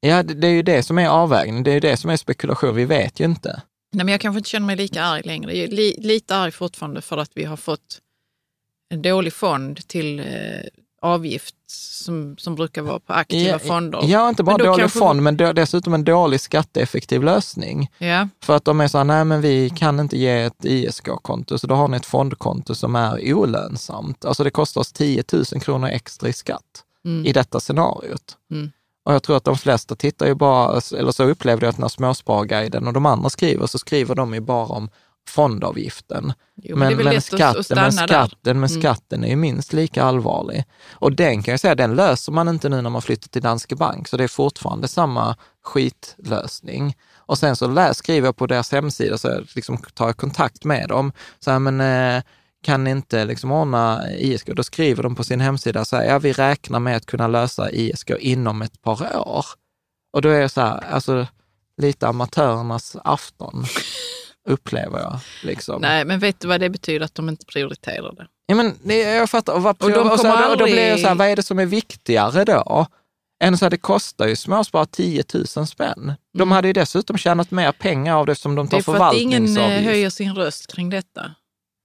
Ja, 0.00 0.22
det, 0.22 0.34
det 0.34 0.46
är 0.46 0.52
ju 0.52 0.62
det 0.62 0.82
som 0.82 0.98
är 0.98 1.08
avvägning. 1.08 1.62
Det 1.62 1.70
är 1.70 1.74
ju 1.74 1.80
det 1.80 1.96
som 1.96 2.10
är 2.10 2.16
spekulation. 2.16 2.74
Vi 2.74 2.84
vet 2.84 3.20
ju 3.20 3.24
inte. 3.24 3.62
Nej, 3.92 4.04
men 4.04 4.08
jag 4.08 4.20
kanske 4.20 4.38
inte 4.38 4.50
känner 4.50 4.66
mig 4.66 4.76
lika 4.76 5.02
arg 5.02 5.22
längre. 5.24 5.56
Jag 5.56 5.64
är 5.64 5.76
li, 5.76 5.96
lite 5.98 6.36
arg 6.36 6.50
fortfarande 6.52 7.02
för 7.02 7.18
att 7.18 7.30
vi 7.34 7.44
har 7.44 7.56
fått 7.56 8.00
en 8.88 9.02
dålig 9.02 9.32
fond 9.32 9.88
till 9.88 10.20
eh, 10.20 10.24
avgift 11.02 11.54
som, 11.66 12.36
som 12.38 12.54
brukar 12.54 12.82
vara 12.82 13.00
på 13.00 13.12
aktiva 13.12 13.48
ja, 13.50 13.58
fonder. 13.58 14.00
Ja, 14.04 14.28
inte 14.28 14.42
bara 14.42 14.56
dålig 14.56 14.90
fond, 14.90 15.22
men 15.22 15.36
dessutom 15.36 15.94
en 15.94 16.04
dålig 16.04 16.40
skatteeffektiv 16.40 17.22
lösning. 17.22 17.90
Ja. 17.98 18.28
För 18.42 18.56
att 18.56 18.64
de 18.64 18.80
är 18.80 18.88
så 18.88 18.98
här, 18.98 19.04
nej 19.04 19.24
men 19.24 19.40
vi 19.40 19.70
kan 19.70 20.00
inte 20.00 20.18
ge 20.18 20.42
ett 20.42 20.64
ISK-konto, 20.64 21.58
så 21.58 21.66
då 21.66 21.74
har 21.74 21.88
ni 21.88 21.96
ett 21.96 22.06
fondkonto 22.06 22.74
som 22.74 22.96
är 22.96 23.34
olönsamt. 23.34 24.24
Alltså 24.24 24.44
det 24.44 24.50
kostar 24.50 24.80
oss 24.80 24.92
10 24.92 25.24
000 25.32 25.44
kronor 25.44 25.88
extra 25.88 26.28
i 26.28 26.32
skatt 26.32 26.84
mm. 27.04 27.26
i 27.26 27.32
detta 27.32 27.60
scenariot. 27.60 28.36
Mm. 28.50 28.70
Och 29.04 29.14
jag 29.14 29.22
tror 29.22 29.36
att 29.36 29.44
de 29.44 29.56
flesta 29.56 29.94
tittar 29.94 30.26
ju 30.26 30.34
bara, 30.34 30.80
eller 30.98 31.12
så 31.12 31.24
upplevde 31.24 31.66
jag 31.66 31.72
att 31.72 31.78
när 31.78 31.88
Småsparguiden 31.88 32.86
och 32.86 32.92
de 32.92 33.06
andra 33.06 33.30
skriver, 33.30 33.66
så 33.66 33.78
skriver 33.78 34.14
de 34.14 34.34
ju 34.34 34.40
bara 34.40 34.66
om 34.66 34.90
fondavgiften. 35.28 36.32
Jo, 36.62 36.76
men, 36.76 36.96
men, 36.96 37.04
men, 37.04 37.22
skatten, 37.22 37.64
men, 37.70 37.92
skatten, 37.92 38.60
men 38.60 38.70
mm. 38.70 38.82
skatten 38.82 39.24
är 39.24 39.28
ju 39.28 39.36
minst 39.36 39.72
lika 39.72 40.04
allvarlig. 40.04 40.64
Och 40.92 41.12
den 41.12 41.42
kan 41.42 41.52
jag 41.52 41.60
säga, 41.60 41.74
den 41.74 41.94
löser 41.94 42.32
man 42.32 42.48
inte 42.48 42.68
nu 42.68 42.82
när 42.82 42.90
man 42.90 43.02
flyttar 43.02 43.28
till 43.28 43.42
Danske 43.42 43.76
Bank, 43.76 44.08
så 44.08 44.16
det 44.16 44.24
är 44.24 44.28
fortfarande 44.28 44.88
samma 44.88 45.36
skitlösning. 45.62 46.96
Och 47.16 47.38
sen 47.38 47.56
så 47.56 47.66
läs, 47.66 47.96
skriver 47.96 48.28
jag 48.28 48.36
på 48.36 48.46
deras 48.46 48.72
hemsida, 48.72 49.18
så 49.18 49.28
jag 49.28 49.46
liksom 49.54 49.78
tar 49.94 50.06
jag 50.06 50.16
kontakt 50.16 50.64
med 50.64 50.88
dem. 50.88 51.12
Så 51.40 51.50
här, 51.50 51.58
men 51.58 51.80
eh, 51.80 52.22
kan 52.62 52.84
ni 52.84 52.90
inte 52.90 53.24
liksom 53.24 53.52
ordna 53.52 54.10
ISK? 54.10 54.46
Då 54.46 54.62
skriver 54.62 55.02
de 55.02 55.14
på 55.14 55.24
sin 55.24 55.40
hemsida 55.40 55.84
så 55.84 55.96
här, 55.96 56.04
ja 56.04 56.18
vi 56.18 56.32
räknar 56.32 56.80
med 56.80 56.96
att 56.96 57.06
kunna 57.06 57.28
lösa 57.28 57.70
ISK 57.70 58.10
inom 58.10 58.62
ett 58.62 58.82
par 58.82 59.28
år. 59.28 59.46
Och 60.12 60.22
då 60.22 60.28
är 60.28 60.40
jag 60.40 60.50
så 60.50 60.60
här, 60.60 60.84
alltså 60.90 61.26
lite 61.76 62.08
amatörernas 62.08 62.96
afton. 63.04 63.64
upplever 64.48 64.98
jag. 64.98 65.18
Liksom. 65.42 65.80
Nej, 65.80 66.04
men 66.04 66.18
vet 66.18 66.40
du 66.40 66.48
vad 66.48 66.60
det 66.60 66.70
betyder 66.70 67.04
att 67.04 67.14
de 67.14 67.28
inte 67.28 67.46
prioriterar 67.46 68.12
det? 68.12 68.26
Ja, 68.46 68.54
men 68.54 68.74
det, 68.82 68.98
jag 68.98 69.30
fattar. 69.30 69.54
Och, 69.54 69.62
vad, 69.62 69.82
och, 69.82 69.90
de 69.90 70.10
och, 70.10 70.20
så, 70.20 70.28
aldrig... 70.28 70.50
och 70.50 70.58
då 70.58 70.64
blir 70.64 70.88
jag 70.88 71.00
så 71.00 71.08
här, 71.08 71.14
vad 71.14 71.28
är 71.28 71.36
det 71.36 71.42
som 71.42 71.58
är 71.58 71.66
viktigare 71.66 72.44
då? 72.44 72.86
Än 73.44 73.58
så 73.58 73.64
här, 73.64 73.70
det 73.70 73.76
kostar 73.76 74.26
ju 74.26 74.36
småspara 74.36 74.86
10 74.86 75.24
000 75.56 75.66
spänn. 75.66 76.12
De 76.32 76.42
mm. 76.42 76.52
hade 76.52 76.68
ju 76.68 76.72
dessutom 76.72 77.18
tjänat 77.18 77.50
mer 77.50 77.72
pengar 77.72 78.16
av 78.16 78.26
det 78.26 78.34
som 78.34 78.54
de 78.54 78.68
tar 78.68 78.80
förvaltningsavgift. 78.80 79.54
Det 79.54 79.60
är 79.60 79.64
för 79.64 79.70
att 79.70 79.76
ingen 79.76 79.84
eh, 79.84 79.92
höjer 79.92 80.10
sin 80.10 80.34
röst 80.34 80.74
kring 80.74 80.90
detta. 80.90 81.34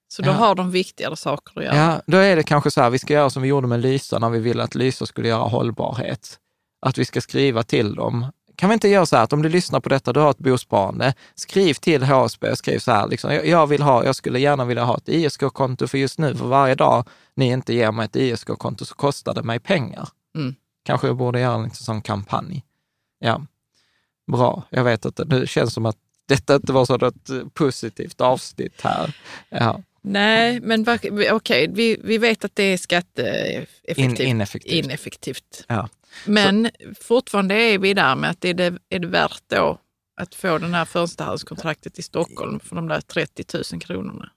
Så 0.08 0.22
då 0.22 0.30
ja. 0.30 0.34
har 0.34 0.56
de 0.56 0.72
viktigare 0.72 1.15
saker 1.15 1.60
att 1.60 1.65
göra. 1.65 1.76
Ja, 1.76 2.02
då 2.08 2.17
är 2.17 2.36
det 2.36 2.43
kanske 2.43 2.72
så 2.72 2.82
här, 2.82 2.89
vi 2.89 3.00
ska 3.00 3.13
göra 3.13 3.30
som 3.30 3.41
vi 3.41 3.48
gjorde 3.48 3.67
med 3.67 3.80
Lysa 3.80 4.20
när 4.20 4.30
vi 4.30 4.39
ville 4.39 4.63
att 4.63 4.76
Lysa 4.76 5.06
skulle 5.06 5.28
göra 5.28 5.43
hållbarhet. 5.43 6.39
Att 6.86 6.98
vi 6.98 7.06
ska 7.06 7.22
skriva 7.22 7.63
till 7.63 7.96
dem 7.96 8.26
kan 8.58 8.70
vi 8.70 8.74
inte 8.74 8.88
göra 8.88 9.05
så 9.05 9.16
här 9.16 9.24
att 9.24 9.34
om 9.34 9.41
du 9.41 9.49
lyssnar 9.49 9.80
på 9.80 9.89
detta, 9.89 10.14
du 10.14 10.20
har 10.20 10.32
ett 10.32 10.38
bosparande, 10.38 11.14
skriv 11.36 11.74
till 11.74 12.03
HSB, 12.03 12.55
skriv 12.55 12.80
så 12.80 12.91
här, 12.91 13.08
liksom, 13.08 13.32
jag, 13.43 13.68
vill 13.68 13.82
ha, 13.82 14.05
jag 14.05 14.16
skulle 14.16 14.39
gärna 14.39 14.66
vilja 14.66 14.84
ha 14.84 14.97
ett 14.97 15.10
ISK-konto 15.10 15.88
för 15.88 15.97
just 15.97 16.20
nu, 16.20 16.36
för 16.36 16.45
varje 16.45 16.76
dag 16.76 17.08
ni 17.36 17.45
inte 17.45 17.74
ger 17.74 17.91
mig 17.91 18.05
ett 18.05 18.16
ISK-konto 18.16 18.86
så 18.86 18.95
kostar 18.95 19.34
det 19.34 19.43
mig 19.43 19.60
pengar. 19.60 20.10
Mm. 20.36 20.55
Kanske 20.86 21.08
jag 21.08 21.18
borde 21.18 21.39
göra 21.39 21.55
en 21.55 21.72
sån 21.72 22.01
kampanj. 22.01 22.64
Ja, 23.20 23.41
bra. 24.32 24.64
Jag 24.70 24.84
vet 24.84 25.05
att 25.05 25.20
det 25.26 25.47
känns 25.47 25.74
som 25.74 25.86
att 25.86 25.97
detta 26.28 26.55
inte 26.55 26.74
var 26.74 26.86
så 26.86 27.05
ett 27.05 27.53
positivt 27.53 28.22
avsnitt 28.22 28.82
här. 28.82 29.16
Ja. 29.49 29.82
Nej, 30.01 30.60
men 30.62 30.82
okej, 30.82 31.32
okay, 31.32 31.68
vi, 31.68 31.99
vi 32.03 32.18
vet 32.18 32.45
att 32.45 32.55
det 32.55 32.64
är 32.64 32.78
skatteeffektivt. 32.78 34.20
In, 34.20 34.28
ineffektivt. 34.28 34.86
ineffektivt. 34.86 35.66
Ja. 35.68 35.89
Men 36.26 36.70
så. 36.80 36.93
fortfarande 37.03 37.55
är 37.55 37.80
vi 37.80 37.93
där 37.93 38.15
med 38.15 38.30
att 38.30 38.45
är 38.45 38.53
det, 38.53 38.78
är 38.89 38.99
det 38.99 39.07
värt 39.07 39.43
då 39.47 39.80
att 40.22 40.36
få 40.36 40.57
det 40.57 40.68
här 40.68 40.86
förstahandskontraktet 40.86 41.99
i 41.99 42.01
Stockholm 42.01 42.59
för 42.59 42.76
de 42.76 42.88
där 42.88 43.01
30 43.01 43.43
000 43.74 43.82
kronorna? 43.82 44.30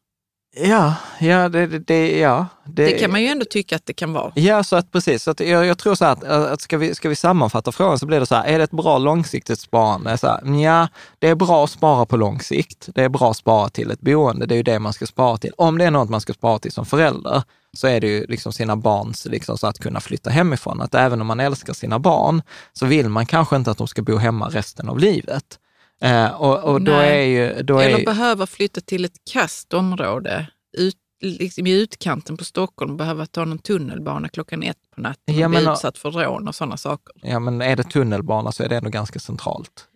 Ja, 0.57 0.95
ja, 1.21 1.49
det, 1.49 1.67
det, 1.67 1.79
det, 1.79 2.19
ja. 2.19 2.47
Det 2.65 2.91
kan 2.91 3.11
man 3.11 3.23
ju 3.23 3.29
ändå 3.29 3.45
tycka 3.45 3.77
att 3.77 3.87
det 3.87 3.93
kan 3.93 4.13
vara. 4.13 4.33
Ja, 4.35 4.65
så 4.65 4.77
att 4.77 4.93
precis. 4.93 5.23
Så 5.23 5.31
att 5.31 5.41
jag, 5.41 5.67
jag 5.67 5.79
tror 5.79 5.95
så 5.95 6.05
här 6.05 6.13
att, 6.13 6.25
att 6.25 6.61
ska, 6.61 6.79
vi, 6.79 6.95
ska 6.95 7.09
vi 7.09 7.17
sammanfatta 7.17 7.73
frågan 7.73 7.99
så 7.99 8.07
blir 8.07 8.21
det 8.21 8.27
så 8.27 8.35
här, 8.35 8.45
är 8.45 8.59
det 8.59 8.65
ett 8.65 8.71
bra 8.71 8.99
långsiktigt 8.99 9.61
sparande? 9.61 10.19
Så 10.19 10.27
här, 10.27 10.61
ja, 10.63 10.89
det 11.19 11.29
är 11.29 11.35
bra 11.35 11.65
att 11.65 11.71
spara 11.71 12.07
på 12.07 12.17
lång 12.17 12.41
sikt. 12.41 12.89
Det 12.95 13.05
är 13.05 13.09
bra 13.09 13.31
att 13.31 13.37
spara 13.37 13.69
till 13.69 13.91
ett 13.91 14.01
boende. 14.01 14.47
Det 14.47 14.55
är 14.55 14.57
ju 14.57 14.63
det 14.63 14.79
man 14.79 14.93
ska 14.93 15.07
spara 15.07 15.37
till. 15.37 15.53
Om 15.57 15.79
det 15.79 15.85
är 15.85 15.91
något 15.91 16.11
man 16.11 16.21
ska 16.21 16.33
spara 16.33 16.59
till 16.59 16.73
som 16.73 16.87
förälder, 16.87 17.43
så 17.73 17.87
är 17.87 18.01
det 18.01 18.07
ju 18.07 18.27
liksom 18.27 18.53
sina 18.53 18.77
barns, 18.77 19.27
liksom 19.27 19.59
så 19.59 19.67
att 19.67 19.79
kunna 19.79 20.01
flytta 20.01 20.31
hemifrån. 20.31 20.81
Att 20.81 20.95
även 20.95 21.21
om 21.21 21.27
man 21.27 21.41
älskar 21.41 21.73
sina 21.73 21.99
barn, 21.99 22.43
så 22.73 22.87
vill 22.87 23.09
man 23.09 23.27
kanske 23.27 23.57
inte 23.57 23.71
att 23.71 23.79
de 23.79 23.89
ska 23.89 24.03
bo 24.03 24.17
hemma 24.17 24.49
resten 24.49 24.89
av 24.89 24.99
livet. 24.99 25.59
Eh, 26.01 26.27
och, 26.43 26.65
och 26.65 26.83
då 26.83 26.93
Nej. 26.93 27.19
är 27.19 27.23
ju... 27.57 27.63
Då 27.63 27.79
Eller 27.79 27.99
är, 27.99 28.05
behöva 28.05 28.47
flytta 28.47 28.81
till 28.81 29.05
ett 29.05 29.17
kast 29.33 29.75
område 29.75 30.47
ut, 30.79 30.97
liksom 31.23 31.67
i 31.67 31.71
utkanten 31.83 32.37
på 32.37 32.45
Stockholm, 32.45 32.97
behöva 32.97 33.27
ta 33.27 33.45
någon 33.45 33.59
tunnelbana 33.59 34.29
klockan 34.29 34.63
ett 34.63 34.77
på 34.95 35.01
natten 35.01 35.35
Ja, 35.39 35.47
och 35.47 35.51
bli 35.51 35.63
utsatt 35.73 35.99
för 35.99 36.11
rån 36.11 36.49
och 36.49 36.55
sådana 36.55 36.77
saker. 36.77 37.15
ja, 37.23 37.39
men 37.39 37.61
är 37.63 37.77
det 37.77 37.83
tunnelbana 37.85 38.53
så 38.53 38.63
är 38.63 38.69
det 38.69 38.77
ändå 38.77 38.91
ganska 38.91 39.19
centralt. 39.19 39.87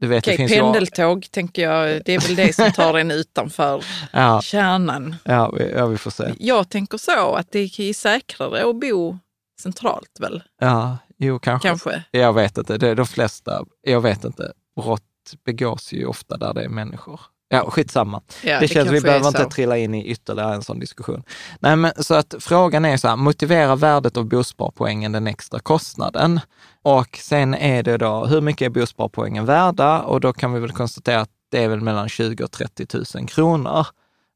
Du 0.00 0.06
vet, 0.06 0.24
det 0.24 0.30
Okej, 0.30 0.36
finns 0.36 0.52
ju- 0.52 0.56
pendeltåg 0.60 1.26
tänker 1.30 1.62
jag, 1.62 2.02
det 2.04 2.14
är 2.14 2.20
väl 2.28 2.36
det 2.36 2.52
som 2.54 2.72
tar 2.72 2.98
en 2.98 3.10
utanför 3.10 3.84
Ja, 4.12 4.40
kärnan. 4.42 5.16
ja, 5.24 5.50
vi, 5.50 5.70
ja, 5.76 5.86
vi 5.86 5.98
får 5.98 6.10
se. 6.10 6.32
Jag 6.38 6.68
tänker 6.68 6.98
så 6.98 7.34
att 7.34 7.52
det 7.52 7.58
är 7.58 7.92
säkrare 7.92 8.70
att 8.70 8.80
bo 8.80 9.18
centralt 9.62 10.16
väl, 10.20 10.42
Ja, 10.60 10.98
jo, 11.16 11.38
kanske. 11.38 11.68
kanske. 11.68 12.04
Jag 12.10 12.32
vet 12.32 12.58
inte. 12.58 12.78
Det 12.78 12.88
är 12.88 12.94
de 12.94 13.06
flesta, 13.06 13.64
jag 13.82 14.00
vet 14.00 14.24
inte. 14.24 14.52
Brott 14.80 15.02
begås 15.44 15.92
ju 15.92 16.06
ofta 16.06 16.36
där 16.36 16.54
det 16.54 16.64
är 16.64 16.68
människor. 16.68 17.20
Ja, 17.50 17.70
skitsamma. 17.70 18.22
Ja, 18.44 18.60
det 18.60 18.68
känns, 18.68 18.90
vi 18.90 19.00
behöver 19.00 19.26
inte 19.26 19.42
så. 19.42 19.50
trilla 19.50 19.78
in 19.78 19.94
i 19.94 20.06
ytterligare 20.06 20.54
en 20.54 20.62
sån 20.62 20.78
diskussion. 20.78 21.22
Nej, 21.60 21.76
men 21.76 21.92
så 21.96 22.14
att 22.14 22.34
frågan 22.40 22.84
är 22.84 22.96
så 22.96 23.08
här, 23.08 23.16
motivera 23.16 23.76
värdet 23.76 24.16
av 24.16 24.24
bosparpoängen 24.24 25.12
den 25.12 25.26
extra 25.26 25.60
kostnaden? 25.60 26.40
Och 26.82 27.18
sen 27.22 27.54
är 27.54 27.82
det 27.82 27.96
då, 27.96 28.26
hur 28.26 28.40
mycket 28.40 28.66
är 28.66 28.70
bosparpoängen 28.70 29.44
värda? 29.44 30.02
Och 30.02 30.20
då 30.20 30.32
kan 30.32 30.52
vi 30.52 30.60
väl 30.60 30.72
konstatera 30.72 31.20
att 31.20 31.30
det 31.50 31.64
är 31.64 31.68
väl 31.68 31.80
mellan 31.80 32.08
20 32.08 32.44
och 32.44 32.50
30 32.50 32.86
000 33.16 33.28
kronor 33.28 33.86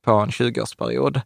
på 0.05 0.13
en 0.13 0.31
20-årsperiod. 0.31 1.21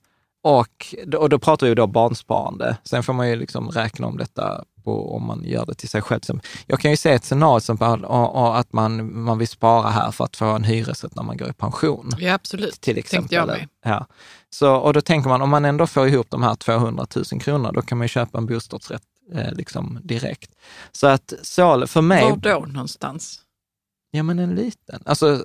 Och, 0.47 0.95
och 1.19 1.29
då 1.29 1.39
pratar 1.39 1.67
vi 1.67 1.75
då 1.75 1.87
barnsparande. 1.87 2.77
Sen 2.85 3.03
får 3.03 3.13
man 3.13 3.29
ju 3.29 3.37
liksom 3.37 3.69
räkna 3.69 4.07
om 4.07 4.17
detta 4.17 4.65
på, 4.85 5.15
om 5.17 5.27
man 5.27 5.45
gör 5.45 5.67
det 5.67 5.75
till 5.75 5.89
sig 5.89 6.03
själv. 6.03 6.21
Jag 6.67 6.81
kan 6.81 6.91
ju 6.91 6.97
se 6.97 7.11
ett 7.11 7.25
scenario 7.25 7.61
som 7.61 7.83
att 8.33 8.73
man, 8.73 9.21
man 9.23 9.39
vill 9.39 9.49
spara 9.49 9.91
här 9.91 10.11
för 10.11 10.25
att 10.25 10.37
få 10.37 10.45
en 10.45 10.65
hyresrätt 10.65 11.17
när 11.17 11.23
man 11.23 11.37
går 11.37 11.49
i 11.49 11.53
pension 11.53 12.11
Ja, 12.19 12.35
absolut. 12.35 12.81
till 12.81 12.95
Tänkte 12.95 13.01
exempel. 13.17 13.37
jag 13.37 13.47
med. 13.47 13.69
Ja. 13.85 14.07
Så, 14.51 14.75
och 14.77 14.93
då 14.93 15.01
tänker 15.01 15.29
man, 15.29 15.43
om 15.43 15.51
man 15.51 15.65
ändå 15.65 15.87
får 15.87 16.09
ihop 16.09 16.27
de 16.31 16.43
här 16.43 16.55
200 16.55 17.07
000 17.33 17.41
kronor, 17.41 17.73
då 17.73 17.83
kan 17.83 17.99
man 17.99 18.05
ju 18.05 18.09
köpa 18.09 18.39
en 18.39 18.47
bostadsrätt 18.47 19.03
eh, 19.35 19.53
liksom 19.53 19.99
direkt. 20.03 20.51
Så 20.93 21.07
att 21.07 21.33
så, 21.43 21.87
för 21.87 22.01
mig, 22.03 22.31
Var 22.31 22.37
då 22.37 22.67
någonstans? 22.67 23.41
Ja 24.17 24.23
men 24.23 24.39
en 24.39 24.55
liten, 24.55 25.03
alltså, 25.05 25.33
eh, 25.35 25.39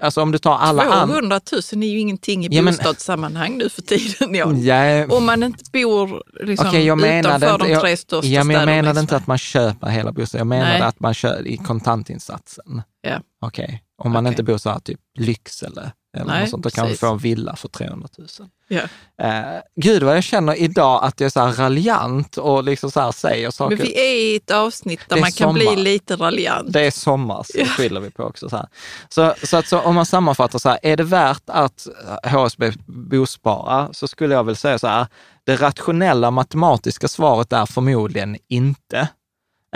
alltså 0.00 0.22
om 0.22 0.32
du 0.32 0.38
tar 0.38 0.58
alla 0.58 0.82
andra. 0.82 1.06
200 1.06 1.40
000 1.72 1.82
är 1.82 1.86
ju 1.88 1.98
ingenting 1.98 2.44
i 2.44 2.48
Ja, 2.50 2.62
men- 2.62 2.74
bostadssammanhang 2.74 3.58
nu 3.58 3.68
för 3.68 3.82
tiden. 3.82 4.34
Ja. 4.34 4.52
Ja, 4.56 5.06
Om 5.16 5.24
man 5.26 5.42
inte 5.42 5.64
bor 5.72 6.22
liksom 6.44 6.68
Okej, 6.68 6.86
jag 6.86 6.98
menade 6.98 7.18
utanför 7.36 7.52
inte- 7.54 7.64
de 7.66 7.72
jag- 7.72 7.80
tre 7.82 7.96
största 7.96 8.28
ja, 8.28 8.44
men 8.44 8.56
jag 8.56 8.66
menade 8.66 9.00
inte 9.00 9.16
att 9.16 9.26
man 9.26 9.38
köper 9.38 9.86
hela 9.88 10.12
bostaden, 10.12 10.38
jag 10.38 10.46
menade 10.46 10.72
Nej. 10.78 10.82
att 10.82 11.00
man 11.00 11.14
kör 11.14 11.46
i 11.46 11.56
kontantinsatsen. 11.56 12.82
Ja. 13.02 13.20
Okej, 13.40 13.82
om 14.02 14.12
man 14.12 14.24
Okej. 14.26 14.32
inte 14.32 14.42
bor 14.42 14.58
så 14.58 14.70
här 14.70 14.78
typ 14.78 15.00
Lycksele 15.18 15.92
eller 16.16 16.26
Nej, 16.26 16.40
något 16.40 16.50
sånt, 16.50 16.64
då 16.64 16.70
kan 16.70 16.84
precis. 16.84 17.00
få 17.00 17.06
en 17.06 17.18
villa 17.18 17.56
för 17.56 17.68
300 17.68 18.08
000. 18.18 18.28
Ja. 18.68 18.80
Eh, 19.26 19.60
gud 19.76 20.02
vad 20.02 20.16
jag 20.16 20.24
känner 20.24 20.54
idag 20.54 21.04
att 21.04 21.20
jag 21.20 21.26
är 21.26 21.30
så 21.30 21.40
här 21.40 21.52
raljant 21.52 22.36
och 22.36 22.64
liksom 22.64 22.90
så 22.90 23.00
här 23.00 23.12
säger 23.12 23.50
saker. 23.50 23.76
Men 23.76 23.86
vi 23.86 24.00
är 24.00 24.14
i 24.14 24.36
ett 24.36 24.50
avsnitt 24.50 25.00
där 25.08 25.20
man 25.20 25.32
kan 25.32 25.48
sommar. 25.48 25.74
bli 25.74 25.76
lite 25.76 26.16
raljant. 26.16 26.72
Det 26.72 26.80
är 26.80 26.90
sommar, 26.90 27.42
så 27.44 27.64
skyller 27.64 28.00
vi 28.00 28.10
på 28.10 28.22
också. 28.24 28.48
Så, 28.48 28.56
här. 28.56 28.68
Så, 29.08 29.34
så, 29.42 29.56
att, 29.56 29.66
så 29.66 29.80
om 29.80 29.94
man 29.94 30.06
sammanfattar 30.06 30.58
så 30.58 30.68
här, 30.68 30.78
är 30.82 30.96
det 30.96 31.04
värt 31.04 31.42
att 31.46 31.86
HSB 32.24 32.72
bospara 32.86 33.88
så 33.92 34.08
skulle 34.08 34.34
jag 34.34 34.44
väl 34.44 34.56
säga 34.56 34.78
så 34.78 34.86
här, 34.86 35.06
det 35.44 35.56
rationella 35.56 36.30
matematiska 36.30 37.08
svaret 37.08 37.52
är 37.52 37.66
förmodligen 37.66 38.36
inte. 38.48 39.08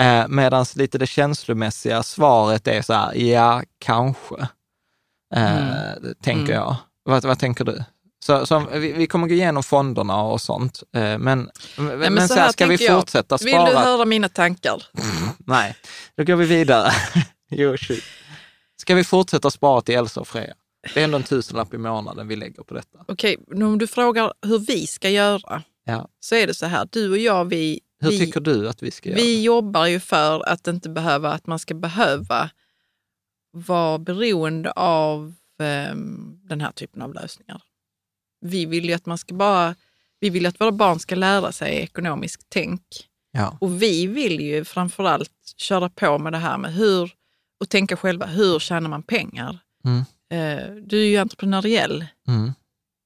Eh, 0.00 0.28
Medan 0.28 0.66
lite 0.74 0.98
det 0.98 1.06
känslomässiga 1.06 2.02
svaret 2.02 2.68
är 2.68 2.82
så 2.82 2.92
här, 2.92 3.14
ja, 3.14 3.62
kanske. 3.78 4.48
Eh, 5.36 6.10
Tänker 6.22 6.52
jag. 6.52 6.76
Vad, 7.04 7.24
vad 7.24 7.38
tänker 7.38 7.64
du? 7.64 7.84
Så, 8.24 8.46
så 8.46 8.66
vi, 8.72 8.92
vi 8.92 9.06
kommer 9.06 9.28
gå 9.28 9.34
igenom 9.34 9.62
fonderna 9.62 10.22
och 10.22 10.40
sånt, 10.40 10.82
eh, 10.96 11.18
men, 11.18 11.50
men, 11.76 12.14
men, 12.14 12.28
så 12.28 12.34
här, 12.34 12.52
ska 12.52 12.66
vi 12.66 12.78
tänker 12.78 12.92
jag. 12.92 13.00
fortsätta 13.00 13.36
Vill 13.36 13.54
spara? 13.54 13.70
du 13.70 13.76
höra 13.76 14.04
mina 14.04 14.28
tankar? 14.28 14.82
Nej, 15.38 15.76
då 16.16 16.24
går 16.24 16.36
vi 16.36 16.44
vidare. 16.46 16.90
jo. 17.50 17.76
Ska 18.76 18.94
vi 18.94 19.04
fortsätta 19.04 19.50
spara 19.50 19.80
till 19.80 19.94
Elsa 19.94 20.20
och 20.20 20.28
Freja? 20.28 20.54
Det 20.94 21.00
är 21.00 21.04
ändå 21.04 21.16
en 21.16 21.22
tusenlapp 21.24 21.74
i 21.74 21.78
månaden 21.78 22.28
vi 22.28 22.36
lägger 22.36 22.62
på 22.62 22.74
detta. 22.74 22.98
Okej, 23.08 23.36
nu 23.48 23.64
om 23.64 23.78
du 23.78 23.86
frågar 23.86 24.32
hur 24.46 24.58
vi 24.58 24.86
ska 24.86 25.10
göra 25.10 25.62
Ja. 25.84 26.08
så 26.20 26.34
är 26.34 26.46
det 26.46 26.54
så 26.54 26.66
här, 26.66 26.88
du 26.92 27.10
och 27.10 27.18
jag, 27.18 27.44
vi, 27.44 27.80
Hur 28.00 28.10
vi, 28.10 28.18
tycker 28.18 28.40
du 28.40 28.68
att 28.68 28.82
vi 28.82 28.90
ska 28.90 29.08
göra? 29.08 29.16
vi 29.16 29.42
jobbar 29.42 29.86
ju 29.86 30.00
för 30.00 30.48
att 30.48 30.66
inte 30.66 30.88
behöva, 30.88 31.32
att 31.32 31.46
man 31.46 31.58
ska 31.58 31.74
behöva 31.74 32.50
vara 33.52 33.98
beroende 33.98 34.70
av 34.72 35.34
ehm, 35.62 36.38
den 36.44 36.60
här 36.60 36.72
typen 36.72 37.02
av 37.02 37.14
lösningar. 37.14 37.62
Vi 38.40 38.66
vill 38.66 38.84
ju 38.84 38.92
att 38.92 39.06
man 39.06 39.18
ska 39.18 39.34
bara, 39.34 39.74
vi 40.20 40.30
vill 40.30 40.46
att 40.46 40.60
våra 40.60 40.72
barn 40.72 40.98
ska 40.98 41.14
lära 41.14 41.52
sig 41.52 41.74
ekonomiskt 41.76 42.46
tänk. 42.48 42.82
Ja. 43.32 43.56
Och 43.60 43.82
vi 43.82 44.06
vill 44.06 44.40
ju 44.40 44.64
framförallt 44.64 45.30
köra 45.56 45.88
på 45.88 46.18
med 46.18 46.32
det 46.32 46.38
här 46.38 46.58
med 46.58 46.74
hur, 46.74 47.12
och 47.60 47.68
tänka 47.68 47.96
själva, 47.96 48.26
hur 48.26 48.58
tjänar 48.58 48.90
man 48.90 49.02
pengar? 49.02 49.58
Mm. 49.84 49.98
Eh, 50.30 50.74
Du 50.74 51.00
är 51.02 51.06
ju 51.06 51.16
entreprenöriell. 51.16 52.06
Mm. 52.28 52.52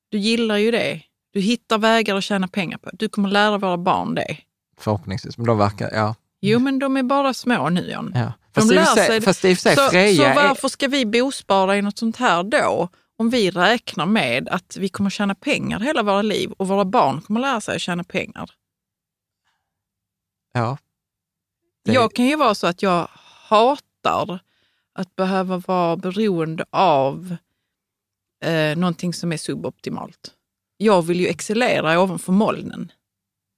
Du 0.08 0.18
gillar 0.18 0.56
ju 0.56 0.70
det. 0.70 1.02
Du 1.32 1.40
hittar 1.40 1.78
vägar 1.78 2.16
att 2.16 2.24
tjäna 2.24 2.48
pengar 2.48 2.78
på. 2.78 2.90
Du 2.92 3.08
kommer 3.08 3.28
lära 3.28 3.58
våra 3.58 3.76
barn 3.78 4.14
det. 4.14 4.36
Förhoppningsvis, 4.78 5.38
men 5.38 5.46
de 5.46 5.58
verkar, 5.58 5.90
ja. 5.92 6.14
Jo, 6.40 6.58
men 6.58 6.78
de 6.78 6.96
är 6.96 7.02
bara 7.02 7.34
små 7.34 7.68
nu, 7.68 7.90
John. 7.90 8.12
ja. 8.14 8.32
De 8.56 8.60
Fast, 8.60 8.74
lär 8.74 8.84
för 8.84 8.94
sig, 9.04 9.20
fast 9.20 9.44
i 9.44 9.52
och 9.54 9.58
för 9.58 9.62
sig, 9.62 9.76
Så, 9.76 9.90
Freja 9.90 10.16
så 10.16 10.22
är, 10.40 10.48
varför 10.48 10.68
ska 10.68 10.88
vi 10.88 11.06
bospara 11.06 11.76
i 11.76 11.82
något 11.82 11.98
sånt 11.98 12.16
här 12.16 12.42
då? 12.42 12.88
Om 13.18 13.30
vi 13.30 13.50
räknar 13.50 14.06
med 14.06 14.48
att 14.48 14.76
vi 14.76 14.88
kommer 14.88 15.10
tjäna 15.10 15.34
pengar 15.34 15.80
hela 15.80 16.02
våra 16.02 16.22
liv 16.22 16.52
och 16.52 16.68
våra 16.68 16.84
barn 16.84 17.20
kommer 17.20 17.40
lära 17.40 17.60
sig 17.60 17.76
att 17.76 17.82
tjäna 17.82 18.04
pengar. 18.04 18.50
ja. 20.52 20.78
Det- 21.84 21.92
Jag 21.92 22.14
kan 22.14 22.24
ju 22.26 22.36
vara 22.36 22.54
så 22.54 22.66
att 22.66 22.82
jag 22.82 23.08
hatar 23.48 24.38
att 24.94 25.16
behöva 25.16 25.58
vara 25.58 25.96
beroende 25.96 26.64
av 26.70 27.36
eh, 28.44 28.76
någonting 28.76 29.14
som 29.14 29.32
är 29.32 29.36
suboptimalt. 29.36 30.30
Jag 30.76 31.02
vill 31.02 31.20
ju 31.20 31.26
excellera 31.26 32.00
ovanför 32.00 32.32
molnen. 32.32 32.92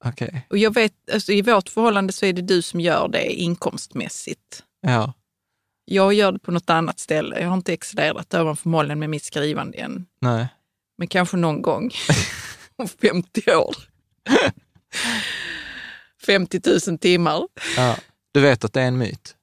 Okej, 0.05 0.47
Och 0.49 0.57
jag 0.57 0.73
vet, 0.73 0.93
alltså 1.13 1.31
I 1.31 1.41
vårt 1.41 1.69
förhållande 1.69 2.13
så 2.13 2.25
är 2.25 2.33
det 2.33 2.41
du 2.41 2.61
som 2.61 2.79
gör 2.79 3.07
det 3.07 3.31
inkomstmässigt. 3.33 4.63
Ja. 4.81 5.13
Jag 5.85 6.13
gör 6.13 6.31
det 6.31 6.39
på 6.39 6.51
något 6.51 6.69
annat 6.69 6.99
ställe. 6.99 7.39
Jag 7.39 7.47
har 7.47 7.53
inte 7.57 7.73
excellerat 7.73 8.33
ovanför 8.33 8.69
molnen 8.69 8.99
med 8.99 9.09
mitt 9.09 9.23
skrivande 9.23 9.77
än. 9.77 10.05
Nej. 10.21 10.47
Men 10.97 11.07
kanske 11.07 11.37
någon 11.37 11.61
gång 11.61 11.91
om 12.75 12.87
50 12.87 13.51
år. 13.55 13.75
50 16.25 16.61
000 16.89 16.97
timmar. 16.99 17.47
Ja. 17.77 17.95
Du 18.31 18.39
vet 18.41 18.63
att 18.63 18.73
det 18.73 18.81
är 18.81 18.87
en 18.87 18.97
myt 18.97 19.35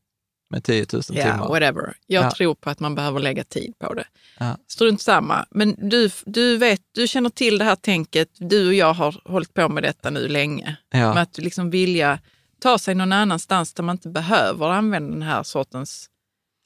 med 0.51 0.65
10 0.65 0.87
000 0.93 1.03
Ja, 1.09 1.23
timmar? 1.25 1.49
whatever. 1.49 1.97
Jag 2.07 2.25
Ja. 2.25 2.31
tror 2.31 2.55
på 2.55 2.71
att 2.71 2.81
man 2.81 2.95
behöver 2.95 3.21
lägga 3.21 3.45
tid 3.45 3.75
på 3.79 3.95
det. 3.95 4.07
Ja. 4.39 4.57
Strunt 4.69 5.01
samma. 5.01 5.47
Men 5.51 5.89
du, 5.89 6.11
du, 6.27 6.57
vet, 6.57 6.81
du 6.93 7.09
känner 7.09 7.31
till 7.31 7.59
det 7.59 7.65
här 7.65 7.77
tänket. 7.77 8.29
Du 8.39 8.67
och 8.67 8.75
jag 8.75 8.95
har 8.95 9.21
hållit 9.25 9.55
på 9.55 9.69
med 9.69 9.83
detta 9.83 10.11
nu 10.11 10.29
länge. 10.29 10.77
Ja. 10.91 11.15
Med 11.15 11.23
att 11.23 11.39
liksom 11.39 11.71
vilja 11.71 12.19
ta 12.61 12.79
sig 12.79 12.95
någon 12.95 13.13
annanstans 13.13 13.75
där 13.75 13.83
man 13.83 13.95
inte 13.95 14.09
behöver 14.09 14.69
använda 14.69 15.11
den 15.13 15.23
här 15.23 15.43
sortens 15.43 16.11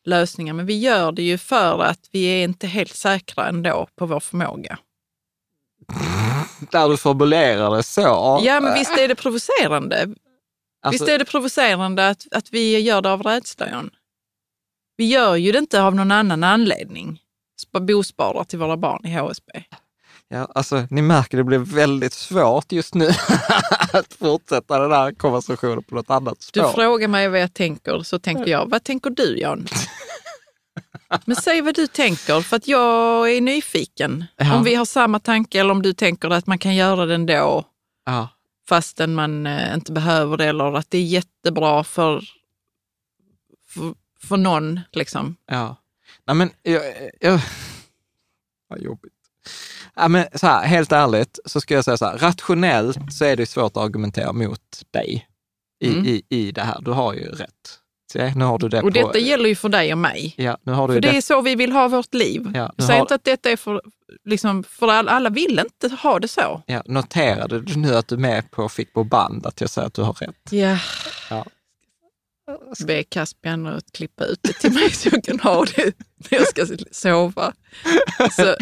lösningar. 0.04 0.54
Men 0.54 0.66
vi 0.66 0.78
gör 0.78 1.12
det 1.12 1.22
ju 1.22 1.38
för 1.38 1.78
att 1.82 2.08
vi 2.12 2.24
är 2.24 2.44
inte 2.44 2.66
helt 2.66 2.94
säkra 2.94 3.48
ändå 3.48 3.88
på 3.96 4.06
vår 4.06 4.20
förmåga. 4.20 4.78
Där 6.70 6.88
du 6.88 6.96
formulerar 6.96 7.76
det 7.76 7.82
så. 7.82 8.40
Ja, 8.44 8.60
men 8.60 8.74
visst 8.74 8.98
är 8.98 9.08
det 9.08 9.14
provocerande? 9.14 10.02
Alltså, 10.82 11.04
Visst 11.04 11.14
är 11.14 11.18
det 11.18 11.24
provocerande 11.24 12.08
att, 12.08 12.26
att 12.30 12.52
vi 12.52 12.78
gör 12.80 13.02
det 13.02 13.12
av 13.12 13.22
rädsla, 13.22 13.70
John? 13.70 13.90
Vi 14.96 15.04
gör 15.06 15.36
ju 15.36 15.52
det 15.52 15.58
inte 15.58 15.82
av 15.82 15.94
någon 15.94 16.10
annan 16.10 16.44
anledning. 16.44 17.20
Sp- 17.66 17.86
Bosparar 17.86 18.44
till 18.44 18.58
våra 18.58 18.76
barn 18.76 19.06
i 19.06 19.14
HSB. 19.18 19.52
Ja, 20.32 20.48
alltså, 20.54 20.86
ni 20.90 21.02
märker 21.02 21.36
det 21.36 21.44
blir 21.44 21.58
väldigt 21.58 22.12
svårt 22.12 22.72
just 22.72 22.94
nu 22.94 23.08
att 23.92 24.14
fortsätta 24.14 24.78
den 24.78 24.92
här 24.92 25.12
konversationen 25.12 25.82
på 25.82 25.94
något 25.94 26.10
annat 26.10 26.38
Du 26.52 26.60
spår. 26.60 26.72
frågar 26.72 27.08
mig 27.08 27.28
vad 27.28 27.40
jag 27.40 27.54
tänker, 27.54 28.02
så 28.02 28.18
tänker 28.18 28.46
jag, 28.50 28.70
vad 28.70 28.84
tänker 28.84 29.10
du 29.10 29.38
Jan? 29.38 29.66
Men 31.24 31.36
säg 31.36 31.60
vad 31.60 31.74
du 31.74 31.86
tänker, 31.86 32.40
för 32.40 32.56
att 32.56 32.68
jag 32.68 33.32
är 33.32 33.40
nyfiken. 33.40 34.24
Ja. 34.36 34.56
Om 34.56 34.64
vi 34.64 34.74
har 34.74 34.84
samma 34.84 35.18
tanke 35.20 35.60
eller 35.60 35.70
om 35.70 35.82
du 35.82 35.92
tänker 35.92 36.30
att 36.30 36.46
man 36.46 36.58
kan 36.58 36.74
göra 36.74 37.06
det 37.06 37.14
ändå 37.14 37.64
Ja. 38.06 38.28
fastän 38.68 39.14
man 39.14 39.46
eh, 39.46 39.74
inte 39.74 39.92
behöver 39.92 40.36
det 40.36 40.44
eller 40.44 40.76
att 40.76 40.90
det 40.90 40.98
är 40.98 41.02
jättebra 41.04 41.84
för, 41.84 42.24
för, 43.68 43.94
för 44.28 44.36
någon. 44.36 44.80
Liksom. 44.92 45.36
Ja. 45.46 45.76
Nej, 46.26 46.36
men 46.36 46.50
jag... 46.62 46.82
jag 47.20 47.40
vad 48.68 48.80
jobbigt. 48.80 49.12
Ja, 49.94 50.08
men 50.08 50.26
så 50.34 50.46
här, 50.46 50.66
helt 50.66 50.92
ärligt 50.92 51.38
så 51.44 51.60
ska 51.60 51.74
jag 51.74 51.84
säga 51.84 51.96
så 51.96 52.04
här, 52.04 52.18
rationellt 52.18 52.98
så 53.12 53.24
är 53.24 53.36
det 53.36 53.46
svårt 53.46 53.76
att 53.76 53.82
argumentera 53.82 54.32
mot 54.32 54.60
dig 54.90 55.26
i, 55.84 55.88
Mm. 55.92 56.06
i, 56.06 56.22
i 56.28 56.52
det 56.52 56.62
här. 56.62 56.80
Du 56.80 56.90
har 56.90 57.14
ju 57.14 57.24
rätt. 57.28 57.76
Se, 58.12 58.32
nu 58.36 58.44
har 58.44 58.58
du 58.58 58.68
det 58.68 58.76
Och 58.78 58.82
på... 58.82 58.90
detta 58.90 59.18
gäller 59.18 59.48
ju 59.48 59.54
för 59.56 59.68
dig 59.68 59.92
och 59.92 59.98
mig. 59.98 60.34
Ja, 60.36 60.58
nu 60.62 60.72
har 60.72 60.88
du 60.88 60.94
För 60.94 61.00
det 61.00 61.10
det. 61.10 61.16
är 61.16 61.20
så 61.20 61.40
vi 61.40 61.54
vill 61.54 61.72
ha 61.72 61.88
vårt 61.88 62.14
liv. 62.14 62.52
Ja, 62.54 62.72
har- 62.78 63.00
inte 63.00 63.14
att 63.14 63.24
detta 63.24 63.50
är 63.50 63.56
för, 63.56 63.80
liksom, 64.24 64.62
för 64.62 64.88
alla, 64.88 65.12
alla 65.12 65.30
vill 65.30 65.58
inte 65.58 65.96
ha 65.96 66.18
det 66.18 66.28
så. 66.28 66.62
Ja, 66.66 66.82
noterade 66.86 67.60
du 67.60 67.76
nu 67.76 67.94
att 67.96 68.08
du 68.08 68.14
är 68.14 68.18
med 68.18 68.50
på 68.50 68.68
fick 68.68 68.92
på 68.92 69.04
band 69.04 69.46
att 69.46 69.60
jag 69.60 69.70
säger 69.70 69.86
att 69.86 69.94
du 69.94 70.02
har 70.02 70.12
rätt? 70.12 70.36
Ja. 70.50 70.78
Ja. 71.30 71.44
Be 72.86 73.02
Caspian 73.02 73.66
att 73.66 73.92
klippa 73.92 74.24
ut 74.24 74.38
det 74.42 74.52
till 74.52 74.72
mig 74.72 74.90
så 74.90 75.08
jag 75.12 75.24
kan 75.24 75.40
ha 75.40 75.64
det 75.76 75.92
när 76.30 76.38
jag 76.38 76.46
ska 76.48 76.66
sova. 76.90 77.52
Så, 78.32 78.54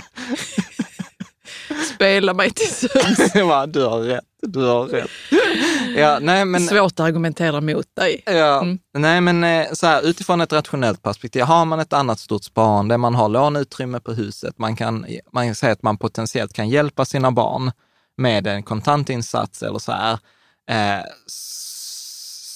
spela 1.94 2.34
mig 2.34 2.50
till 2.50 2.68
sömns. 2.88 3.32
Du 3.32 3.42
har 3.42 4.00
rätt, 4.00 4.24
du 4.42 4.64
har 4.66 4.86
rätt. 4.86 5.10
Ja, 5.96 6.18
nej, 6.20 6.44
men, 6.44 6.60
Svårt 6.66 6.92
att 6.92 7.00
argumentera 7.00 7.60
mot 7.60 7.86
dig. 7.96 8.22
ja, 8.26 8.60
Mm. 8.62 8.78
nej, 8.98 9.20
men 9.20 9.44
eh, 9.44 9.66
så 9.72 9.86
här, 9.86 10.02
utifrån 10.02 10.40
ett 10.40 10.52
rationellt 10.52 11.02
perspektiv, 11.02 11.42
har 11.42 11.64
man 11.64 11.80
ett 11.80 11.92
annat 11.92 12.20
stort 12.20 12.44
sparande, 12.44 12.96
man 12.98 13.14
har 13.14 13.28
låneutrymme 13.28 14.00
på 14.00 14.12
huset, 14.12 14.58
man 14.58 14.76
kan, 14.76 15.06
man 15.32 15.46
kan 15.46 15.54
säga 15.54 15.72
att 15.72 15.82
man 15.82 15.96
potentiellt 15.98 16.52
kan 16.52 16.68
hjälpa 16.68 17.04
sina 17.04 17.30
barn 17.30 17.72
med 18.16 18.46
en 18.46 18.62
kontantinsats 18.62 19.62
eller 19.62 19.78
så 19.78 19.92
här, 19.92 20.12
eh, 20.70 21.04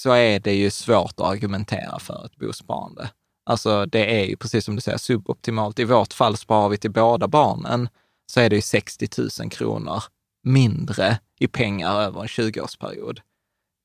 så 0.02 0.12
är 0.12 0.40
det 0.40 0.54
ju 0.54 0.70
svårt 0.70 1.20
att 1.20 1.26
argumentera 1.26 1.98
för 1.98 2.26
ett 2.26 2.36
bosparande. 2.36 3.10
Alltså 3.46 3.86
det 3.86 4.20
är 4.20 4.24
ju 4.24 4.36
precis 4.36 4.64
som 4.64 4.74
du 4.74 4.80
säger 4.80 4.98
suboptimalt. 4.98 5.78
I 5.78 5.84
vårt 5.84 6.12
fall 6.12 6.36
sparar 6.36 6.68
vi 6.68 6.76
till 6.78 6.90
båda 6.90 7.28
barnen 7.28 7.88
så 8.34 8.40
är 8.40 8.50
det 8.50 8.56
ju 8.56 8.62
60 8.62 9.08
000 9.40 9.50
kronor 9.50 10.02
mindre 10.42 11.18
i 11.38 11.46
pengar 11.46 12.00
över 12.00 12.20
en 12.20 12.26
20-årsperiod. 12.26 13.20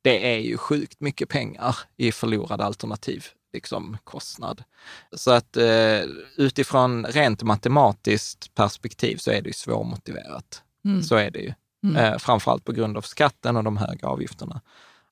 Det 0.04 0.34
är 0.34 0.39
ju 0.39 0.58
sjukt 0.58 1.02
mycket 1.02 1.30
pengar 1.30 1.76
i 1.98 2.12
förlorad 2.12 2.62
alternativ 2.62 3.26
liksom, 3.54 3.98
kostnad. 4.04 4.64
Så 5.12 5.32
att 5.32 5.58
eh, 5.58 6.02
utifrån 6.38 7.06
rent 7.06 7.43
matematiskt 7.43 8.56
perspektiv 8.56 9.18
så 9.18 9.32
är 9.32 9.41
det 9.41 9.50
ju 9.50 9.54
svårmotiverat. 9.54 10.64
Mm. 10.86 11.04
Så 11.04 11.16
är 11.16 11.32
det 11.32 11.39
ju. 11.39 11.54
Mm. 11.84 11.95
Eh, 11.95 12.18
framförallt 12.18 12.64
på 12.64 12.72
grund 12.72 12.98
av 12.98 13.02
skatten 13.02 13.56
och 13.56 13.64
de 13.64 13.78
höga 13.78 14.08
avgifterna. 14.08 14.62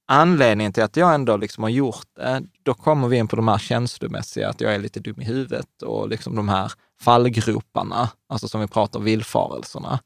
Anledningen 0.07 0.73
till 0.73 0.83
att 0.83 0.97
jag 0.97 1.13
ändå 1.13 1.38
liksom 1.38 1.63
har 1.63 1.69
gjort 1.69 2.07
det, 2.15 2.43
då 2.63 2.73
kommer 2.73 3.07
vi 3.07 3.17
in 3.17 3.27
på 3.27 3.36
de 3.36 3.47
här 3.47 3.57
känslomässiga, 3.57 4.49
att 4.49 4.61
jag 4.61 4.75
är 4.75 4.79
lite 4.79 4.99
dum 4.99 5.21
i 5.21 5.23
huvudet 5.23 5.81
och 5.81 6.09
liksom 6.09 6.36
de 6.36 6.49
här 6.49 6.71
fallgroparna, 7.01 8.09
alltså 8.29 8.47
som 8.47 8.61
vi 8.61 8.67
pratar 8.67 8.99
villfarelserna. 8.99 9.99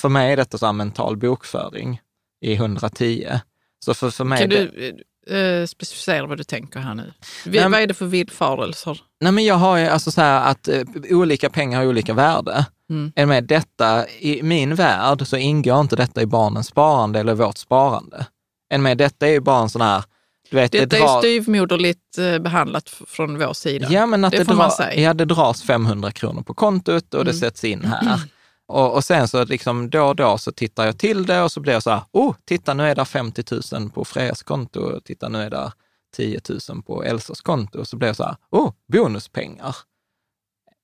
För 0.00 0.08
mig 0.08 0.32
är 0.32 0.36
detta 0.36 0.58
så 0.58 0.72
mental 0.72 1.16
bokföring 1.16 2.00
i 2.40 2.54
110. 2.54 3.40
Så 3.84 3.94
för, 3.94 4.10
för 4.10 4.24
mig... 4.24 4.38
Kan 4.38 4.50
du 4.50 4.94
eh, 5.26 5.66
specificera 5.66 6.26
vad 6.26 6.38
du 6.38 6.44
tänker 6.44 6.80
här 6.80 6.94
nu? 6.94 7.12
Vi, 7.46 7.60
Nej, 7.60 7.70
vad 7.70 7.80
är 7.80 7.86
det 7.86 7.94
för 7.94 8.06
villfarelser? 8.06 9.00
Nej, 9.20 9.32
men 9.32 9.44
jag 9.44 9.54
har 9.54 9.76
ju 9.76 9.86
alltså 9.86 10.10
så 10.10 10.20
här 10.20 10.50
att 10.50 10.68
eh, 10.68 10.82
olika 11.10 11.50
pengar 11.50 11.78
har 11.78 11.86
olika 11.86 12.14
värde. 12.14 12.66
Mm. 12.90 13.12
Är 13.16 13.26
med 13.26 13.44
detta, 13.44 14.08
I 14.08 14.42
min 14.42 14.74
värld 14.74 15.26
så 15.26 15.36
ingår 15.36 15.80
inte 15.80 15.96
detta 15.96 16.22
i 16.22 16.26
barnens 16.26 16.66
sparande 16.66 17.20
eller 17.20 17.34
vårt 17.34 17.58
sparande. 17.58 18.26
Än 18.72 18.82
med 18.82 18.98
detta 18.98 19.26
är 19.26 19.30
ju 19.30 19.40
bara 19.40 19.62
en 19.62 19.68
sån 19.68 19.80
här, 19.80 20.04
du 20.50 20.56
vet, 20.56 20.72
Detta 20.72 20.86
det 20.86 20.96
är 20.96 21.00
drar- 21.00 21.18
styvmoderligt 21.20 22.18
eh, 22.18 22.38
behandlat 22.38 22.88
från 22.88 23.38
vår 23.38 23.52
sida. 23.52 23.86
Ja, 23.90 24.06
men 24.06 24.24
att 24.24 24.32
Det 24.32 24.38
det, 24.38 24.44
får 24.44 24.54
man 24.54 24.68
dra, 24.68 24.76
säga. 24.76 25.00
ja, 25.02 25.14
det 25.14 25.24
dras 25.24 25.62
500 25.62 26.10
kronor 26.12 26.42
på 26.42 26.54
kontot 26.54 27.14
och 27.14 27.24
det 27.24 27.30
Mm. 27.30 27.40
sätts 27.40 27.64
in 27.64 27.84
här. 27.84 28.20
Och, 28.68 28.94
och 28.94 29.04
sen 29.04 29.28
så 29.28 29.44
liksom 29.44 29.90
då 29.90 30.02
och 30.06 30.16
då 30.16 30.38
så 30.38 30.52
tittar 30.52 30.84
jag 30.86 30.98
till 30.98 31.26
det 31.26 31.42
och 31.42 31.52
så 31.52 31.60
blir 31.60 31.72
jag 31.72 31.82
så 31.82 31.90
här, 31.90 32.02
oh, 32.12 32.34
titta 32.44 32.74
nu 32.74 32.82
är 32.82 32.94
det 32.94 33.04
50 33.04 33.44
000 33.80 33.90
på 33.90 34.04
Frejas 34.04 34.42
konto, 34.42 35.00
titta 35.04 35.28
nu 35.28 35.42
är 35.42 35.50
det 35.50 35.72
10 36.16 36.40
000 36.68 36.82
på 36.82 37.04
Elsas 37.04 37.40
konto. 37.40 37.78
Och 37.78 37.88
så 37.88 37.96
blir 37.96 38.08
jag 38.08 38.16
så 38.16 38.24
här, 38.24 38.36
oh, 38.50 38.72
bonuspengar. 38.92 39.76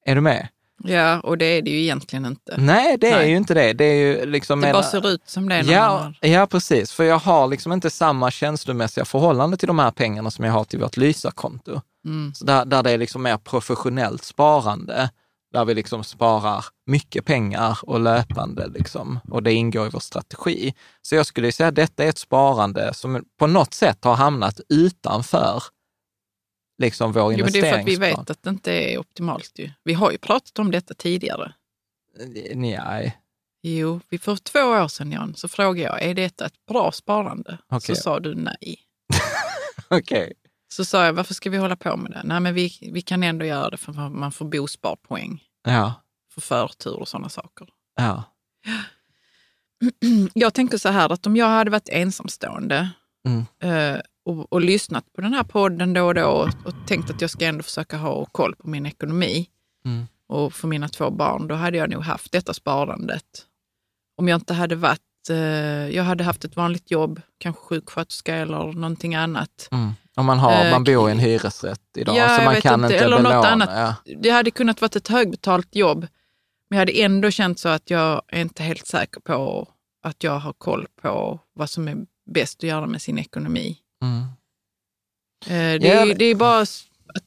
Är 0.06 0.14
du 0.14 0.20
med? 0.20 0.48
Ja, 0.85 1.20
och 1.20 1.39
det 1.39 1.45
är 1.45 1.62
det 1.62 1.70
ju 1.70 1.83
egentligen 1.83 2.26
inte. 2.26 2.55
Nej, 2.59 2.97
det 3.01 3.11
är 3.11 3.16
Nej. 3.18 3.30
ju 3.30 3.37
inte 3.37 3.55
det. 3.55 3.72
Det 3.72 3.85
är 3.85 3.95
ju 3.95 4.26
liksom... 4.26 4.61
Det 4.61 4.66
en- 4.66 4.72
bara 4.72 4.83
ser 4.83 5.09
ut 5.09 5.22
som 5.26 5.49
det 5.49 5.62
man 5.62 5.72
Ja, 5.74 6.12
ja, 6.20 6.47
precis. 6.47 6.93
För 6.93 7.05
jag 7.05 7.18
har 7.18 7.47
liksom 7.49 7.72
inte 7.72 7.91
samma 7.91 8.30
känslomässiga 8.30 9.05
förhållande 9.05 9.57
till 9.57 9.66
de 9.66 9.78
här 9.78 9.91
pengarna 9.91 10.30
som 10.30 10.45
jag 10.45 10.53
har 10.53 10.64
till 10.64 10.78
vårt 10.80 10.97
Lysa-konto. 10.97 11.80
Mm. 12.07 12.35
Så 12.35 12.45
där, 12.45 12.64
där 12.64 12.83
det 12.83 12.91
är 12.91 12.99
liksom 12.99 13.22
mer 13.22 13.37
professionellt 13.37 14.24
sparande, 14.24 15.11
där 15.53 15.64
vi 15.64 15.74
liksom 15.74 16.05
sparar 16.05 16.64
mycket 16.87 17.24
pengar 17.24 17.78
och 17.83 18.01
löpande 18.01 18.66
liksom, 18.66 19.20
och 19.30 19.43
det 19.43 19.53
ingår 19.53 19.87
i 19.87 19.91
vår 19.91 20.01
strategi. 20.01 20.74
Så 21.03 21.14
jag 21.14 21.26
skulle 21.26 21.53
säga 21.53 21.68
att 21.68 21.74
detta 21.74 22.05
är 22.05 22.09
ett 22.09 22.18
sparande 22.18 22.95
som 22.95 23.24
på 23.39 23.47
något 23.47 23.74
sätt 23.74 24.05
har 24.05 24.14
hamnat 24.14 24.61
utanför 24.68 25.62
liksom 26.83 27.12
vår 27.12 27.33
Jo, 27.33 27.45
men 27.45 27.53
det 27.53 27.59
är 27.59 27.62
för 27.72 27.78
att 27.80 27.87
vi 27.87 27.93
investeringsplan. 27.93 28.24
vet 28.24 28.30
att 28.30 28.43
det 28.43 28.51
inte 28.51 28.72
är 28.72 28.99
optimalt. 28.99 29.53
Ju. 29.59 29.70
Vi 29.85 29.93
har 29.95 30.11
ju 30.12 30.18
pratat 30.18 30.59
om 30.59 30.70
detta 30.70 30.95
tidigare. 30.95 31.53
Nej, 32.55 33.18
Jo, 33.62 34.01
vi 34.09 34.18
för 34.18 34.37
två 34.37 34.59
år 34.61 34.89
sedan 34.89 35.12
Jan, 35.12 35.35
så 35.37 35.49
frågade 35.49 35.80
jag, 35.89 36.03
är 36.03 36.14
detta 36.14 36.47
ett 36.47 36.66
bra 36.68 36.93
sparande? 36.93 37.59
Okej. 37.68 37.97
Så 37.97 38.03
sa 38.03 38.20
du 38.20 38.35
nej. 38.35 38.78
okej. 39.89 40.33
Så 40.74 40.85
sa 40.85 41.05
jag, 41.05 41.12
varför 41.12 41.35
ska 41.35 41.51
vi 41.51 41.57
hålla 41.57 41.76
på 41.76 41.97
med 41.97 42.11
det? 42.12 42.20
Nej, 42.24 42.41
men 42.41 42.55
vi, 42.55 42.91
vi 42.93 43.03
kan 43.03 43.22
ändå 43.22 43.45
göra 43.45 43.70
det 43.70 43.76
för 43.76 43.93
man 44.09 44.33
får 44.33 44.45
bosparpoäng 44.45 45.43
Ja, 45.64 45.95
för 46.35 46.41
förtur 46.41 47.01
och 47.01 47.09
sådana 47.09 47.28
saker. 47.28 47.68
ja. 47.97 48.24
Jag 50.35 50.55
tänker 50.55 50.78
så 50.78 50.89
här 50.89 51.12
att 51.12 51.26
om 51.26 51.37
jag 51.37 51.47
hade 51.47 51.70
varit 51.70 51.89
ensamstående 51.89 52.91
Mm. 53.28 53.45
Eh, 54.28 54.32
och, 54.32 54.52
och 54.52 54.60
lyssnat 54.60 55.12
på 55.12 55.20
den 55.20 55.34
här 55.34 55.42
podden 55.44 55.92
då 55.92 56.06
och 56.06 56.14
då 56.14 56.26
och, 56.26 56.48
och 56.64 56.74
tänkt 56.86 57.10
att 57.10 57.20
jag 57.20 57.30
ska 57.30 57.46
ändå 57.46 57.62
försöka 57.62 57.96
ha 57.96 58.24
koll 58.24 58.54
på 58.56 58.68
min 58.68 58.86
ekonomi 58.86 59.48
Mm. 59.84 60.06
och 60.28 60.52
för 60.52 60.68
mina 60.68 60.88
två 60.88 61.10
barn, 61.10 61.48
då 61.48 61.54
hade 61.54 61.76
jag 61.76 61.90
nog 61.90 62.02
haft 62.02 62.32
detta 62.32 62.54
sparandet. 62.54 63.24
Om 64.16 64.28
jag 64.28 64.36
inte 64.36 64.54
hade 64.54 64.76
varit, 64.76 65.30
eh, 65.30 65.36
jag 65.96 66.04
hade 66.04 66.24
haft 66.24 66.44
ett 66.44 66.56
vanligt 66.56 66.90
jobb, 66.90 67.20
kanske 67.38 67.62
sjuksköterska 67.62 68.34
eller 68.36 68.72
någonting 68.72 69.14
annat. 69.14 69.68
Mm. 69.70 69.90
Om 70.16 70.26
man, 70.26 70.38
har, 70.38 70.64
Eh, 70.64 70.70
man 70.70 70.84
bor 70.84 71.08
i 71.08 71.12
en 71.12 71.18
hyresrätt 71.18 71.80
idag, 71.96 72.16
ja, 72.16 72.38
så 72.38 72.44
man 72.44 72.60
kan 72.60 72.84
inte, 72.84 72.94
inte, 72.94 73.04
eller 73.04 73.16
något 73.16 73.30
belåna. 73.30 73.48
annat. 73.50 73.70
Ja. 74.04 74.14
Det 74.20 74.30
hade 74.30 74.50
kunnat 74.50 74.80
vara 74.80 74.90
ett 74.96 75.08
högbetalt 75.08 75.74
jobb, 75.76 76.00
men 76.70 76.76
jag 76.76 76.78
hade 76.78 77.02
ändå 77.02 77.30
känt 77.30 77.58
så 77.58 77.68
att 77.68 77.90
jag 77.90 78.22
är 78.28 78.40
inte 78.40 78.62
helt 78.62 78.86
säker 78.86 79.20
på 79.20 79.68
att 80.02 80.24
jag 80.24 80.38
har 80.38 80.52
koll 80.52 80.86
på 81.02 81.40
vad 81.54 81.70
som 81.70 81.88
är 81.88 81.96
bäst 82.30 82.58
att 82.58 82.68
göra 82.68 82.86
med 82.86 83.02
sin 83.02 83.18
ekonomi. 83.18 83.78
Mm. 84.03 84.22
Det 85.46 85.86
Ja, 85.86 85.92
är, 85.92 86.07
men- 86.07 86.18
det 86.18 86.24
är 86.24 86.34
bara 86.34 86.66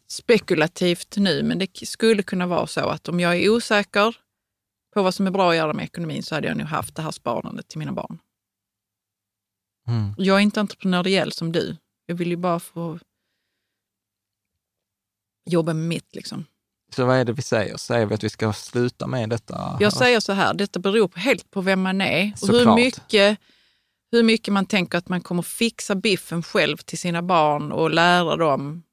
spekulativt 0.07 1.17
nu, 1.17 1.43
men 1.43 1.59
det 1.59 1.87
skulle 1.87 2.23
kunna 2.23 2.47
vara 2.47 2.67
så 2.67 2.79
att 2.89 3.07
om 3.09 3.19
jag 3.19 3.35
är 3.35 3.49
osäker 3.49 4.15
på 4.93 5.03
vad 5.03 5.13
som 5.13 5.27
är 5.27 5.31
bra 5.31 5.49
att 5.49 5.55
göra 5.55 5.73
med 5.73 5.83
ekonomin 5.85 6.23
så 6.23 6.35
hade 6.35 6.47
jag 6.47 6.57
nog 6.57 6.67
haft 6.67 6.95
det 6.95 7.01
här 7.01 7.11
sparandet 7.11 7.67
till 7.67 7.79
mina 7.79 7.91
barn. 7.91 8.19
Mm. 9.87 10.13
Jag 10.17 10.35
är 10.37 10.41
inte 10.41 10.59
entreprenöriell 10.59 11.31
som 11.31 11.51
du. 11.51 11.77
Jag 12.05 12.15
vill 12.15 12.27
ju 12.29 12.35
bara 12.37 12.59
få 12.59 12.99
jobba 15.49 15.73
med 15.73 15.85
mitt. 15.87 16.15
Liksom. 16.15 16.45
Så 16.95 17.05
vad 17.05 17.17
är 17.17 17.25
det 17.25 17.33
vi 17.33 17.41
säger? 17.41 17.77
Säger 17.77 18.05
vi 18.05 18.15
att 18.15 18.23
vi 18.23 18.29
ska 18.29 18.53
sluta 18.53 19.07
med 19.07 19.29
detta? 19.29 19.77
Jag 19.79 19.93
säger 19.93 20.19
så 20.19 20.33
här, 20.33 20.53
detta 20.53 20.79
beror 20.79 21.07
på- 21.07 21.19
helt 21.19 21.51
på 21.51 21.61
vem 21.61 21.81
man 21.81 22.01
är 22.01 22.33
och 22.41 22.47
hur 22.47 22.57
Såklart. 22.59 22.75
mycket, 22.75 23.39
hur 24.11 24.23
mycket 24.23 24.53
man 24.53 24.65
tänker 24.65 24.97
att 24.97 25.09
man 25.09 25.21
kommer 25.21 25.41
fixa 25.41 25.95
biffen 25.95 26.43
själv 26.43 26.77
till 26.77 26.97
sina 26.97 27.21
barn 27.21 27.71
och 27.71 27.89
lära 27.91 28.35
dem 28.35 28.83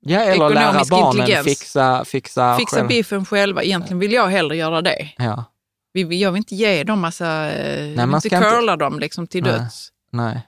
Ja, 0.00 0.20
eller 0.20 0.50
lära 0.50 0.84
barnen 0.90 1.10
intelligens. 1.20 1.46
fixa, 1.46 2.04
fixa, 2.04 2.56
fixa 2.58 2.76
själv. 2.76 2.88
biffen 2.88 3.24
själva. 3.26 3.62
Egentligen 3.62 3.98
vill 3.98 4.12
jag 4.12 4.26
hellre 4.28 4.56
göra 4.56 4.82
det. 4.82 5.10
Ja, 5.18 5.44
Vi, 5.92 6.20
jag 6.20 6.32
vill 6.32 6.38
inte 6.38 6.54
ge 6.54 6.84
dem 6.84 7.00
massa, 7.00 7.50
eh, 7.52 7.82
vill 7.86 7.96
man 7.96 8.14
inte 8.14 8.28
ska 8.28 8.36
inte- 8.36 8.50
curla 8.50 8.76
dem 8.76 8.98
liksom 8.98 9.26
till 9.26 9.42
Nej. 9.42 9.52
döds. 9.52 9.88
nej. 10.12 10.46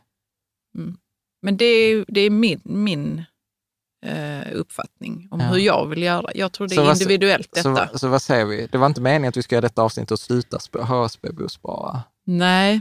Men 1.43 1.57
det 1.57 1.65
är, 1.65 2.05
det 2.09 2.21
är 2.21 2.31
min, 2.31 2.61
min 2.65 3.25
eh, 4.07 4.53
uppfattning 4.53 5.29
om 5.31 5.41
Ja. 5.41 5.47
hur 5.47 5.59
jag 5.59 5.87
vill 5.87 6.03
göra. 6.03 6.31
Jag 6.35 6.53
tror 6.53 6.69
det 6.69 6.75
Så 6.75 6.81
är 6.81 6.85
vad- 6.87 6.97
individuellt 7.03 7.49
Så, 7.57 7.69
detta. 7.69 7.89
vad- 7.93 8.01
så 8.01 8.09
vad 8.09 8.23
säger 8.23 8.45
vi? 8.45 8.69
Det 8.73 8.79
var 8.79 8.87
inte 8.87 9.01
meningen 9.01 9.29
att 9.29 9.37
vi 9.37 9.43
ska 9.43 9.55
göra 9.55 9.61
detta 9.63 9.83
avsnitt 9.83 10.11
och 10.11 10.19
sluta 10.19 10.57
sp- 10.59 10.83
HSB-bospara. 10.85 12.01
Nej, 12.27 12.81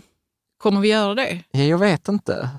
kommer 0.62 0.82
vi 0.82 0.88
göra 0.88 1.16
det? 1.16 1.44
Ja, 1.52 1.64
jag 1.64 1.78
vet 1.78 2.08
inte. 2.08 2.50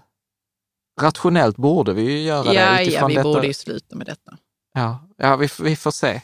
Rationellt 1.00 1.57
borde 1.57 1.92
vi 1.92 2.03
ju 2.03 2.18
göra 2.22 2.55
Ja, 2.55 2.70
det 2.76 2.82
ja, 2.84 3.07
vi 3.07 3.14
detta. 3.14 3.22
borde 3.24 3.46
ju 3.46 3.55
sluta 3.55 3.96
med 3.96 4.07
detta. 4.07 4.36
Ja, 4.74 5.09
ja 5.16 5.36
vi, 5.36 5.48
vi 5.62 5.76
får 5.76 5.90
se. 5.90 6.22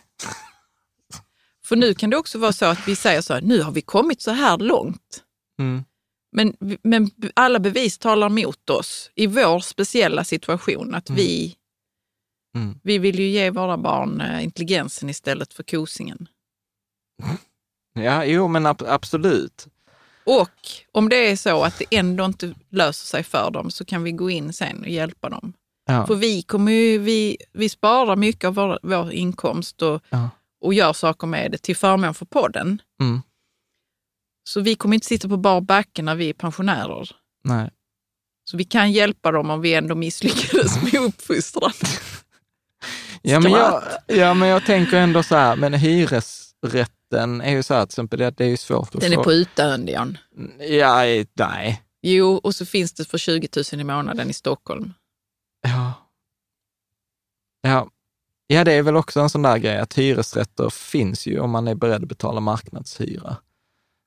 För 1.65 1.77
nu 1.77 1.95
kan 1.95 2.11
det 2.11 2.17
också 2.17 2.39
vara 2.39 2.53
så 2.53 2.65
att 2.67 2.89
vi 2.89 2.97
säger 2.97 3.21
så 3.21 3.35
här, 3.35 3.41
nu 3.41 3.63
har 3.63 3.73
vi 3.73 3.81
kommit 3.83 4.23
så 4.23 4.31
här 4.31 4.59
långt. 4.59 5.23
Mm. 5.59 5.85
Men, 6.33 6.57
men 6.83 7.11
alla 7.37 7.59
bevis 7.59 7.99
talar 7.99 8.27
emot 8.27 8.71
oss 8.71 9.11
i 9.15 9.27
vår 9.27 9.61
speciella 9.61 10.25
situation. 10.25 10.95
Att 10.95 11.11
vi, 11.11 11.55
Mm. 12.57 12.81
vi 12.83 12.99
vill 12.99 13.19
ju 13.19 13.29
ge 13.29 13.51
våra 13.51 13.79
barn 13.79 14.21
eh, 14.21 14.45
intelligensen 14.45 15.09
istället 15.09 15.53
för 15.55 15.63
kosingen. 15.63 16.29
Ja, 17.95 18.25
jo 18.25 18.49
men 18.49 18.67
ab- 18.67 18.87
absolut. 18.89 19.67
Och 20.29 20.51
om 20.93 21.09
det 21.09 21.17
är 21.31 21.37
så 21.37 21.65
att 21.65 21.79
det 21.79 21.97
ändå 21.99 22.25
inte 22.25 22.55
löser 22.71 23.07
sig 23.07 23.23
för 23.23 23.51
dem 23.51 23.71
så 23.71 23.85
kan 23.85 24.03
vi 24.03 24.13
gå 24.13 24.31
in 24.31 24.53
sen 24.53 24.81
och 24.81 24.89
hjälpa 24.89 25.29
dem. 25.29 25.53
Ja. 25.87 26.07
För 26.07 26.15
vi, 26.15 26.43
kommer 26.43 26.73
ju, 26.73 26.99
vi, 26.99 27.37
vi 27.53 27.69
sparar 27.69 28.17
mycket 28.17 28.45
av 28.45 28.55
vår, 28.55 28.79
vår 28.83 29.13
inkomst 29.13 29.83
och, 29.83 30.03
Ja. 30.11 30.31
och 30.61 30.75
gör 30.75 30.93
saker 30.93 31.27
med 31.27 31.51
det 31.53 31.59
till 31.59 31.77
förmån 31.77 32.15
för 32.15 32.27
podden. 32.27 32.83
Mm. 33.01 33.23
Så 34.45 34.61
vi 34.61 34.75
kommer 34.75 34.95
inte 34.95 35.07
sitta 35.07 35.29
på 35.29 35.37
bar 35.37 35.61
backe 35.61 36.03
när 36.03 36.15
vi 36.15 36.29
är 36.29 36.35
pensionärer. 36.35 37.11
Nej. 37.45 37.71
Så 38.45 38.57
vi 38.57 38.65
kan 38.65 38.93
hjälpa 38.93 39.33
dem 39.33 39.51
om 39.51 39.61
vi 39.61 39.75
ändå 39.75 39.95
misslyckades 39.95 40.83
med 40.83 40.95
uppfostran. 40.95 41.73
Ja 43.23 43.41
men, 43.41 43.53
jag, 43.53 43.83
ja, 44.07 44.35
men 44.35 44.49
jag 44.49 44.67
tänker 44.67 44.97
ändå 44.97 45.23
så 45.23 45.37
här, 45.37 45.57
men 45.57 45.75
hyresrätten 47.11 47.41
är 47.41 47.51
ju 47.51 47.63
så 47.63 47.75
här, 47.75 47.87
till 47.87 47.91
exempel, 47.93 48.19
det, 48.19 48.31
det 48.31 48.45
är 48.45 48.49
ju 48.49 48.57
svårt 48.57 48.95
att 48.95 49.01
Den 49.01 49.13
är 49.13 49.17
få. 49.17 49.23
på 49.25 49.33
utdöende, 49.33 49.93
Jan. 49.93 50.19
Ja, 50.59 51.03
nej. 51.35 51.83
Jo, 52.03 52.35
och 52.43 52.55
så 52.55 52.67
finns 52.67 52.93
det 52.93 53.05
för 53.05 53.19
20 53.19 53.49
000 53.73 53.81
i 53.81 53.85
månaden 53.85 54.31
i 54.31 54.33
Stockholm. 54.33 54.93
Ja. 55.63 55.93
Ja. 57.63 57.89
ja, 58.47 58.65
det 58.65 58.73
är 58.73 58.83
väl 58.83 58.97
också 58.97 59.21
en 59.21 59.31
sån 59.31 59.43
där 59.43 59.59
grej 59.59 59.79
att 59.79 59.95
hyresrätter 59.99 60.71
finns 60.71 61.27
ju 61.27 61.41
om 61.41 61.51
man 61.51 61.69
är 61.69 61.75
beredd 61.75 62.03
att 62.03 62.09
betala 62.09 62.41
marknadshyra. 62.41 63.37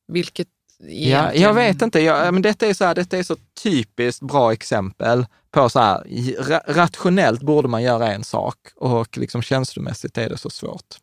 Vilket 0.07 0.47
Ja, 0.83 0.87
egentligen- 0.87 1.41
jag 1.47 1.53
vet 1.53 1.81
inte. 1.81 1.99
Jag, 1.99 2.33
men 2.33 2.41
detta, 2.41 2.67
är 2.67 2.73
så 2.73 2.85
här, 2.85 2.95
detta 2.95 3.17
är 3.17 3.23
så 3.23 3.35
typiskt 3.63 4.21
bra 4.21 4.53
exempel 4.53 5.25
på 5.51 5.69
så 5.69 5.79
här, 5.79 6.03
ra, 6.49 6.61
rationellt 6.67 7.41
borde 7.41 7.67
man 7.67 7.83
göra 7.83 8.11
en 8.13 8.23
sak 8.23 8.57
och 8.75 9.17
liksom 9.17 9.41
känslomässigt 9.41 10.17
är 10.17 10.29
det 10.29 10.37
så 10.37 10.49
svårt. 10.49 10.97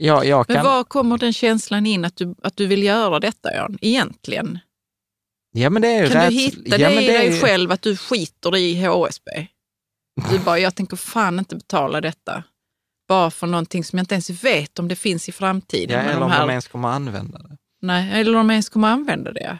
Ja, 0.00 0.24
jag 0.24 0.44
Men 0.48 0.56
kan, 0.56 0.64
var 0.64 0.84
kommer 0.84 1.18
den 1.18 1.32
känslan 1.32 1.86
in 1.86 2.04
att 2.04 2.16
du, 2.16 2.34
att 2.42 2.56
du 2.56 2.66
vill 2.66 2.82
göra 2.82 3.20
detta, 3.20 3.54
Jan? 3.54 3.78
Egentligen? 3.80 4.58
ja, 5.52 5.70
men 5.70 5.82
det 5.82 5.88
är 5.88 6.02
ju 6.02 6.08
Kan 6.10 6.20
rätt- 6.22 6.30
du 6.30 6.34
hitta 6.36 6.76
ja, 6.78 6.88
det 6.88 6.94
men 6.94 7.04
i 7.04 7.06
dig 7.06 7.26
ju- 7.34 7.40
själv 7.40 7.72
att 7.72 7.82
du 7.82 7.96
skiter 7.96 8.56
i 8.56 8.86
HSB? 8.86 9.30
Du 10.30 10.38
bara, 10.38 10.58
jag 10.58 10.74
tänker 10.74 10.96
fan 10.96 11.38
inte 11.38 11.56
betala 11.56 12.00
detta. 12.00 12.44
Bara 13.08 13.30
för 13.30 13.46
någonting 13.46 13.84
som 13.84 13.96
jag 13.98 14.02
inte 14.02 14.14
ens 14.14 14.30
vet 14.30 14.78
om 14.78 14.88
det 14.88 14.96
finns 14.96 15.28
i 15.28 15.32
framtiden. 15.32 15.96
Ja, 15.96 16.02
eller 16.02 16.20
de 16.20 16.22
om 16.22 16.30
här, 16.30 16.40
de 16.40 16.50
ens 16.50 16.68
kommer 16.68 16.88
använda 16.88 17.38
det. 17.38 17.56
Nej, 17.82 18.20
eller 18.20 18.30
om 18.36 18.48
de 18.48 18.50
ens 18.52 18.68
kommer 18.68 18.88
använda 18.88 19.32
det. 19.32 19.58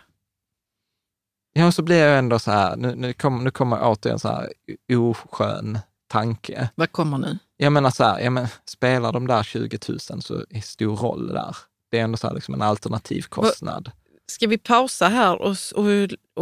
Ja, 1.53 1.67
och 1.67 1.75
så 1.75 1.83
blir 1.83 1.97
jag 1.97 2.19
ändå 2.19 2.39
så 2.39 2.51
här, 2.51 2.77
nu, 2.77 2.95
nu 2.95 3.13
kommer 3.13 3.45
nu 3.45 3.51
kommer 3.51 3.79
återigen 3.83 4.19
så 4.19 4.29
här 4.29 4.53
oskön 4.97 5.79
tanke. 6.09 6.69
Vad 6.75 6.93
kommer 6.93 7.19
nu? 7.19 7.39
Jag 7.61 7.73
menar 7.73 7.91
så 7.91 8.05
här, 8.05 8.21
ja, 8.21 8.31
men 8.31 8.47
spelar 8.65 9.13
de 9.13 9.27
där 9.27 9.43
20 9.43 9.79
000 9.89 9.99
så 10.01 10.45
är 10.51 10.61
stor 10.61 10.97
roll 10.97 11.29
där. 11.29 11.57
Det 11.91 11.99
är 11.99 12.05
ändå 12.05 12.17
så 12.19 12.33
liksom 12.35 12.55
en 12.55 12.63
alternativ 12.63 13.23
kostnad. 13.23 13.91
Ska 14.31 14.47
vi 14.47 14.59
pausa 14.59 15.09
här 15.09 15.43
och, 15.43 15.57
och, 15.75 15.87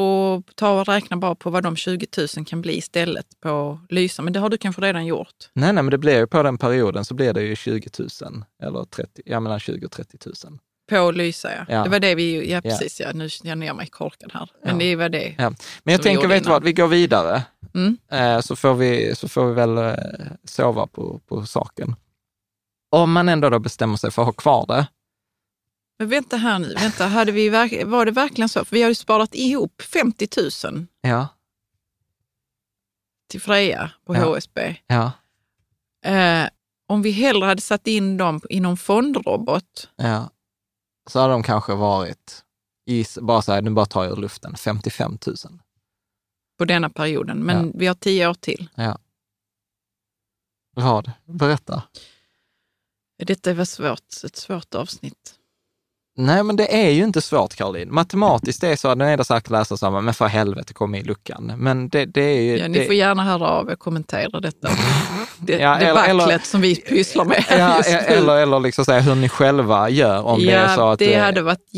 och 0.03 0.43
ta 0.55 0.81
och 0.81 0.87
räkna 0.89 1.17
bara 1.17 1.35
på 1.35 1.51
vad 1.51 1.63
de 1.63 1.77
20 1.77 2.07
000 2.37 2.47
kan 2.47 2.61
bli 2.63 2.77
istället 2.79 3.27
på 3.41 3.81
Lysa? 3.89 4.23
Men 4.23 4.33
det 4.33 4.41
har 4.41 4.49
du 4.49 4.59
kanske 4.59 4.83
redan 4.83 5.07
gjort. 5.07 5.51
Nej, 5.53 5.73
nej, 5.73 5.83
men 5.83 5.91
det 5.91 5.99
blir 5.99 6.19
ju 6.19 6.27
på 6.27 6.43
den 6.43 6.59
perioden 6.59 7.05
så 7.05 7.15
blir 7.15 7.33
det 7.33 7.43
ju 7.43 7.57
20 7.57 7.91
000 7.99 8.09
eller 8.63 8.85
30, 8.85 9.23
ja 9.25 9.41
mellan 9.41 9.61
20 9.61 9.87
och 9.87 9.93
30 9.93 10.19
000. 10.45 10.59
På 10.91 11.11
Lysa, 11.11 11.51
ja. 11.55 11.65
Ja. 11.69 11.85
Det 11.85 11.91
var 11.91 12.01
det 12.01 12.15
vi... 12.15 12.51
Ja, 12.51 12.61
precis. 12.61 13.01
Ja. 13.01 13.13
Nu 13.15 13.29
känner 13.29 13.67
jag 13.67 13.77
mig 13.77 13.87
korkad 13.87 14.31
här. 14.35 14.51
Men 14.65 14.81
Ja. 14.81 14.87
det 14.87 14.97
var 14.97 15.09
det. 15.09 15.35
Ja. 15.39 15.53
Men 15.83 15.93
jag 15.93 16.03
tänker, 16.03 16.29
vet 16.29 16.45
du 16.45 16.51
vad, 16.51 16.65
vi 16.65 16.73
går 16.73 16.89
vidare. 16.89 17.43
Mm. 17.77 17.97
Eh, 18.11 18.41
så, 18.41 18.57
får 18.57 18.75
vi, 18.75 19.15
så 19.17 19.29
får 19.29 19.47
vi 19.47 19.55
väl 19.55 19.79
eh, 19.79 19.95
sova 20.45 20.87
på, 20.87 21.21
på 21.27 21.47
saken. 21.47 21.97
Om 22.91 23.13
man 23.13 23.29
ändå 23.29 23.51
då 23.51 23.59
bestämmer 23.59 23.97
sig 23.97 24.11
för 24.11 24.23
att 24.23 24.27
ha 24.27 24.33
kvar 24.33 24.67
det, 24.67 24.87
Men 25.99 26.09
vänta 26.09 26.37
här 26.37 26.59
nu. 26.59 26.75
Vänta, 26.75 27.07
hade 27.07 27.33
vi, 27.33 27.49
var 27.85 28.05
det 28.05 28.11
verkligen 28.11 28.49
så? 28.49 28.65
För 28.65 28.77
vi 28.77 28.83
har 28.83 28.89
ju 28.89 28.95
sparat 28.95 29.35
ihop 29.35 29.83
50 29.83 30.29
000 30.65 30.87
ja, 31.01 31.29
till 33.31 33.41
Freja 33.41 33.91
på 34.07 34.15
Ja. 34.15 34.35
HSB. 34.35 34.77
ja, 34.87 35.13
Eh, 36.05 36.49
om 36.89 37.03
vi 37.03 37.11
hellre 37.11 37.47
hade 37.47 37.61
satt 37.61 37.87
in 37.87 38.17
dem 38.17 38.41
i 38.51 38.61
någon 38.61 38.77
fondrobot, 38.77 39.89
ja, 39.97 40.31
så 41.11 41.21
har 41.21 41.29
de 41.29 41.43
kanske 41.43 41.75
varit, 41.75 42.45
i, 42.87 43.05
bara 43.21 43.43
så 43.43 43.53
här, 43.53 43.63
nu 43.63 43.71
bara 43.71 43.87
tar 43.87 44.05
jag 44.05 44.13
ur 44.13 44.17
luften, 44.21 44.57
55 44.57 45.19
000. 45.27 45.37
På 46.59 46.65
denna 46.65 46.91
perioden, 46.91 47.39
men 47.39 47.67
Ja. 47.67 47.73
vi 47.75 47.87
har 47.87 47.95
tio 47.95 48.29
år 48.29 48.35
till. 48.35 48.69
Ja. 48.75 48.99
Vad? 50.75 51.11
Berätta. 51.25 51.83
Detta 53.27 53.55
var 53.55 53.65
svårt, 53.65 54.25
ett 54.25 54.37
svårt 54.37 54.75
avsnitt. 54.75 55.33
Nej, 56.19 56.43
men 56.43 56.57
det 56.57 56.85
är 56.87 56.91
ju 56.91 57.05
inte 57.05 57.21
svårt, 57.21 57.55
Caroline. 57.55 57.95
Matematiskt 57.95 58.63
är 58.65 58.69
det 58.69 58.77
så 58.77 58.89
att 58.89 58.99
den 58.99 59.09
ena 59.09 59.25
säkert 59.25 59.51
läser 59.51 59.77
samma, 59.77 60.01
men 60.01 60.15
för 60.15 60.27
helvete, 60.27 60.75
kom 60.75 60.95
i 60.95 61.03
luckan. 61.03 61.53
Men 61.57 61.89
det, 61.89 62.05
det 62.05 62.21
är 62.21 62.41
ju... 62.43 62.59
Ja, 62.59 62.69
ni 62.69 62.79
det, 62.79 62.85
får 62.87 62.95
gärna 62.95 63.25
höra 63.25 63.47
av 63.49 63.69
er 63.69 63.73
och 63.73 63.79
kommentera 63.79 64.41
detta. 64.41 64.69
Det, 65.39 65.53
Ja, 65.59 65.79
debaclet 65.79 66.09
eller- 66.11 66.39
som 66.39 66.61
vi 66.61 66.77
pysslar 66.77 67.25
med 67.25 67.45
ja, 67.51 67.77
just 67.77 67.91
nu. 67.91 67.97
eller, 67.97 68.37
eller 68.37 68.61
liksom 68.61 68.85
säga 68.85 69.01
hur 69.01 69.15
ni 69.15 69.29
själva 69.29 69.89
gör 69.91 70.23
om 70.23 70.41
det 70.41 70.53
är 70.53 70.75
så 70.75 70.81
ja, 70.81 70.93
att... 70.93 70.99
det 70.99 71.15
hade 71.15 71.43
varit 71.43 71.69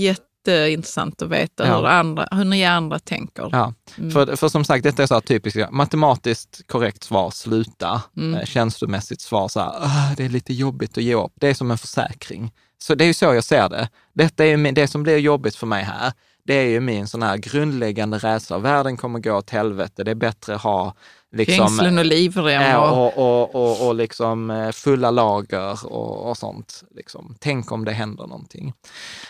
jätteintressant 0.53 1.23
att 1.23 1.29
veta 1.29 1.67
Ja. 1.67 1.77
hur, 1.79 1.87
andra, 1.87 2.29
hur 2.31 2.45
ni 2.45 2.65
andra 2.65 2.99
tänker. 2.99 3.49
Ja, 3.53 3.75
Mm. 3.99 4.11
för, 4.11 4.37
för 4.37 4.49
som 4.49 4.65
sagt, 4.65 4.83
detta 4.85 5.03
är 5.03 5.07
så 5.07 5.15
här 5.15 5.21
typiskt, 5.21 5.71
matematiskt 5.71 6.67
korrekt 6.67 7.03
svar, 7.05 7.31
sluta. 7.31 8.03
Mm. 8.17 8.35
Eh, 8.41 8.45
känslomässigt 8.47 9.21
svar, 9.21 9.49
så 9.49 9.61
här, 9.61 9.69
"Ah, 9.81 10.15
det 10.17 10.25
är 10.25 10.29
lite 10.29 10.53
jobbigt 10.53 10.99
att 10.99 11.05
ge 11.05 11.15
upp. 11.15 11.33
Det 11.35 11.49
är 11.49 11.55
som 11.55 11.71
en 11.71 11.79
försäkring. 11.79 12.53
Så 12.79 12.95
det 12.95 13.05
är 13.05 13.07
ju 13.07 13.15
så 13.15 13.25
jag 13.25 13.45
ser 13.45 13.69
det. 13.69 13.89
Detta 14.15 14.45
är 14.45 14.49
ju 14.49 14.57
min- 14.57 14.75
det 14.75 14.89
som 14.89 15.03
blir 15.03 15.17
jobbigt 15.19 15.57
för 15.57 15.67
mig 15.67 15.85
här. 15.85 16.13
Det 16.45 16.55
är 16.55 16.65
ju 16.69 16.81
min 16.81 17.07
sån 17.09 17.23
här 17.23 17.37
grundläggande 17.37 18.19
rädsla. 18.19 18.59
Världen 18.59 18.97
kommer 18.97 19.19
gå 19.19 19.33
åt 19.33 19.51
helvete. 19.51 20.05
Det 20.05 20.11
är 20.11 20.15
bättre 20.15 20.55
att 20.55 20.63
ha 20.63 20.95
liksom, 21.37 21.57
Fängslen 21.69 21.99
och 21.99 22.05
livrem. 22.05 22.81
Och, 22.81 23.07
och, 23.19 23.19
och, 23.19 23.55
och, 23.55 23.87
och 23.89 23.95
liksom 23.95 24.51
eh, 24.51 24.71
fulla 24.73 25.11
lager 25.11 25.87
och, 25.87 26.29
och 26.31 26.37
sånt. 26.37 26.83
Liksom. 26.97 27.37
Tänk 27.41 27.73
om 27.73 27.85
det 27.85 27.93
händer 27.93 28.27
någonting. 28.27 28.73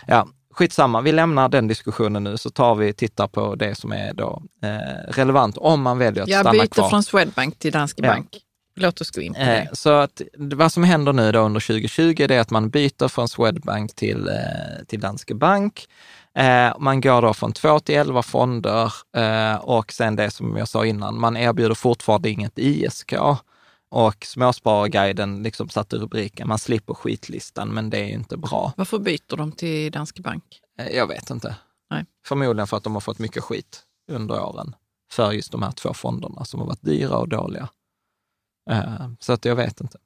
Ja, 0.07 0.27
skitsamma, 0.53 1.01
vi 1.01 1.11
lämnar 1.11 1.49
den 1.49 1.67
diskussionen 1.67 2.23
nu 2.23 2.37
så 2.37 2.49
tar 2.49 2.75
vi 2.75 2.93
tittar 2.93 3.27
på 3.27 3.55
det 3.55 3.75
som 3.75 3.91
är 3.91 4.13
då 4.13 4.41
eh, 4.63 5.11
relevant 5.11 5.57
om 5.57 5.81
man 5.81 5.97
väljer 5.97 6.23
att 6.23 6.29
jag 6.29 6.39
stanna 6.41 6.59
byter 6.63 6.67
kvar. 6.67 6.89
från 6.89 7.03
Swedbank 7.03 7.59
till 7.59 7.71
Danske 7.71 8.01
Ja. 8.05 8.13
Bank. 8.13 8.27
Låt 8.75 9.01
oss 9.01 9.11
gå 9.11 9.21
in 9.21 9.33
på 9.33 9.39
Eh, 9.39 9.45
det. 9.47 9.69
så 9.73 9.89
att 9.89 10.21
vad 10.37 10.71
som 10.71 10.83
händer 10.83 11.13
nu 11.13 11.31
då 11.31 11.39
under 11.39 11.59
2020 11.59 12.25
det 12.27 12.35
är 12.35 12.39
att 12.39 12.51
man 12.51 12.69
byter 12.69 13.07
från 13.07 13.27
Swedbank 13.29 13.95
till, 13.95 14.27
eh, 14.27 14.85
till 14.87 14.99
Danske 14.99 15.35
Bank. 15.35 15.85
Eh, 16.37 16.73
man 16.79 17.01
går 17.01 17.21
då 17.21 17.33
från 17.33 17.53
två 17.53 17.79
till 17.79 17.95
elva 17.95 18.23
fonder 18.23 18.93
eh, 19.17 19.55
och 19.55 19.91
sen 19.93 20.15
det 20.15 20.31
som 20.31 20.57
jag 20.57 20.67
sa 20.67 20.85
innan, 20.85 21.19
man 21.19 21.37
erbjuder 21.37 21.75
fortfarande 21.75 22.29
inget 22.29 22.59
ISK. 22.59 23.13
Och 23.91 24.25
Småspararguiden 24.25 25.43
liksom 25.43 25.69
satte 25.69 25.95
rubriken, 25.97 26.47
man 26.47 26.59
slipper 26.59 26.93
skitlistan, 26.93 27.69
men 27.73 27.89
det 27.89 27.97
är 27.97 28.05
ju 28.07 28.13
inte 28.13 28.37
bra. 28.37 28.73
Varför 28.77 28.99
byter 28.99 29.37
de 29.37 29.51
till 29.51 29.91
Danske 29.91 30.21
Bank? 30.21 30.43
Eh, 30.79 30.87
jag 30.87 31.07
vet 31.07 31.29
inte. 31.29 31.55
Nej. 31.89 32.05
Förmodligen 32.25 32.67
för 32.67 32.77
att 32.77 32.83
de 32.83 32.93
har 32.93 33.01
fått 33.01 33.19
mycket 33.19 33.43
skit 33.43 33.83
under 34.11 34.43
åren 34.45 34.75
för 35.11 35.31
just 35.31 35.51
de 35.51 35.63
här 35.63 35.71
två 35.71 35.93
fonderna 35.93 36.45
som 36.45 36.59
har 36.59 36.67
varit 36.67 36.81
dyra 36.81 37.17
och 37.17 37.29
dåliga. 37.29 37.69
Eh, 38.71 39.09
Så 39.19 39.33
att 39.33 39.45
jag 39.45 39.55
vet 39.55 39.81
inte. 39.81 39.97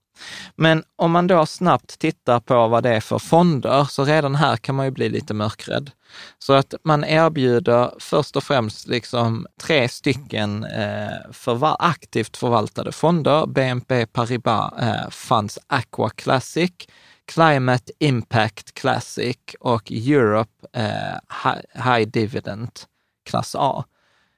Men 0.56 0.84
om 0.96 1.12
man 1.12 1.28
då 1.28 1.46
snabbt 1.46 2.00
tittar 2.00 2.40
på 2.40 2.68
vad 2.68 2.84
det 2.84 2.90
är 2.96 3.00
för 3.00 3.20
fonder, 3.20 3.84
så 3.84 4.06
redan 4.06 4.36
här 4.36 4.58
kan 4.58 4.76
man 4.76 4.86
ju 4.86 4.92
bli 4.92 5.10
lite 5.10 5.34
mörkrädd. 5.34 5.92
Så 6.40 6.54
att 6.54 6.74
man 6.84 7.04
erbjuder 7.04 7.92
först 8.00 8.36
och 8.36 8.44
främst 8.44 8.88
liksom 8.88 9.48
tre 9.62 9.90
stycken 9.90 10.64
eh, 10.64 11.32
förva- 11.32 11.76
aktivt 11.80 12.38
förvaltade 12.38 12.92
fonder, 12.92 13.46
BNP 13.46 14.06
Paribas 14.06 14.74
eh, 14.80 15.10
Funds 15.10 15.60
Aqua 15.68 16.10
Classic, 16.10 16.72
Climate 17.26 17.92
Impact 18.00 18.74
Classic 18.74 19.38
och 19.60 19.92
Europe 19.92 20.68
eh, 20.74 21.18
High, 21.44 21.90
High 21.92 22.10
Dividend 22.10 22.70
klass 23.30 23.56
A. 23.60 23.84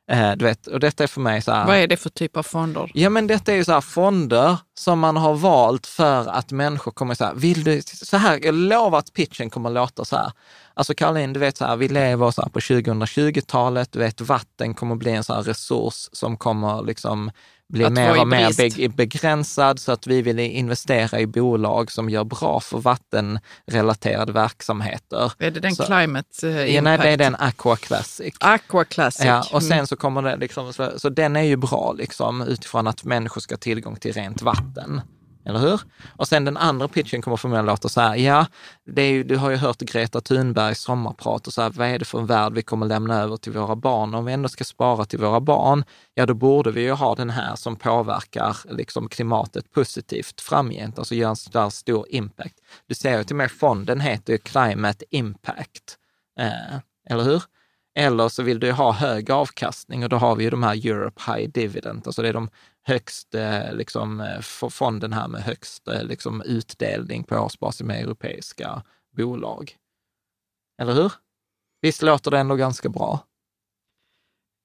Eh, 0.07 0.31
du 0.35 0.45
vet, 0.45 0.67
och 0.67 0.79
detta 0.79 1.03
är 1.03 1.07
för 1.07 1.21
mig 1.21 1.41
så 1.41 1.51
här... 1.51 1.65
Vad 1.65 1.77
är 1.77 1.87
det 1.87 1.97
för 1.97 2.09
typ 2.09 2.37
av 2.37 2.43
fonder? 2.43 2.91
Ja, 2.93 3.09
men 3.09 3.27
detta 3.27 3.51
är 3.51 3.55
ju 3.55 3.65
så 3.65 3.71
här 3.71 3.81
fonder 3.81 4.57
som 4.77 4.99
man 4.99 5.17
har 5.17 5.33
valt 5.33 5.87
för 5.87 6.27
att 6.29 6.51
människor 6.51 6.91
kommer 6.91 7.15
så 7.15 7.25
här, 7.25 7.33
vill 7.33 7.63
du, 7.63 7.81
så 7.81 8.17
här, 8.17 8.39
jag 8.43 8.55
lovar 8.55 8.99
att 8.99 9.13
pitchen 9.13 9.49
kommer 9.49 9.69
låta 9.69 10.05
så 10.05 10.15
här. 10.15 10.31
Alltså 10.73 10.93
Caroline, 10.93 11.33
du 11.33 11.39
vet 11.39 11.57
så 11.57 11.65
här, 11.65 11.75
vi 11.75 11.87
lever 11.87 12.31
så 12.31 12.41
här 12.41 12.49
på 12.49 12.59
2020-talet, 12.59 13.91
du 13.91 13.99
vet 13.99 14.21
vatten 14.21 14.73
kommer 14.73 14.95
bli 14.95 15.11
en 15.11 15.23
så 15.23 15.33
här 15.33 15.43
resurs 15.43 16.09
som 16.11 16.37
kommer 16.37 16.83
liksom 16.83 17.31
bli 17.73 17.85
Att 17.85 17.93
mer 17.93 18.21
och 18.21 18.27
mer 18.27 18.87
begränsad 18.89 19.79
så 19.79 19.91
att 19.91 20.07
vi 20.07 20.21
vill 20.21 20.39
investera 20.39 21.19
i 21.19 21.27
bolag 21.27 21.91
som 21.91 22.09
gör 22.09 22.23
bra 22.23 22.59
för 22.59 22.77
vattenrelaterade 22.77 24.31
verksamheter. 24.31 25.31
Är 25.39 25.51
det 25.51 25.59
den 25.59 25.75
Så- 25.75 25.83
climate 25.85 26.47
eh, 26.49 26.49
Ja, 26.49 26.63
nej, 26.63 26.75
impact? 26.77 27.03
det 27.03 27.09
är 27.09 27.17
den 27.17 27.35
Aqua 27.35 27.75
Classic. 27.75 28.35
Aqua 28.39 28.83
Classic. 28.85 29.25
Ja, 29.25 29.43
och 29.51 29.63
sen 29.63 29.71
Mm. 29.71 29.87
så 29.87 29.95
kommer 29.95 30.21
det 30.21 30.35
liksom, 30.37 30.73
så, 30.73 30.91
så 30.99 31.09
den 31.09 31.35
är 31.35 31.41
ju 31.41 31.55
bra 31.55 31.93
liksom 31.97 32.41
utifrån 32.41 32.87
att 32.87 33.03
människor 33.03 33.41
ska 33.41 33.53
ha 33.53 33.59
tillgång 33.59 33.95
till 33.95 34.13
rent 34.13 34.41
vatten. 34.41 35.01
Eller 35.45 35.59
hur? 35.59 35.81
Och 36.15 36.27
sen 36.27 36.45
den 36.45 36.57
andra 36.57 36.87
pitchen 36.87 37.21
kommer 37.21 37.37
förmodligen 37.37 37.65
låta 37.65 37.89
så 37.89 38.01
här, 38.01 38.15
ja, 38.15 38.47
det 38.85 39.01
är 39.01 39.11
ju, 39.11 39.23
du 39.23 39.37
har 39.37 39.49
ju 39.49 39.55
hört 39.55 39.79
Greta 39.79 40.21
Thunbergs 40.21 40.79
sommarprat 40.79 41.47
och 41.47 41.53
så 41.53 41.61
här, 41.61 41.69
vad 41.69 41.87
är 41.87 41.99
det 41.99 42.05
för 42.05 42.19
en 42.19 42.25
värld 42.25 42.53
vi 42.53 42.61
kommer 42.61 42.85
lämna 42.85 43.21
över 43.21 43.37
till 43.37 43.51
våra 43.51 43.75
barn? 43.75 44.13
Om 44.13 44.25
vi 44.25 44.33
ändå 44.33 44.49
ska 44.49 44.63
spara 44.63 45.05
till 45.05 45.19
våra 45.19 45.39
barn, 45.39 45.83
ja 46.13 46.25
då 46.25 46.33
borde 46.33 46.71
vi 46.71 46.81
ju 46.81 46.91
ha 46.91 47.15
den 47.15 47.29
här 47.29 47.55
som 47.55 47.75
påverkar 47.75 48.57
liksom 48.69 49.09
klimatet 49.09 49.71
positivt 49.71 50.41
framgent, 50.41 50.99
alltså 50.99 51.15
gör 51.15 51.29
en 51.29 51.35
sån 51.35 51.71
stor 51.71 52.05
impact. 52.09 52.55
Du 52.87 52.95
ser 52.95 53.17
ju 53.17 53.23
till 53.23 53.33
och 53.33 53.37
med 53.37 53.51
fonden 53.51 53.99
heter 53.99 54.33
ju 54.33 54.39
Climate 54.39 55.05
Impact, 55.09 55.97
eh, 56.39 56.79
eller 57.09 57.23
hur? 57.23 57.43
Eller 57.97 58.29
så 58.29 58.43
vill 58.43 58.59
du 58.59 58.67
ju 58.67 58.73
ha 58.73 58.91
hög 58.91 59.31
avkastning 59.31 60.03
och 60.03 60.09
då 60.09 60.17
har 60.17 60.35
vi 60.35 60.43
ju 60.43 60.49
de 60.49 60.63
här 60.63 60.87
Europe 60.87 61.21
High 61.31 61.49
Dividend, 61.49 62.01
alltså 62.05 62.21
det 62.21 62.29
är 62.29 62.33
de 62.33 62.49
högst, 62.87 63.35
eh, 63.35 63.73
liksom, 63.73 64.21
eh, 64.21 64.41
fonden 64.69 65.13
här 65.13 65.27
med 65.27 65.41
högst 65.41 65.87
eh, 65.87 66.03
liksom, 66.03 66.41
utdelning 66.41 67.23
på 67.23 67.37
årsbasis 67.37 67.81
med 67.81 68.01
europeiska 68.01 68.83
bolag. 69.17 69.75
Eller 70.81 70.93
hur? 70.93 71.11
Visst 71.81 72.01
låter 72.01 72.31
det 72.31 72.39
ändå 72.39 72.55
ganska 72.55 72.89
bra? 72.89 73.19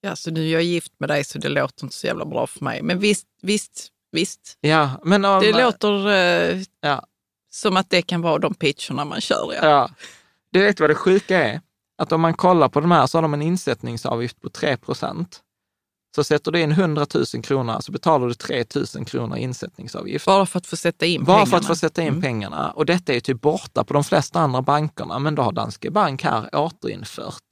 Ja, 0.01 0.17
så 0.17 0.31
nu 0.31 0.49
är 0.49 0.53
jag 0.53 0.63
gift 0.63 0.93
med 0.99 1.09
dig 1.09 1.25
så 1.25 1.39
det 1.39 1.49
låter 1.49 1.85
inte 1.85 1.97
så 1.97 2.07
jävla 2.07 2.25
bra 2.25 2.47
för 2.47 2.65
mig. 2.65 2.83
Men 2.83 2.99
visst, 2.99 3.27
visst, 3.43 3.89
visst. 4.13 4.59
Ja, 4.61 5.01
men 5.05 5.25
om, 5.25 5.41
Det 5.41 5.63
låter 5.63 6.09
eh, 6.09 6.63
ja, 6.81 7.07
som 7.51 7.77
att 7.77 7.91
det 7.91 8.03
kan 8.03 8.21
vara 8.23 8.39
de 8.39 8.55
pitcherna 8.55 9.05
man 9.05 9.21
kör. 9.21 9.53
Ja. 9.55 9.69
ja. 9.69 9.91
Du 10.51 10.61
vet 10.61 10.81
vad 10.81 10.91
det 10.91 10.95
sjuka 10.95 11.45
är? 11.45 11.61
Att 11.99 12.13
om 12.13 12.21
man 12.21 12.35
kollar 12.35 12.69
på 12.69 12.81
de 12.81 12.91
här 12.91 13.07
så 13.07 13.19
har 13.19 13.23
de 13.23 13.35
en 13.35 13.43
insättningsavgift 13.43 14.41
på 14.41 14.51
3 14.51 14.77
procent. 14.77 15.43
Så 16.15 16.25
sätter 16.25 16.53
du 16.53 16.61
in 16.61 16.73
100 16.73 17.07
000 17.35 17.43
kronor 17.43 17.81
så 17.81 17.93
betalar 17.93 18.27
du 18.29 18.35
3 18.35 18.65
000 18.97 19.05
kronor 19.07 19.37
i 19.37 19.41
insättningsavgift. 19.43 20.27
Bara 20.27 20.47
för 20.47 20.59
att 20.59 20.67
få 20.67 20.77
sätta 20.77 21.07
in 21.07 21.25
Bara 21.25 21.35
pengarna. 21.37 21.47
för 21.51 21.57
att 21.57 21.67
få 21.67 21.75
sätta 21.77 22.03
in 22.03 22.09
Mm. 22.09 22.21
pengarna. 22.23 22.71
Och 22.71 22.87
detta 22.87 23.13
är 23.13 23.15
ju 23.15 23.21
typ 23.21 23.41
borta 23.41 23.85
på 23.85 23.93
de 23.95 24.05
flesta 24.05 24.41
andra 24.41 24.63
bankerna, 24.63 25.19
men 25.19 25.35
då 25.35 25.43
har 25.43 25.53
Danske 25.53 25.91
Bank 25.91 26.23
här 26.25 26.55
återinfört 26.55 27.45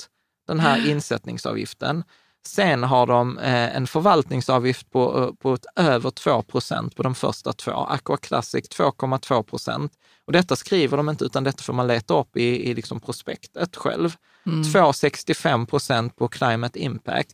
den 0.47 0.61
här 0.61 0.91
insättningsavgiften. 0.91 2.05
Sen 2.47 2.83
har 2.83 3.07
de 3.07 3.39
eh, 3.39 3.77
en 3.77 3.87
förvaltningsavgift 3.87 4.91
på, 4.91 5.19
eh, 5.25 5.35
på 5.43 5.55
ett 5.55 5.67
över 5.77 6.11
2 6.11 6.43
procent 6.43 6.97
på 6.97 7.03
de 7.03 7.15
första 7.15 7.53
två. 7.53 7.71
Aqua 7.73 8.17
Classic 8.17 8.65
2,2 8.69 9.43
procent. 9.43 9.93
Och 10.27 10.33
detta 10.33 10.57
skriver 10.57 10.97
de 10.97 11.09
inte, 11.09 11.25
utan 11.25 11.45
detta 11.45 11.63
får 11.63 11.73
man 11.73 11.87
leta 11.87 12.21
upp 12.21 12.37
i, 12.37 12.71
i 12.71 12.75
liksom 12.75 13.01
prospektet 13.01 13.77
själv. 13.77 14.17
2,65 14.47 15.67
procent 15.67 16.17
på 16.17 16.29
Climate 16.29 16.79
Impact. 16.79 17.31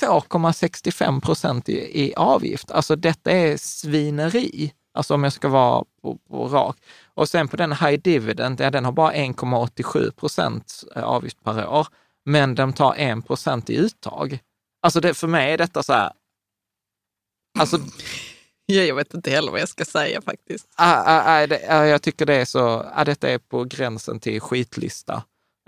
2,65 0.00 1.20
procent 1.20 1.68
i, 1.68 2.04
i 2.04 2.14
avgift. 2.14 2.70
Alltså 2.70 2.96
detta 2.96 3.30
är 3.30 3.56
svineri. 3.56 4.72
Alltså 4.94 5.14
om 5.14 5.24
jag 5.24 5.32
ska 5.32 5.48
vara 5.48 5.84
på, 6.02 6.18
på 6.30 6.48
rak. 6.48 6.76
Och 7.14 7.28
sen 7.28 7.48
på 7.48 7.56
den 7.56 7.72
high 7.72 8.00
dividend, 8.00 8.60
ja, 8.60 8.70
den 8.70 8.84
har 8.84 8.92
bara 8.92 9.12
1,87 9.12 10.10
procent 10.10 10.84
avgift 10.94 11.44
per 11.44 11.68
år, 11.68 11.86
men 12.24 12.54
de 12.54 12.72
tar 12.72 12.94
1 12.96 13.26
procent 13.26 13.70
i 13.70 13.76
uttag. 13.76 14.38
Alltså 14.82 15.00
det, 15.00 15.14
för 15.14 15.26
mig 15.26 15.52
är 15.52 15.58
detta 15.58 15.82
så 15.82 15.92
här, 15.92 16.12
alltså 17.58 17.78
Ja, 18.72 18.82
jag 18.82 18.94
vet 18.94 19.14
inte 19.14 19.30
heller 19.30 19.52
vad 19.52 19.60
jag 19.60 19.68
ska 19.68 19.84
säga 19.84 20.22
faktiskt. 20.22 20.68
ah, 20.76 21.02
ah, 21.06 21.42
ah, 21.42 21.46
det, 21.46 21.66
ah, 21.68 21.84
jag 21.84 22.02
tycker 22.02 22.26
det 22.26 22.34
är 22.34 22.44
så, 22.44 22.90
ah, 22.94 23.04
detta 23.04 23.28
är 23.28 23.38
på 23.38 23.64
gränsen 23.64 24.20
till 24.20 24.40
skitlista 24.40 25.22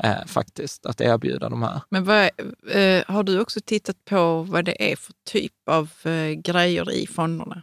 eh, 0.04 0.24
faktiskt, 0.26 0.86
att 0.86 1.00
erbjuda 1.00 1.48
de 1.48 1.62
här. 1.62 1.80
Men 1.90 2.04
vad, 2.04 2.24
eh, 2.70 3.04
har 3.06 3.22
du 3.22 3.40
också 3.40 3.60
tittat 3.64 4.04
på 4.04 4.42
vad 4.42 4.64
det 4.64 4.92
är 4.92 4.96
för 4.96 5.12
typ 5.30 5.52
av 5.70 5.90
eh, 6.04 6.32
grejer 6.32 6.92
i 6.92 7.06
fonderna? 7.06 7.62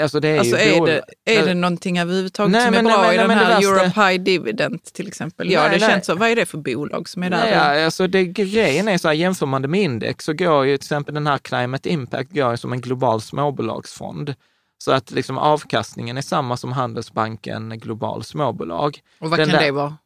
Alltså 0.00 0.20
det 0.20 0.28
är 0.28 0.38
Alltså 0.38 0.56
ju 0.56 0.62
är 0.62 0.86
det, 0.86 1.02
är 1.24 1.46
det 1.46 1.54
någonting 1.54 1.98
överhuvudtaget 1.98 2.52
Nej, 2.52 2.64
som 2.64 2.74
är 2.74 2.82
men- 2.82 2.92
bra 2.92 3.02
nej, 3.02 3.14
i 3.14 3.18
men- 3.18 3.28
den 3.28 3.38
här 3.38 3.62
Europe 3.62 4.00
High 4.00 4.22
Dividend 4.22 4.82
till 4.84 5.08
exempel? 5.08 5.50
Ja, 5.50 5.60
Nej, 5.60 5.70
det 5.70 5.86
nej. 5.86 5.90
känns 5.94 6.06
så. 6.06 6.14
Vad 6.14 6.28
är 6.28 6.36
det 6.36 6.46
för 6.46 6.58
bolag 6.58 7.08
som 7.08 7.22
är 7.22 7.30
där? 7.30 7.38
Nej, 7.38 7.84
alltså 7.84 8.06
det, 8.06 8.24
grejen 8.24 8.88
är 8.88 8.98
så 8.98 9.08
här, 9.08 9.14
jämför 9.14 9.46
man 9.46 9.62
det 9.62 9.68
med 9.68 9.80
index 9.82 10.24
så 10.24 10.32
går 10.32 10.64
ju 10.66 10.76
till 10.78 10.84
exempel 10.86 11.14
den 11.14 11.26
här 11.26 11.38
Climate 11.38 11.88
Impact 11.90 12.32
går 12.32 12.50
ju 12.50 12.56
som 12.56 12.72
en 12.72 12.80
global 12.80 13.20
småbolagsfond. 13.20 14.34
Så 14.78 14.92
att 14.92 15.10
liksom 15.10 15.38
avkastningen 15.38 16.16
är 16.16 16.22
samma 16.22 16.56
som 16.56 16.72
Handelsbanken 16.72 17.78
Global 17.78 18.24
Småbolag. 18.24 18.98
Och 19.20 19.30
vad 19.30 19.38
den 19.38 19.48
kan 19.48 19.58
där- 19.58 19.64
det 19.66 19.70
vara? 19.72 19.96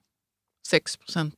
6 0.71 0.97
procent? 0.97 1.35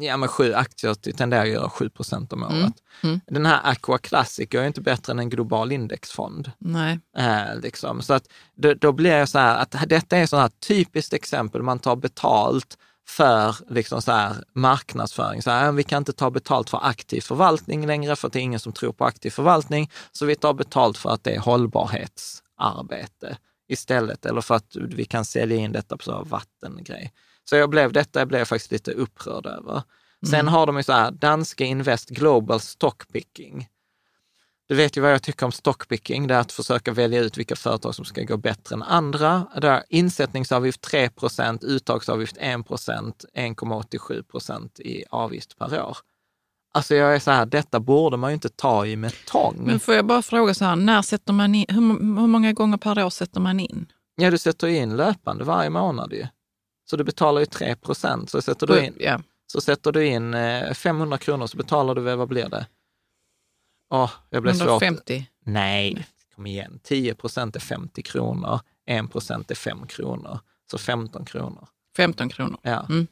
Ja, 0.00 0.16
men 0.16 0.28
sju 0.28 0.54
aktier 0.54 0.94
tenderar 0.94 1.42
att 1.42 1.48
göra 1.48 1.70
7 1.70 1.90
procent 1.90 2.32
om 2.32 2.42
året. 2.42 2.54
Mm, 2.54 2.72
mm. 3.02 3.20
Den 3.26 3.46
här 3.46 3.60
Aqua 3.64 3.98
Classic 3.98 4.54
är 4.54 4.66
inte 4.66 4.80
bättre 4.80 5.12
än 5.12 5.18
en 5.18 5.30
global 5.30 5.72
indexfond. 5.72 6.52
Nej. 6.58 7.00
Eh, 7.16 7.60
liksom. 7.62 8.02
Så 8.02 8.14
att 8.14 8.28
då, 8.54 8.74
då 8.74 8.92
blir 8.92 9.18
det 9.18 9.26
så 9.26 9.38
här 9.38 9.56
att 9.56 9.74
detta 9.88 10.16
är 10.16 10.36
här 10.36 10.48
typiskt 10.48 11.12
exempel, 11.12 11.62
man 11.62 11.78
tar 11.78 11.96
betalt 11.96 12.78
för 13.08 13.56
liksom 13.70 14.02
så 14.02 14.12
här 14.12 14.36
marknadsföring. 14.54 15.42
Så 15.42 15.50
här, 15.50 15.72
vi 15.72 15.82
kan 15.82 15.98
inte 15.98 16.12
ta 16.12 16.30
betalt 16.30 16.70
för 16.70 16.80
aktiv 16.82 17.20
förvaltning 17.20 17.86
längre 17.86 18.16
för 18.16 18.28
det 18.28 18.38
är 18.38 18.42
ingen 18.42 18.60
som 18.60 18.72
tror 18.72 18.92
på 18.92 19.04
aktiv 19.04 19.30
förvaltning. 19.30 19.90
Så 20.12 20.26
vi 20.26 20.34
tar 20.34 20.54
betalt 20.54 20.98
för 20.98 21.10
att 21.10 21.24
det 21.24 21.34
är 21.34 21.40
hållbarhetsarbete 21.40 23.36
istället, 23.68 24.26
eller 24.26 24.40
för 24.40 24.54
att 24.54 24.76
vi 24.76 25.04
kan 25.04 25.24
sälja 25.24 25.56
in 25.56 25.72
detta 25.72 25.96
på 25.96 26.24
vattengrej. 26.24 27.12
Så 27.48 27.56
jag 27.56 27.70
blev, 27.70 27.92
detta 27.92 28.26
blev 28.26 28.38
jag 28.38 28.48
faktiskt 28.48 28.72
lite 28.72 28.92
upprörd 28.92 29.46
över. 29.46 29.82
Sen 30.30 30.48
har 30.48 30.66
de 30.66 30.76
ju 30.76 30.82
så 30.82 30.92
här, 30.92 31.10
Danske 31.10 31.64
Invest 31.64 32.08
Global 32.08 32.60
Stockpicking. 32.60 33.68
Du 34.68 34.74
vet 34.74 34.96
ju 34.96 35.00
vad 35.00 35.12
jag 35.12 35.22
tycker 35.22 35.46
om 35.46 35.52
stockpicking, 35.52 36.26
det 36.26 36.34
är 36.34 36.38
att 36.38 36.52
försöka 36.52 36.92
välja 36.92 37.20
ut 37.20 37.38
vilka 37.38 37.56
företag 37.56 37.94
som 37.94 38.04
ska 38.04 38.22
gå 38.22 38.36
bättre 38.36 38.74
än 38.74 38.82
andra. 38.82 39.46
Där 39.54 39.70
är 39.70 39.82
insättningsavgift 39.88 40.92
3% 40.92 41.64
uttagsavgift 41.64 42.36
1% 42.36 43.12
1,87 43.34 44.22
procent 44.22 44.80
i 44.80 45.04
avgift 45.10 45.58
per 45.58 45.82
år. 45.82 45.96
Alltså 46.72 46.94
jag 46.94 47.14
är 47.14 47.18
så 47.18 47.30
här, 47.30 47.46
detta 47.46 47.80
borde 47.80 48.16
man 48.16 48.30
ju 48.30 48.34
inte 48.34 48.48
ta 48.48 48.86
i 48.86 48.96
med 48.96 49.12
tång. 49.26 49.62
Men 49.66 49.80
får 49.80 49.94
jag 49.94 50.06
bara 50.06 50.22
fråga 50.22 50.54
så 50.54 50.64
här, 50.64 50.76
när 50.76 51.02
sätter 51.02 51.32
man 51.32 51.54
in, 51.54 51.66
hur, 51.68 51.80
hur 52.20 52.26
många 52.26 52.52
gånger 52.52 52.76
per 52.76 53.04
år 53.04 53.10
sätter 53.10 53.40
man 53.40 53.60
in? 53.60 53.86
Ja, 54.16 54.30
du 54.30 54.38
sätter 54.38 54.66
in 54.66 54.96
löpande 54.96 55.44
varje 55.44 55.70
månad 55.70 56.12
ju. 56.12 56.26
Så 56.90 56.96
du 56.96 57.04
betalar 57.04 57.40
ju 57.40 57.46
3 57.46 57.76
så 58.26 58.42
sätter 58.42 58.66
du 58.66 58.84
in, 58.84 58.94
Ja. 58.98 59.20
så 59.52 59.60
sätter 59.60 59.92
du 59.92 60.06
in 60.06 60.34
eh, 60.34 60.72
500 60.74 61.18
kronor 61.18 61.46
så 61.46 61.56
betalar 61.56 61.94
du, 61.94 62.00
vad 62.16 62.28
blir 62.28 62.48
det? 62.48 62.66
Åh, 63.90 64.10
jag 64.30 64.42
blev 64.42 64.52
svårt. 64.52 64.68
150? 64.68 65.26
Nej, 65.44 66.06
kom 66.34 66.46
igen. 66.46 66.80
10 66.82 67.14
procent 67.14 67.56
är 67.56 67.60
50 67.60 68.02
kronor, 68.02 68.60
1 68.86 69.12
procent 69.12 69.50
är 69.50 69.54
5 69.54 69.86
kronor, 69.86 70.38
så 70.70 70.78
15 70.78 71.24
kronor. 71.24 71.68
15 71.96 72.28
kronor. 72.28 72.58
Ja. 72.62 72.86
Mm. 72.88 73.06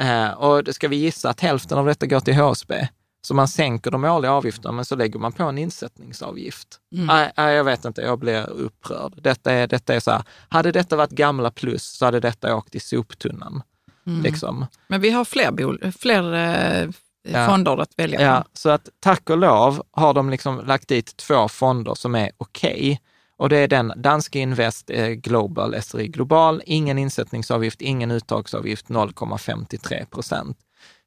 Eh, 0.00 0.30
och 0.32 0.64
då 0.64 0.72
ska 0.72 0.88
vi 0.88 0.96
gissa 0.96 1.30
att 1.30 1.40
hälften 1.40 1.78
av 1.78 1.86
detta 1.86 2.06
går 2.06 2.20
till 2.20 2.34
HSB. 2.34 2.88
Så 3.24 3.34
man 3.34 3.48
sänker 3.48 3.90
de 3.90 4.04
årliga 4.04 4.32
avgifterna, 4.32 4.72
men 4.72 4.84
så 4.84 4.96
lägger 4.96 5.18
man 5.18 5.32
på 5.32 5.42
en 5.42 5.58
insättningsavgift. 5.58 6.68
Mm. 6.94 7.06
Nej, 7.06 7.32
nej, 7.36 7.54
jag 7.54 7.64
vet 7.64 7.84
inte, 7.84 8.00
jag 8.02 8.18
blir 8.18 8.50
upprörd. 8.50 9.22
Detta 9.22 9.52
är, 9.52 9.66
detta 9.66 9.94
är 9.94 10.00
så 10.00 10.10
här, 10.10 10.22
hade 10.48 10.72
detta 10.72 10.96
varit 10.96 11.10
gamla 11.10 11.50
plus 11.50 11.82
så 11.84 12.04
hade 12.04 12.20
detta 12.20 12.56
åkt 12.56 12.74
i 12.74 12.80
soptunnan. 12.80 13.62
Mm. 14.06 14.22
Liksom. 14.22 14.66
Men 14.88 15.00
vi 15.00 15.10
har 15.10 15.24
fler, 15.24 15.50
bol- 15.50 15.92
fler 15.98 16.34
eh, 16.34 16.88
Ja. 17.24 17.46
fonder 17.48 17.76
att 17.82 17.90
välja 17.96 18.20
Ja, 18.20 18.40
på. 18.42 18.48
så 18.52 18.70
att 18.70 18.88
tack 19.00 19.30
och 19.30 19.38
lov 19.38 19.82
har 19.90 20.14
de 20.14 20.30
liksom 20.30 20.60
lagt 20.66 20.88
dit 20.88 21.16
två 21.16 21.48
fonder 21.48 21.94
som 21.94 22.14
är 22.14 22.30
okej. 22.38 23.00
Och 23.36 23.48
det 23.48 23.56
är 23.56 23.68
den 23.68 23.92
Danske 23.96 24.38
Invest 24.38 24.90
eh, 24.90 25.08
Global, 25.08 25.82
SRI 25.82 26.08
Global, 26.08 26.62
ingen 26.66 26.98
insättningsavgift, 26.98 27.80
ingen 27.82 28.10
uttagsavgift, 28.10 28.86
0,53 28.88 30.04
procent. 30.06 30.58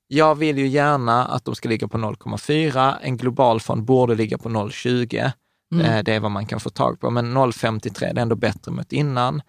Jag 0.07 0.35
vill 0.35 0.57
ju 0.57 0.67
gärna 0.67 1.25
att 1.25 1.45
de 1.45 1.55
ska 1.55 1.69
ligga 1.69 1.87
på 1.87 1.97
0,4. 1.97 2.95
En 3.01 3.17
global 3.17 3.59
fond 3.59 3.83
borde 3.85 4.15
ligga 4.15 4.37
på 4.37 4.49
0,20. 4.49 5.31
Mm. 5.73 5.85
Eh, 5.85 6.03
Det 6.03 6.13
är 6.13 6.19
vad 6.19 6.31
man 6.31 6.45
kan 6.45 6.59
få 6.59 6.69
tag 6.69 6.99
på, 6.99 7.09
men 7.09 7.37
0,53 7.37 7.99
det 7.99 8.05
är 8.05 8.21
ändå 8.21 8.35
bättre 8.35 8.71
mot 8.71 8.93
innan. 8.93 9.41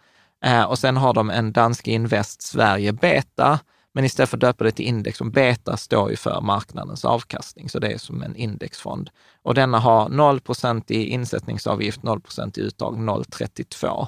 Eh, 0.44 0.62
Och 0.62 0.78
sen 0.78 0.96
har 0.96 1.14
de 1.14 1.30
en 1.30 1.52
Danske 1.52 1.90
Invest 1.90 2.42
Sverige 2.42 2.92
Beta, 2.92 3.58
men 3.94 4.04
istället 4.04 4.30
för 4.30 4.36
att 4.36 4.40
döpa 4.40 4.64
det 4.64 4.70
till 4.72 4.84
index, 4.86 5.18
som 5.18 5.30
beta 5.30 5.76
står 5.76 6.10
ju 6.10 6.16
för 6.16 6.40
marknadens 6.40 7.04
avkastning, 7.04 7.68
så 7.68 7.78
det 7.78 7.92
är 7.92 7.98
som 7.98 8.22
en 8.22 8.36
indexfond. 8.36 9.10
Och 9.42 9.54
denna 9.54 9.78
har 9.78 10.08
0% 10.08 10.90
i 10.92 11.04
insättningsavgift, 11.04 12.02
0% 12.02 12.58
i 12.58 12.62
uttag, 12.62 12.96
0,32. 12.96 14.06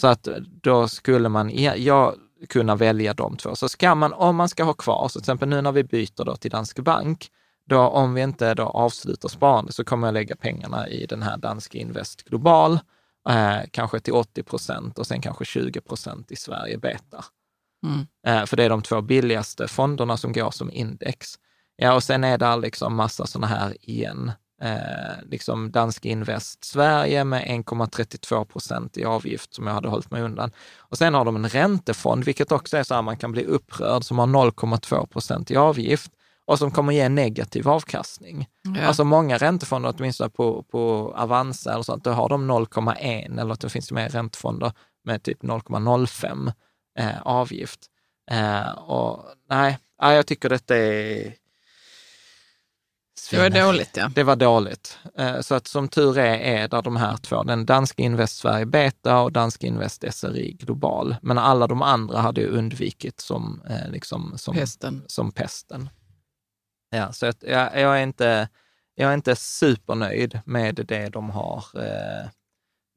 Så 0.00 0.06
att 0.06 0.28
då 0.62 0.88
skulle 0.88 1.28
man, 1.28 1.50
ja, 1.50 1.76
jag 1.76 2.14
kunna 2.48 2.76
välja 2.76 3.14
de 3.14 3.36
två. 3.36 3.56
Så 3.56 3.68
ska 3.68 3.94
man, 3.94 4.12
om 4.12 4.36
man 4.36 4.48
ska 4.48 4.64
ha 4.64 4.74
kvar, 4.74 5.08
så 5.08 5.12
till 5.12 5.22
exempel 5.22 5.48
nu 5.48 5.60
när 5.60 5.72
vi 5.72 5.84
byter 5.84 6.24
då 6.24 6.36
till 6.36 6.50
Danske 6.50 6.82
Bank, 6.82 7.30
då, 7.66 7.80
om 7.80 8.14
vi 8.14 8.22
inte 8.22 8.54
då 8.54 8.62
avslutar 8.62 9.28
sparande 9.28 9.72
så 9.72 9.84
kommer 9.84 10.06
jag 10.06 10.14
lägga 10.14 10.36
pengarna 10.36 10.88
i 10.88 11.06
den 11.06 11.22
här 11.22 11.36
danska 11.36 11.78
Invest 11.78 12.22
Global, 12.22 12.78
eh, 13.28 13.58
kanske 13.70 14.00
till 14.00 14.12
80 14.12 14.42
procent 14.42 14.98
och 14.98 15.06
sen 15.06 15.20
kanske 15.20 15.44
20 15.44 15.80
procent 15.80 16.30
i 16.30 16.36
Sverige 16.36 16.78
Beta. 16.78 17.24
Mm. 17.86 18.06
Eh, 18.26 18.46
för 18.46 18.56
det 18.56 18.64
är 18.64 18.68
de 18.68 18.82
två 18.82 19.00
billigaste 19.00 19.68
fonderna 19.68 20.16
som 20.16 20.32
går 20.32 20.50
som 20.50 20.70
index. 20.70 21.38
Ja, 21.76 21.94
och 21.94 22.02
sen 22.02 22.24
är 22.24 22.38
det 22.38 22.56
liksom 22.56 22.94
massa 22.94 23.26
sådana 23.26 23.46
här 23.46 23.76
igen. 23.80 24.32
Eh, 24.62 25.24
liksom 25.30 25.70
Dansk 25.70 26.04
Invest 26.04 26.64
Sverige 26.64 27.24
med 27.24 27.42
1,32 27.42 28.44
procent 28.44 28.98
i 28.98 29.04
avgift 29.04 29.54
som 29.54 29.66
jag 29.66 29.74
hade 29.74 29.88
hållit 29.88 30.10
mig 30.10 30.22
undan. 30.22 30.50
Och 30.78 30.98
sen 30.98 31.14
har 31.14 31.24
de 31.24 31.36
en 31.36 31.48
räntefond, 31.48 32.24
vilket 32.24 32.52
också 32.52 32.76
är 32.76 32.82
så 32.82 32.94
här 32.94 33.02
man 33.02 33.16
kan 33.16 33.32
bli 33.32 33.44
upprörd, 33.44 34.04
som 34.04 34.18
har 34.18 34.26
0,2 34.26 35.06
procent 35.06 35.50
i 35.50 35.56
avgift 35.56 36.12
och 36.44 36.58
som 36.58 36.70
kommer 36.70 36.92
ge 36.92 37.08
negativ 37.08 37.68
avkastning. 37.68 38.46
Ja. 38.76 38.86
Alltså 38.86 39.04
många 39.04 39.38
räntefonder, 39.38 39.94
åtminstone 39.98 40.30
på, 40.30 40.62
på 40.62 41.14
Avanza 41.16 41.72
eller 41.72 41.82
sånt, 41.82 42.04
då 42.04 42.10
har 42.10 42.28
de 42.28 42.50
0,1 42.50 43.40
eller 43.40 43.56
det 43.60 43.68
finns 43.68 43.88
det 43.88 43.94
mer 43.94 44.08
räntefonder 44.08 44.72
med 45.04 45.22
typ 45.22 45.42
0,05 45.42 46.52
eh, 46.98 47.22
avgift. 47.22 47.80
Eh, 48.30 48.70
och 48.70 49.24
nej, 49.50 49.78
ja, 49.98 50.12
jag 50.14 50.26
tycker 50.26 50.48
detta 50.48 50.76
är... 50.76 51.41
Det 53.30 53.38
var 53.38 53.50
dåligt 53.50 53.96
ja. 53.96 54.10
Det 54.14 54.22
var 54.22 54.36
dåligt. 54.36 54.98
Eh, 55.18 55.40
Så 55.40 55.54
att 55.54 55.66
som 55.66 55.88
tur 55.88 56.18
är, 56.18 56.38
är 56.38 56.68
där 56.68 56.82
de 56.82 56.96
här 56.96 57.16
två, 57.16 57.42
den 57.42 57.66
danska 57.66 58.02
Invest 58.02 58.36
Sverige 58.36 58.66
Beta 58.66 59.20
och 59.20 59.32
danska 59.32 59.66
Invest 59.66 60.04
SRI 60.14 60.52
Global. 60.52 61.16
Men 61.22 61.38
alla 61.38 61.66
de 61.66 61.82
andra 61.82 62.18
hade 62.18 62.40
ju 62.40 62.46
undvikit 62.46 63.20
som, 63.20 63.62
eh, 63.68 63.90
liksom, 63.90 64.32
som, 64.36 64.54
Pesten. 64.54 65.02
som 65.06 65.32
pesten. 65.32 65.88
Ja, 66.90 67.12
så 67.12 67.26
att 67.26 67.42
jag, 67.42 67.80
jag, 67.80 67.98
är 67.98 68.02
inte, 68.02 68.48
jag 68.94 69.10
är 69.10 69.14
inte 69.14 69.36
supernöjd 69.36 70.40
med 70.44 70.74
det 70.74 71.08
de 71.08 71.30
har 71.30 71.64
eh, 71.74 72.28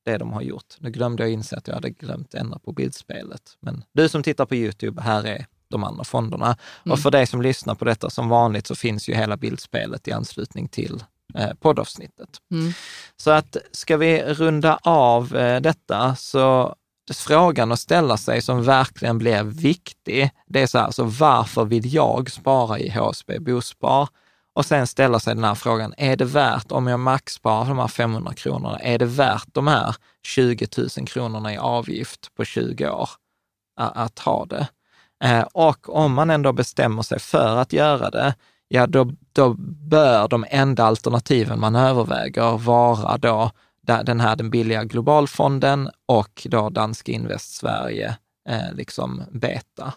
det 0.05 0.17
de 0.17 0.33
har 0.33 0.41
gjort. 0.41 0.75
Nu 0.79 0.91
glömde 0.91 1.23
jag 1.23 1.31
inse 1.31 1.57
att 1.57 1.67
jag 1.67 1.75
hade 1.75 1.89
glömt 1.89 2.33
ändra 2.33 2.59
på 2.59 2.71
bildspelet. 2.71 3.57
Men 3.59 3.83
du 3.93 4.09
som 4.09 4.23
tittar 4.23 4.45
på 4.45 4.55
YouTube, 4.55 5.01
här 5.01 5.23
är 5.27 5.45
de 5.77 5.83
andra 5.83 6.03
fonderna. 6.03 6.57
Och 6.89 6.99
för 6.99 7.11
dig 7.11 7.27
som 7.27 7.41
lyssnar 7.41 7.75
på 7.75 7.85
detta, 7.85 8.09
som 8.09 8.29
vanligt 8.29 8.67
så 8.67 8.75
finns 8.75 9.09
ju 9.09 9.13
hela 9.13 9.37
bildspelet 9.37 10.07
i 10.07 10.11
anslutning 10.11 10.67
till 10.67 11.03
eh, 11.35 11.53
poddavsnittet. 11.53 12.29
Mm. 12.51 12.73
Så 13.17 13.31
att 13.31 13.57
ska 13.71 13.97
vi 13.97 14.23
runda 14.23 14.79
av 14.83 15.35
eh, 15.35 15.61
detta 15.61 16.15
så 16.15 16.75
frågan 17.13 17.71
att 17.71 17.79
ställa 17.79 18.17
sig 18.17 18.41
som 18.41 18.63
verkligen 18.63 19.17
blir 19.17 19.43
viktig, 19.43 20.29
det 20.47 20.61
är 20.61 20.67
så 20.67 20.79
här, 20.79 20.91
så 20.91 21.03
varför 21.03 21.65
vill 21.65 21.93
jag 21.93 22.31
spara 22.31 22.79
i 22.79 22.89
HSB 22.89 23.39
Bospar? 23.39 24.07
Och 24.53 24.65
sen 24.65 24.87
ställa 24.87 25.19
sig 25.19 25.35
den 25.35 25.43
här 25.43 25.55
frågan, 25.55 25.93
är 25.97 26.15
det 26.15 26.25
värt, 26.25 26.71
om 26.71 26.87
jag 26.87 26.99
maxsparar 26.99 27.65
de 27.65 27.77
här 27.77 27.87
500 27.87 28.33
kronorna, 28.33 28.79
är 28.79 28.99
det 28.99 29.05
värt 29.05 29.47
de 29.51 29.67
här 29.67 29.95
20 30.23 30.67
000 30.77 31.07
kronorna 31.07 31.53
i 31.53 31.57
avgift 31.57 32.35
på 32.35 32.45
20 32.45 32.89
år 32.89 33.09
att 33.75 34.19
ha 34.19 34.45
det? 34.45 34.67
Eh, 35.25 35.41
och 35.53 35.95
om 35.95 36.13
man 36.13 36.29
ändå 36.29 36.53
bestämmer 36.53 37.01
sig 37.01 37.19
för 37.19 37.57
att 37.57 37.73
göra 37.73 38.09
det, 38.09 38.35
ja 38.67 38.87
då, 38.87 39.11
då 39.33 39.53
bör 39.89 40.27
de 40.27 40.45
enda 40.49 40.83
alternativen 40.83 41.59
man 41.59 41.75
överväger 41.75 42.57
vara 42.57 43.17
då 43.17 43.51
den 44.03 44.19
här 44.19 44.35
den 44.35 44.49
billiga 44.49 44.83
globalfonden 44.83 45.89
och 46.05 46.47
då 46.49 46.69
Danske 46.69 47.11
Invest 47.11 47.55
Sverige, 47.55 48.17
eh, 48.49 48.73
liksom 48.73 49.23
beta. 49.31 49.93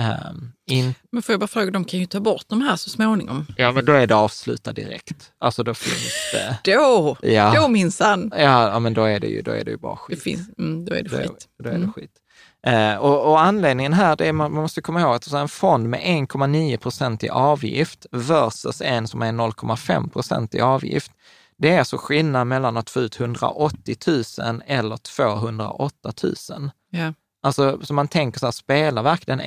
Um, 0.00 0.52
in, 0.70 0.94
Men 1.12 1.22
får 1.22 1.32
jag 1.32 1.40
bara 1.40 1.46
fråga, 1.46 1.70
de 1.70 1.84
kan 1.84 2.00
ju 2.00 2.06
ta 2.06 2.20
bort 2.20 2.44
de 2.48 2.60
här 2.62 2.76
så 2.76 2.90
småningom. 2.90 3.46
ja, 3.56 3.72
men 3.72 3.84
då 3.84 3.92
är 3.92 4.06
det 4.06 4.14
avslutat 4.14 4.76
direkt. 4.76 5.32
Alltså 5.38 5.62
då 5.62 5.74
finns 5.74 6.12
det... 6.32 6.58
Då, 6.74 7.16
Ja. 7.22 7.52
då 7.56 7.68
minsann. 7.68 8.32
Ja, 8.36 8.68
ja, 8.70 8.78
men 8.78 8.94
då 8.94 9.04
är 9.04 9.20
det 9.20 9.26
ju, 9.26 9.42
då 9.42 9.50
är 9.50 9.64
det 9.64 9.70
ju 9.70 9.76
bara 9.76 9.94
Det 9.94 9.98
skit. 10.14 10.22
finns, 10.22 10.48
mm, 10.58 10.84
då 10.84 10.94
är 10.94 11.02
det 11.02 11.08
Då 11.08 11.16
skit. 11.16 11.48
då 11.58 11.68
är 11.68 11.72
det 11.72 11.78
Mm. 11.78 11.92
skit. 11.92 12.10
Eh, 12.66 12.96
och, 12.96 13.30
och 13.30 13.40
anledningen 13.40 13.92
här, 13.92 14.16
det 14.16 14.28
är 14.28 14.32
man, 14.32 14.52
man 14.52 14.62
måste 14.62 14.80
komma 14.80 15.00
ihåg 15.00 15.14
att 15.14 15.32
en 15.32 15.48
fond 15.48 15.88
med 15.88 16.00
1,9 16.00 16.76
procent 16.76 17.24
i 17.24 17.28
avgift 17.28 18.06
versus 18.10 18.80
en 18.80 19.08
som 19.08 19.22
är 19.22 19.32
0,5 19.32 20.10
procent 20.10 20.54
i 20.54 20.60
avgift, 20.60 21.12
det 21.58 21.70
är 21.70 21.78
alltså 21.78 21.96
skillnad 21.96 22.46
mellan 22.46 22.76
att 22.76 22.90
få 22.90 23.00
ut 23.00 23.20
180 23.20 23.96
000 24.06 24.62
eller 24.66 24.96
208 24.96 26.12
000. 26.22 26.70
Ja. 26.90 27.12
Alltså, 27.42 27.78
så 27.82 27.94
man 27.94 28.08
tänker 28.08 28.38
så 28.38 28.46
här, 28.46 28.50
spelar 28.50 29.02
verkligen 29.02 29.40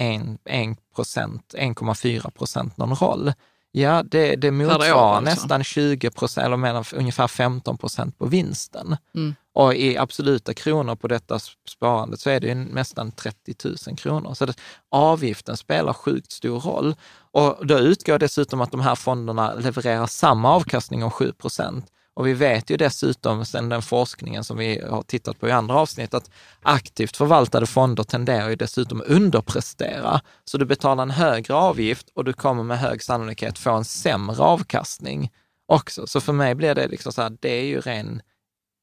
1 0.45 0.78
procent, 0.95 1.55
1,4 1.57 2.32
procent 2.32 2.78
någon 2.78 2.95
roll? 2.95 3.34
Ja, 3.78 4.03
det, 4.03 4.36
det 4.36 4.51
motsvarar 4.51 5.15
alltså. 5.15 5.21
nästan 5.21 5.63
20 5.63 6.09
procent, 6.09 6.45
eller 6.45 6.57
mellan, 6.57 6.84
ungefär 6.93 7.28
15 7.28 7.78
procent 7.78 8.17
på 8.17 8.26
vinsten. 8.26 8.97
Mm. 9.15 9.36
Och 9.53 9.76
i 9.76 9.97
absoluta 9.97 10.53
kronor 10.53 10.95
på 10.95 11.07
detta 11.07 11.39
sparandet 11.69 12.19
så 12.19 12.30
är 12.30 12.39
det 12.39 12.47
ju 12.47 12.55
nästan 12.55 13.11
30 13.11 13.55
000 13.88 13.97
kronor. 13.97 14.34
Så 14.34 14.45
det, 14.45 14.53
avgiften 14.91 15.57
spelar 15.57 15.93
sjukt 15.93 16.32
stor 16.32 16.59
roll. 16.59 16.95
Och 17.32 17.67
då 17.67 17.80
utgår 17.80 18.19
dessutom 18.19 18.61
att 18.61 18.71
de 18.71 18.82
här 18.82 18.95
fonderna 18.95 19.53
levererar 19.53 20.07
samma 20.07 20.55
avkastning 20.55 21.03
om 21.03 21.11
7 21.11 21.32
procent. 21.32 21.86
Och 22.16 22.28
vi 22.28 22.34
vet 22.34 22.70
ju 22.70 22.78
dessutom 22.78 23.45
sedan 23.45 23.70
den 23.70 23.82
forskningen 23.82 24.43
som 24.43 24.57
vi 24.57 24.82
har 24.89 25.01
tittat 25.01 25.39
på 25.39 25.47
i 25.47 25.51
andra 25.51 25.76
avsnitt 25.76 26.13
att 26.13 26.30
aktivt 26.61 27.18
förvaltade 27.18 27.66
fonder 27.66 28.03
tenderar 28.03 28.49
ju 28.49 28.55
dessutom 28.55 29.03
underprestera. 29.07 30.22
Så 30.45 30.57
du 30.57 30.66
betalar 30.66 31.03
en 31.03 31.11
högre 31.11 31.53
avgift 31.53 32.09
och 32.13 32.24
du 32.26 32.34
kommer 32.34 32.63
med 32.63 32.80
hög 32.80 33.03
sannolikhet 33.03 33.57
få 33.59 33.72
en 33.72 33.86
sämre 33.86 34.43
avkastning 34.43 35.32
också. 35.68 36.07
Så 36.07 36.22
för 36.22 36.34
mig 36.34 36.55
blir 36.55 36.76
det 36.76 36.88
liksom 36.88 37.11
så 37.13 37.22
här, 37.22 37.38
det 37.39 37.49
är 37.49 37.63
ju 37.66 37.82
ren 37.82 38.22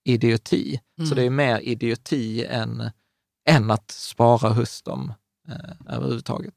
idioti. 0.05 0.80
Så 1.09 1.14
det 1.14 1.22
är 1.22 1.30
mer 1.30 1.59
idioti 1.59 2.45
än, 2.45 2.91
än 3.49 3.70
att 3.70 3.91
spara 3.91 4.49
hos 4.53 4.83
dem 4.83 5.14
eh, 5.49 5.95
överhuvudtaget. 5.97 6.55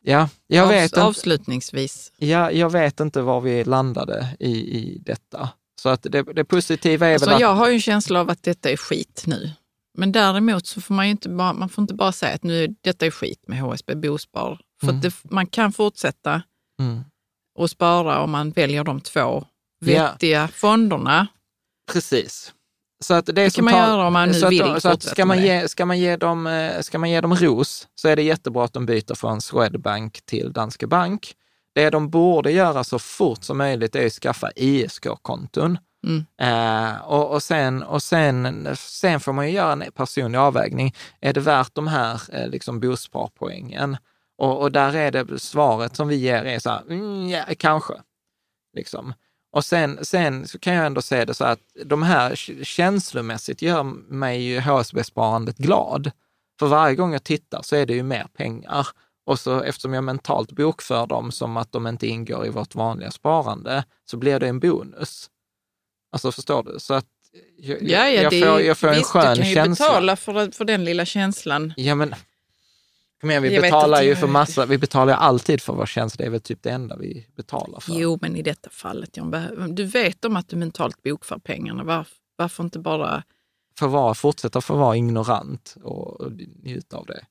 Ja, 0.00 0.28
jag 0.46 0.66
Avs- 0.66 0.70
vet, 0.70 0.92
inte, 0.92 1.02
Avslutningsvis. 1.02 2.12
ja, 2.16 2.50
jag 2.50 2.72
vet 2.72 3.00
inte 3.00 3.22
var 3.22 3.40
vi 3.40 3.64
landade 3.64 4.36
i, 4.40 4.50
i 4.50 4.98
detta. 4.98 5.48
Så 5.78 5.88
att 5.88 6.02
det, 6.02 6.22
det 6.22 6.44
positiva 6.44 7.06
är 7.06 7.12
Alltså, 7.12 7.26
väl 7.28 7.34
att... 7.34 7.40
jag 7.40 7.54
har 7.54 7.68
ju 7.68 7.74
en 7.74 7.80
känsla 7.80 8.20
av 8.20 8.30
att 8.30 8.42
detta 8.42 8.70
är 8.70 8.76
skit 8.76 9.22
nu. 9.26 9.50
Men 9.94 10.12
däremot 10.12 10.66
så 10.66 10.80
får 10.80 10.94
man 10.94 11.04
ju 11.06 11.10
inte 11.10 11.28
bara, 11.28 11.52
man 11.52 11.68
får 11.68 11.82
inte 11.82 11.94
bara 11.94 12.12
säga 12.12 12.34
att 12.34 12.42
nu 12.42 12.74
detta 12.80 13.06
är 13.06 13.10
skit 13.10 13.44
med 13.48 13.60
HSB 13.60 13.94
Bospar. 13.94 14.60
För 14.80 14.88
att 14.88 15.02
det, 15.02 15.14
man 15.22 15.46
kan 15.46 15.72
fortsätta 15.72 16.42
Mm. 16.80 17.00
och 17.58 17.70
spara 17.70 18.20
om 18.20 18.30
man 18.30 18.50
väljer 18.50 18.84
de 18.84 19.00
två 19.00 19.20
Ja. 19.20 19.44
vettiga 19.86 20.48
fonderna. 20.48 21.26
Precis. 21.92 22.52
Så 23.04 23.14
att 23.14 23.26
det, 23.26 23.32
Det 23.32 23.54
kan 23.54 23.64
man 23.64 23.74
tar- 23.74 23.80
göra 23.88 24.06
om 24.06 24.12
man 24.12 24.28
nu 24.28 24.34
så 24.34 24.46
att, 24.46 24.52
vill 24.52 24.80
så 24.80 24.88
att 24.88 25.02
ska, 25.02 25.24
man 25.24 25.42
ge, 25.42 25.68
ska, 25.68 25.86
man 25.86 25.98
ge 25.98 26.16
dem, 26.16 26.46
eh, 26.46 26.80
ska 26.80 26.98
man 26.98 27.10
ge 27.10 27.20
dem 27.20 27.34
ros 27.36 27.88
så 27.94 28.08
är 28.08 28.16
det 28.16 28.22
jättebra 28.22 28.64
att 28.64 28.72
de 28.72 28.86
byter 28.86 29.14
från 29.14 29.40
Swedbank 29.40 30.20
till 30.26 30.52
Danske 30.52 30.86
Bank. 30.86 31.34
Det 31.78 31.90
de 31.90 32.10
borde 32.10 32.52
göra 32.52 32.84
så 32.84 32.98
fort 32.98 33.44
som 33.44 33.58
möjligt 33.58 33.96
är 33.96 34.06
att 34.06 34.12
skaffa 34.12 34.50
ISK-konton. 34.56 35.78
Mm. 36.06 36.26
Eh, 36.40 37.00
och 37.00 37.30
och, 37.30 37.42
sen, 37.42 37.82
och 37.82 38.02
sen, 38.02 38.68
sen 38.76 39.20
får 39.20 39.32
man 39.32 39.46
ju 39.46 39.52
göra 39.52 39.72
en 39.72 39.92
personlig 39.92 40.38
avvägning. 40.38 40.94
Är 41.20 41.32
det 41.32 41.40
värt 41.40 41.74
de 41.74 41.86
här 41.86 42.20
eh, 42.32 42.48
liksom 42.48 42.80
bosparpoängen? 42.80 43.96
Och, 44.38 44.60
och 44.60 44.72
där 44.72 44.96
är 44.96 45.10
det 45.10 45.38
svaret 45.38 45.96
som 45.96 46.08
vi 46.08 46.16
ger 46.16 46.44
är 46.44 46.58
så 46.58 46.70
här, 46.70 46.82
mm, 46.90 47.28
ja, 47.28 47.44
kanske. 47.58 47.94
Liksom. 48.76 49.14
Och 49.52 49.64
sen, 49.64 50.04
sen 50.04 50.46
så 50.48 50.58
kan 50.58 50.74
jag 50.74 50.86
ändå 50.86 51.02
säga 51.02 51.24
det 51.24 51.34
så 51.34 51.44
att 51.44 51.60
de 51.84 52.02
här 52.02 52.34
känslomässigt 52.64 53.62
gör 53.62 53.82
mig 54.12 54.42
ju 54.42 54.60
HSB-sparandet 54.60 55.56
glad. 55.56 56.10
För 56.58 56.66
varje 56.66 56.94
gång 56.94 57.12
jag 57.12 57.24
tittar 57.24 57.62
så 57.62 57.76
är 57.76 57.86
det 57.86 57.94
ju 57.94 58.02
mer 58.02 58.26
pengar. 58.36 58.86
Och 59.28 59.38
så 59.38 59.62
eftersom 59.62 59.94
jag 59.94 60.04
mentalt 60.04 60.52
bokför 60.52 61.06
dem 61.06 61.32
som 61.32 61.56
att 61.56 61.72
de 61.72 61.86
inte 61.86 62.06
ingår 62.06 62.46
i 62.46 62.50
vårt 62.50 62.74
vanliga 62.74 63.10
sparande, 63.10 63.84
så 64.04 64.16
blir 64.16 64.40
det 64.40 64.48
en 64.48 64.60
bonus. 64.60 65.30
Alltså 66.12 66.32
förstår 66.32 66.62
du? 66.62 66.78
Så 66.78 66.94
att 66.94 67.06
jag, 67.58 67.82
Ja, 67.82 68.08
ja, 68.08 68.08
jag, 68.08 68.32
det 68.32 68.40
får, 68.46 68.60
jag 68.60 68.78
får 68.78 68.88
en 68.88 68.94
visst, 68.94 69.10
skön 69.10 69.36
du 69.36 69.42
kan 69.42 69.48
ju 69.48 69.54
känsla. 69.54 69.86
betala 69.86 70.16
för, 70.16 70.50
för 70.50 70.64
den 70.64 70.84
lilla 70.84 71.04
känslan. 71.04 71.74
Ja, 71.76 71.94
men 71.94 72.14
kom 73.20 73.30
igen, 73.30 73.42
vi 73.42 73.54
Jag 73.54 73.62
betalar 73.62 74.02
ju 74.02 74.16
för 74.16 74.26
massa, 74.26 74.66
vi 74.66 74.78
betalar 74.78 75.14
alltid 75.14 75.62
för 75.62 75.72
vår 75.72 75.86
känsla. 75.86 76.22
Det 76.22 76.26
är 76.26 76.30
väl 76.30 76.40
typ 76.40 76.62
det 76.62 76.70
enda 76.70 76.96
vi 76.96 77.26
betalar 77.36 77.80
för. 77.80 77.92
Jo, 77.92 78.18
men 78.22 78.36
i 78.36 78.42
detta 78.42 78.70
fallet, 78.70 79.16
John, 79.16 79.74
du 79.74 79.84
vet 79.84 80.24
om 80.24 80.36
att 80.36 80.48
du 80.48 80.56
mentalt 80.56 81.02
bokför 81.02 81.38
pengarna. 81.38 81.84
Varför, 81.84 82.14
varför 82.36 82.64
inte 82.64 82.78
bara... 82.78 83.22
För 83.78 83.86
var, 83.86 84.14
fortsätta 84.14 84.60
vara 84.68 84.96
ignorant 84.96 85.76
och, 85.82 86.20
och 86.20 86.32
njuta 86.62 86.96
av 86.96 87.06
det. 87.06 87.24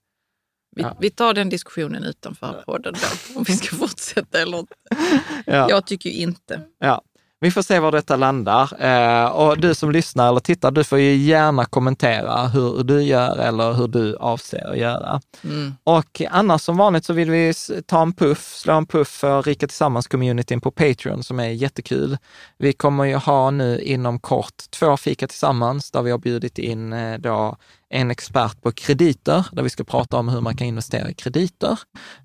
Vi, 0.77 0.83
Ja. 0.83 0.95
vi 0.99 1.09
tar 1.09 1.33
den 1.33 1.49
diskussionen 1.49 2.03
utanför 2.03 2.63
podden 2.65 2.93
då, 2.93 3.37
om 3.39 3.43
vi 3.43 3.53
ska 3.57 3.75
fortsätta 3.75 4.41
eller 4.41 4.59
inte. 4.59 4.73
Ja. 5.45 5.69
Jag 5.69 5.87
tycker 5.87 6.09
inte. 6.09 6.61
Ja. 6.79 7.01
Vi 7.39 7.51
får 7.51 7.61
se 7.61 7.79
var 7.79 7.91
detta 7.91 8.15
landar. 8.15 8.83
Eh, 8.85 9.25
och 9.25 9.57
du 9.59 9.75
som 9.75 9.91
lyssnar 9.91 10.29
eller 10.29 10.39
tittar, 10.39 10.71
du 10.71 10.83
får 10.83 10.99
ju 10.99 11.15
gärna 11.15 11.65
kommentera 11.65 12.47
hur 12.47 12.83
du 12.83 13.01
gör 13.03 13.37
eller 13.37 13.73
hur 13.73 13.87
du 13.87 14.15
avser 14.15 14.71
att 14.71 14.77
göra. 14.77 15.21
Mm. 15.43 15.73
Och 15.83 16.21
annars 16.29 16.61
som 16.61 16.77
vanligt 16.77 17.05
så 17.05 17.13
vill 17.13 17.31
vi 17.31 17.53
ta 17.85 18.01
en 18.01 18.13
puff, 18.13 18.55
slå 18.55 18.73
en 18.73 18.85
puff 18.85 19.07
för 19.07 19.41
Rika 19.43 19.67
Tillsammans-communityn 19.67 20.61
på 20.61 20.71
Patreon 20.71 21.23
som 21.23 21.39
är 21.39 21.49
jättekul. 21.49 22.17
Vi 22.57 22.73
kommer 22.73 23.03
ju 23.03 23.15
ha 23.15 23.51
nu 23.51 23.81
inom 23.81 24.19
kort 24.19 24.63
två 24.71 24.97
fika 24.97 25.27
tillsammans 25.27 25.91
där 25.91 26.01
vi 26.01 26.11
har 26.11 26.17
bjudit 26.17 26.57
in 26.57 26.93
eh, 26.93 27.17
då 27.19 27.57
en 27.89 28.11
expert 28.11 28.61
på 28.61 28.71
krediter, 28.71 29.45
där 29.51 29.63
vi 29.63 29.69
ska 29.69 29.83
prata 29.83 30.17
om 30.17 30.29
hur 30.29 30.41
man 30.41 30.57
kan 30.57 30.67
investera 30.67 31.09
i 31.09 31.13
krediter. 31.13 31.79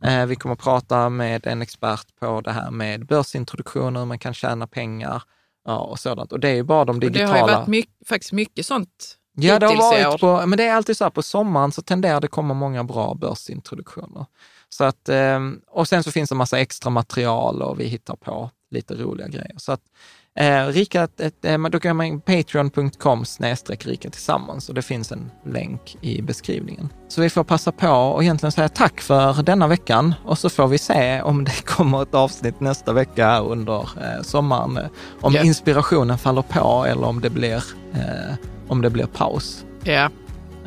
Eh, 0.05 0.27
vi 0.27 0.37
kommer 0.37 0.57
prata 0.57 1.09
med 1.09 1.47
en 1.47 1.63
expert 1.63 2.07
på 2.21 2.41
det 2.41 2.53
här 2.53 2.71
med 2.71 3.07
börsintroduktioner, 3.07 4.01
hur 4.01 4.07
man 4.07 4.19
kan 4.19 4.35
tjäna 4.35 4.67
pengar 4.67 5.23
ja, 5.65 5.79
och 5.79 5.99
sådant. 5.99 6.33
Och 6.33 6.41
det 6.41 6.49
är 6.49 6.55
ju 6.55 6.63
bara 6.63 6.85
de 6.85 6.97
Och 6.97 7.01
det 7.01 7.09
digitala... 7.09 7.41
har 7.41 7.49
ju 7.49 7.55
varit 7.55 7.69
mycket, 7.69 8.09
faktiskt 8.09 8.33
mycket 8.33 8.67
sånt 8.67 9.19
Ja, 9.35 9.59
det 9.59 9.67
har 9.67 9.77
varit 9.77 10.21
på, 10.21 10.47
men 10.47 10.57
det 10.57 10.65
är 10.65 10.75
alltid 10.75 10.97
så 10.97 11.05
här 11.05 11.11
på 11.11 11.23
sommaren 11.23 11.73
så 11.73 11.83
tenderar 11.83 12.21
det 12.21 12.29
komma 12.29 12.55
många 12.55 12.85
bra 12.85 13.15
börsintroduktioner. 13.15 14.27
Så 14.69 14.85
att, 14.85 15.09
ehm, 15.09 15.61
och 15.71 15.89
sen 15.89 16.03
så 16.03 16.13
finns 16.13 16.29
det 16.29 16.33
en 16.33 16.39
massa 16.39 16.61
extra 16.61 16.91
material 16.91 17.63
och 17.63 17.81
vi 17.81 17.85
hittar 17.85 18.17
på 18.17 18.51
lite 18.71 18.95
roliga 18.95 19.29
grejer. 19.29 19.55
Så 19.57 19.73
att, 19.73 19.81
eh, 20.39 20.67
Rika, 20.67 21.09
eh, 21.45 21.59
då 21.71 21.81
kan 21.81 21.97
man 21.97 22.21
patreon.com 22.21 23.25
snedstreck 23.25 23.87
Rika 23.87 24.11
Tillsammans 24.11 24.69
och 24.69 24.75
det 24.75 24.83
finns 24.83 25.13
en 25.13 25.31
länk 25.47 25.97
i 26.01 26.23
beskrivningen. 26.23 26.89
Så 27.09 27.21
vi 27.21 27.31
får 27.31 27.45
passa 27.45 27.73
på 27.73 27.89
och 27.89 28.23
egentligen 28.23 28.53
säga 28.53 28.69
tack 28.69 29.01
för 29.01 29.43
denna 29.43 29.67
veckan 29.69 30.15
och 30.25 30.39
så 30.39 30.51
får 30.51 30.67
vi 30.69 30.79
se 30.79 31.23
om 31.23 31.45
det 31.45 31.63
kommer 31.67 32.03
ett 32.03 32.15
avsnitt 32.15 32.61
nästa 32.61 32.93
vecka 32.93 33.39
under 33.39 33.81
eh, 33.81 34.23
sommaren. 34.23 34.77
eh, 34.77 34.85
Om 35.21 35.35
Ja. 35.35 35.43
inspirationen 35.43 36.19
faller 36.19 36.43
på 36.43 36.85
eller 36.89 37.05
om 37.07 37.21
det 37.21 37.31
blir, 37.31 37.65
eh, 37.95 38.35
om 38.69 38.83
det 38.83 38.91
blir 38.91 39.07
paus. 39.07 39.65
Ja. 39.85 40.11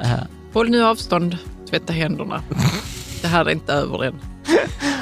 Eh, 0.02 0.10
Håll 0.54 0.70
nu 0.70 0.84
avstånd, 0.86 1.38
tvätta 1.70 1.94
händerna. 1.94 2.42
Det 3.22 3.28
här 3.28 3.46
är 3.46 3.50
inte 3.50 3.74
över 3.74 4.04
än. 4.04 4.16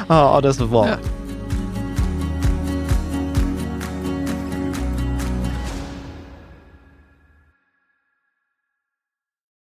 Ja, 0.07 0.39
det 0.41 0.47
är 0.47 0.51
så 0.53 0.65
bra. 0.67 0.87
Ja. 0.87 0.95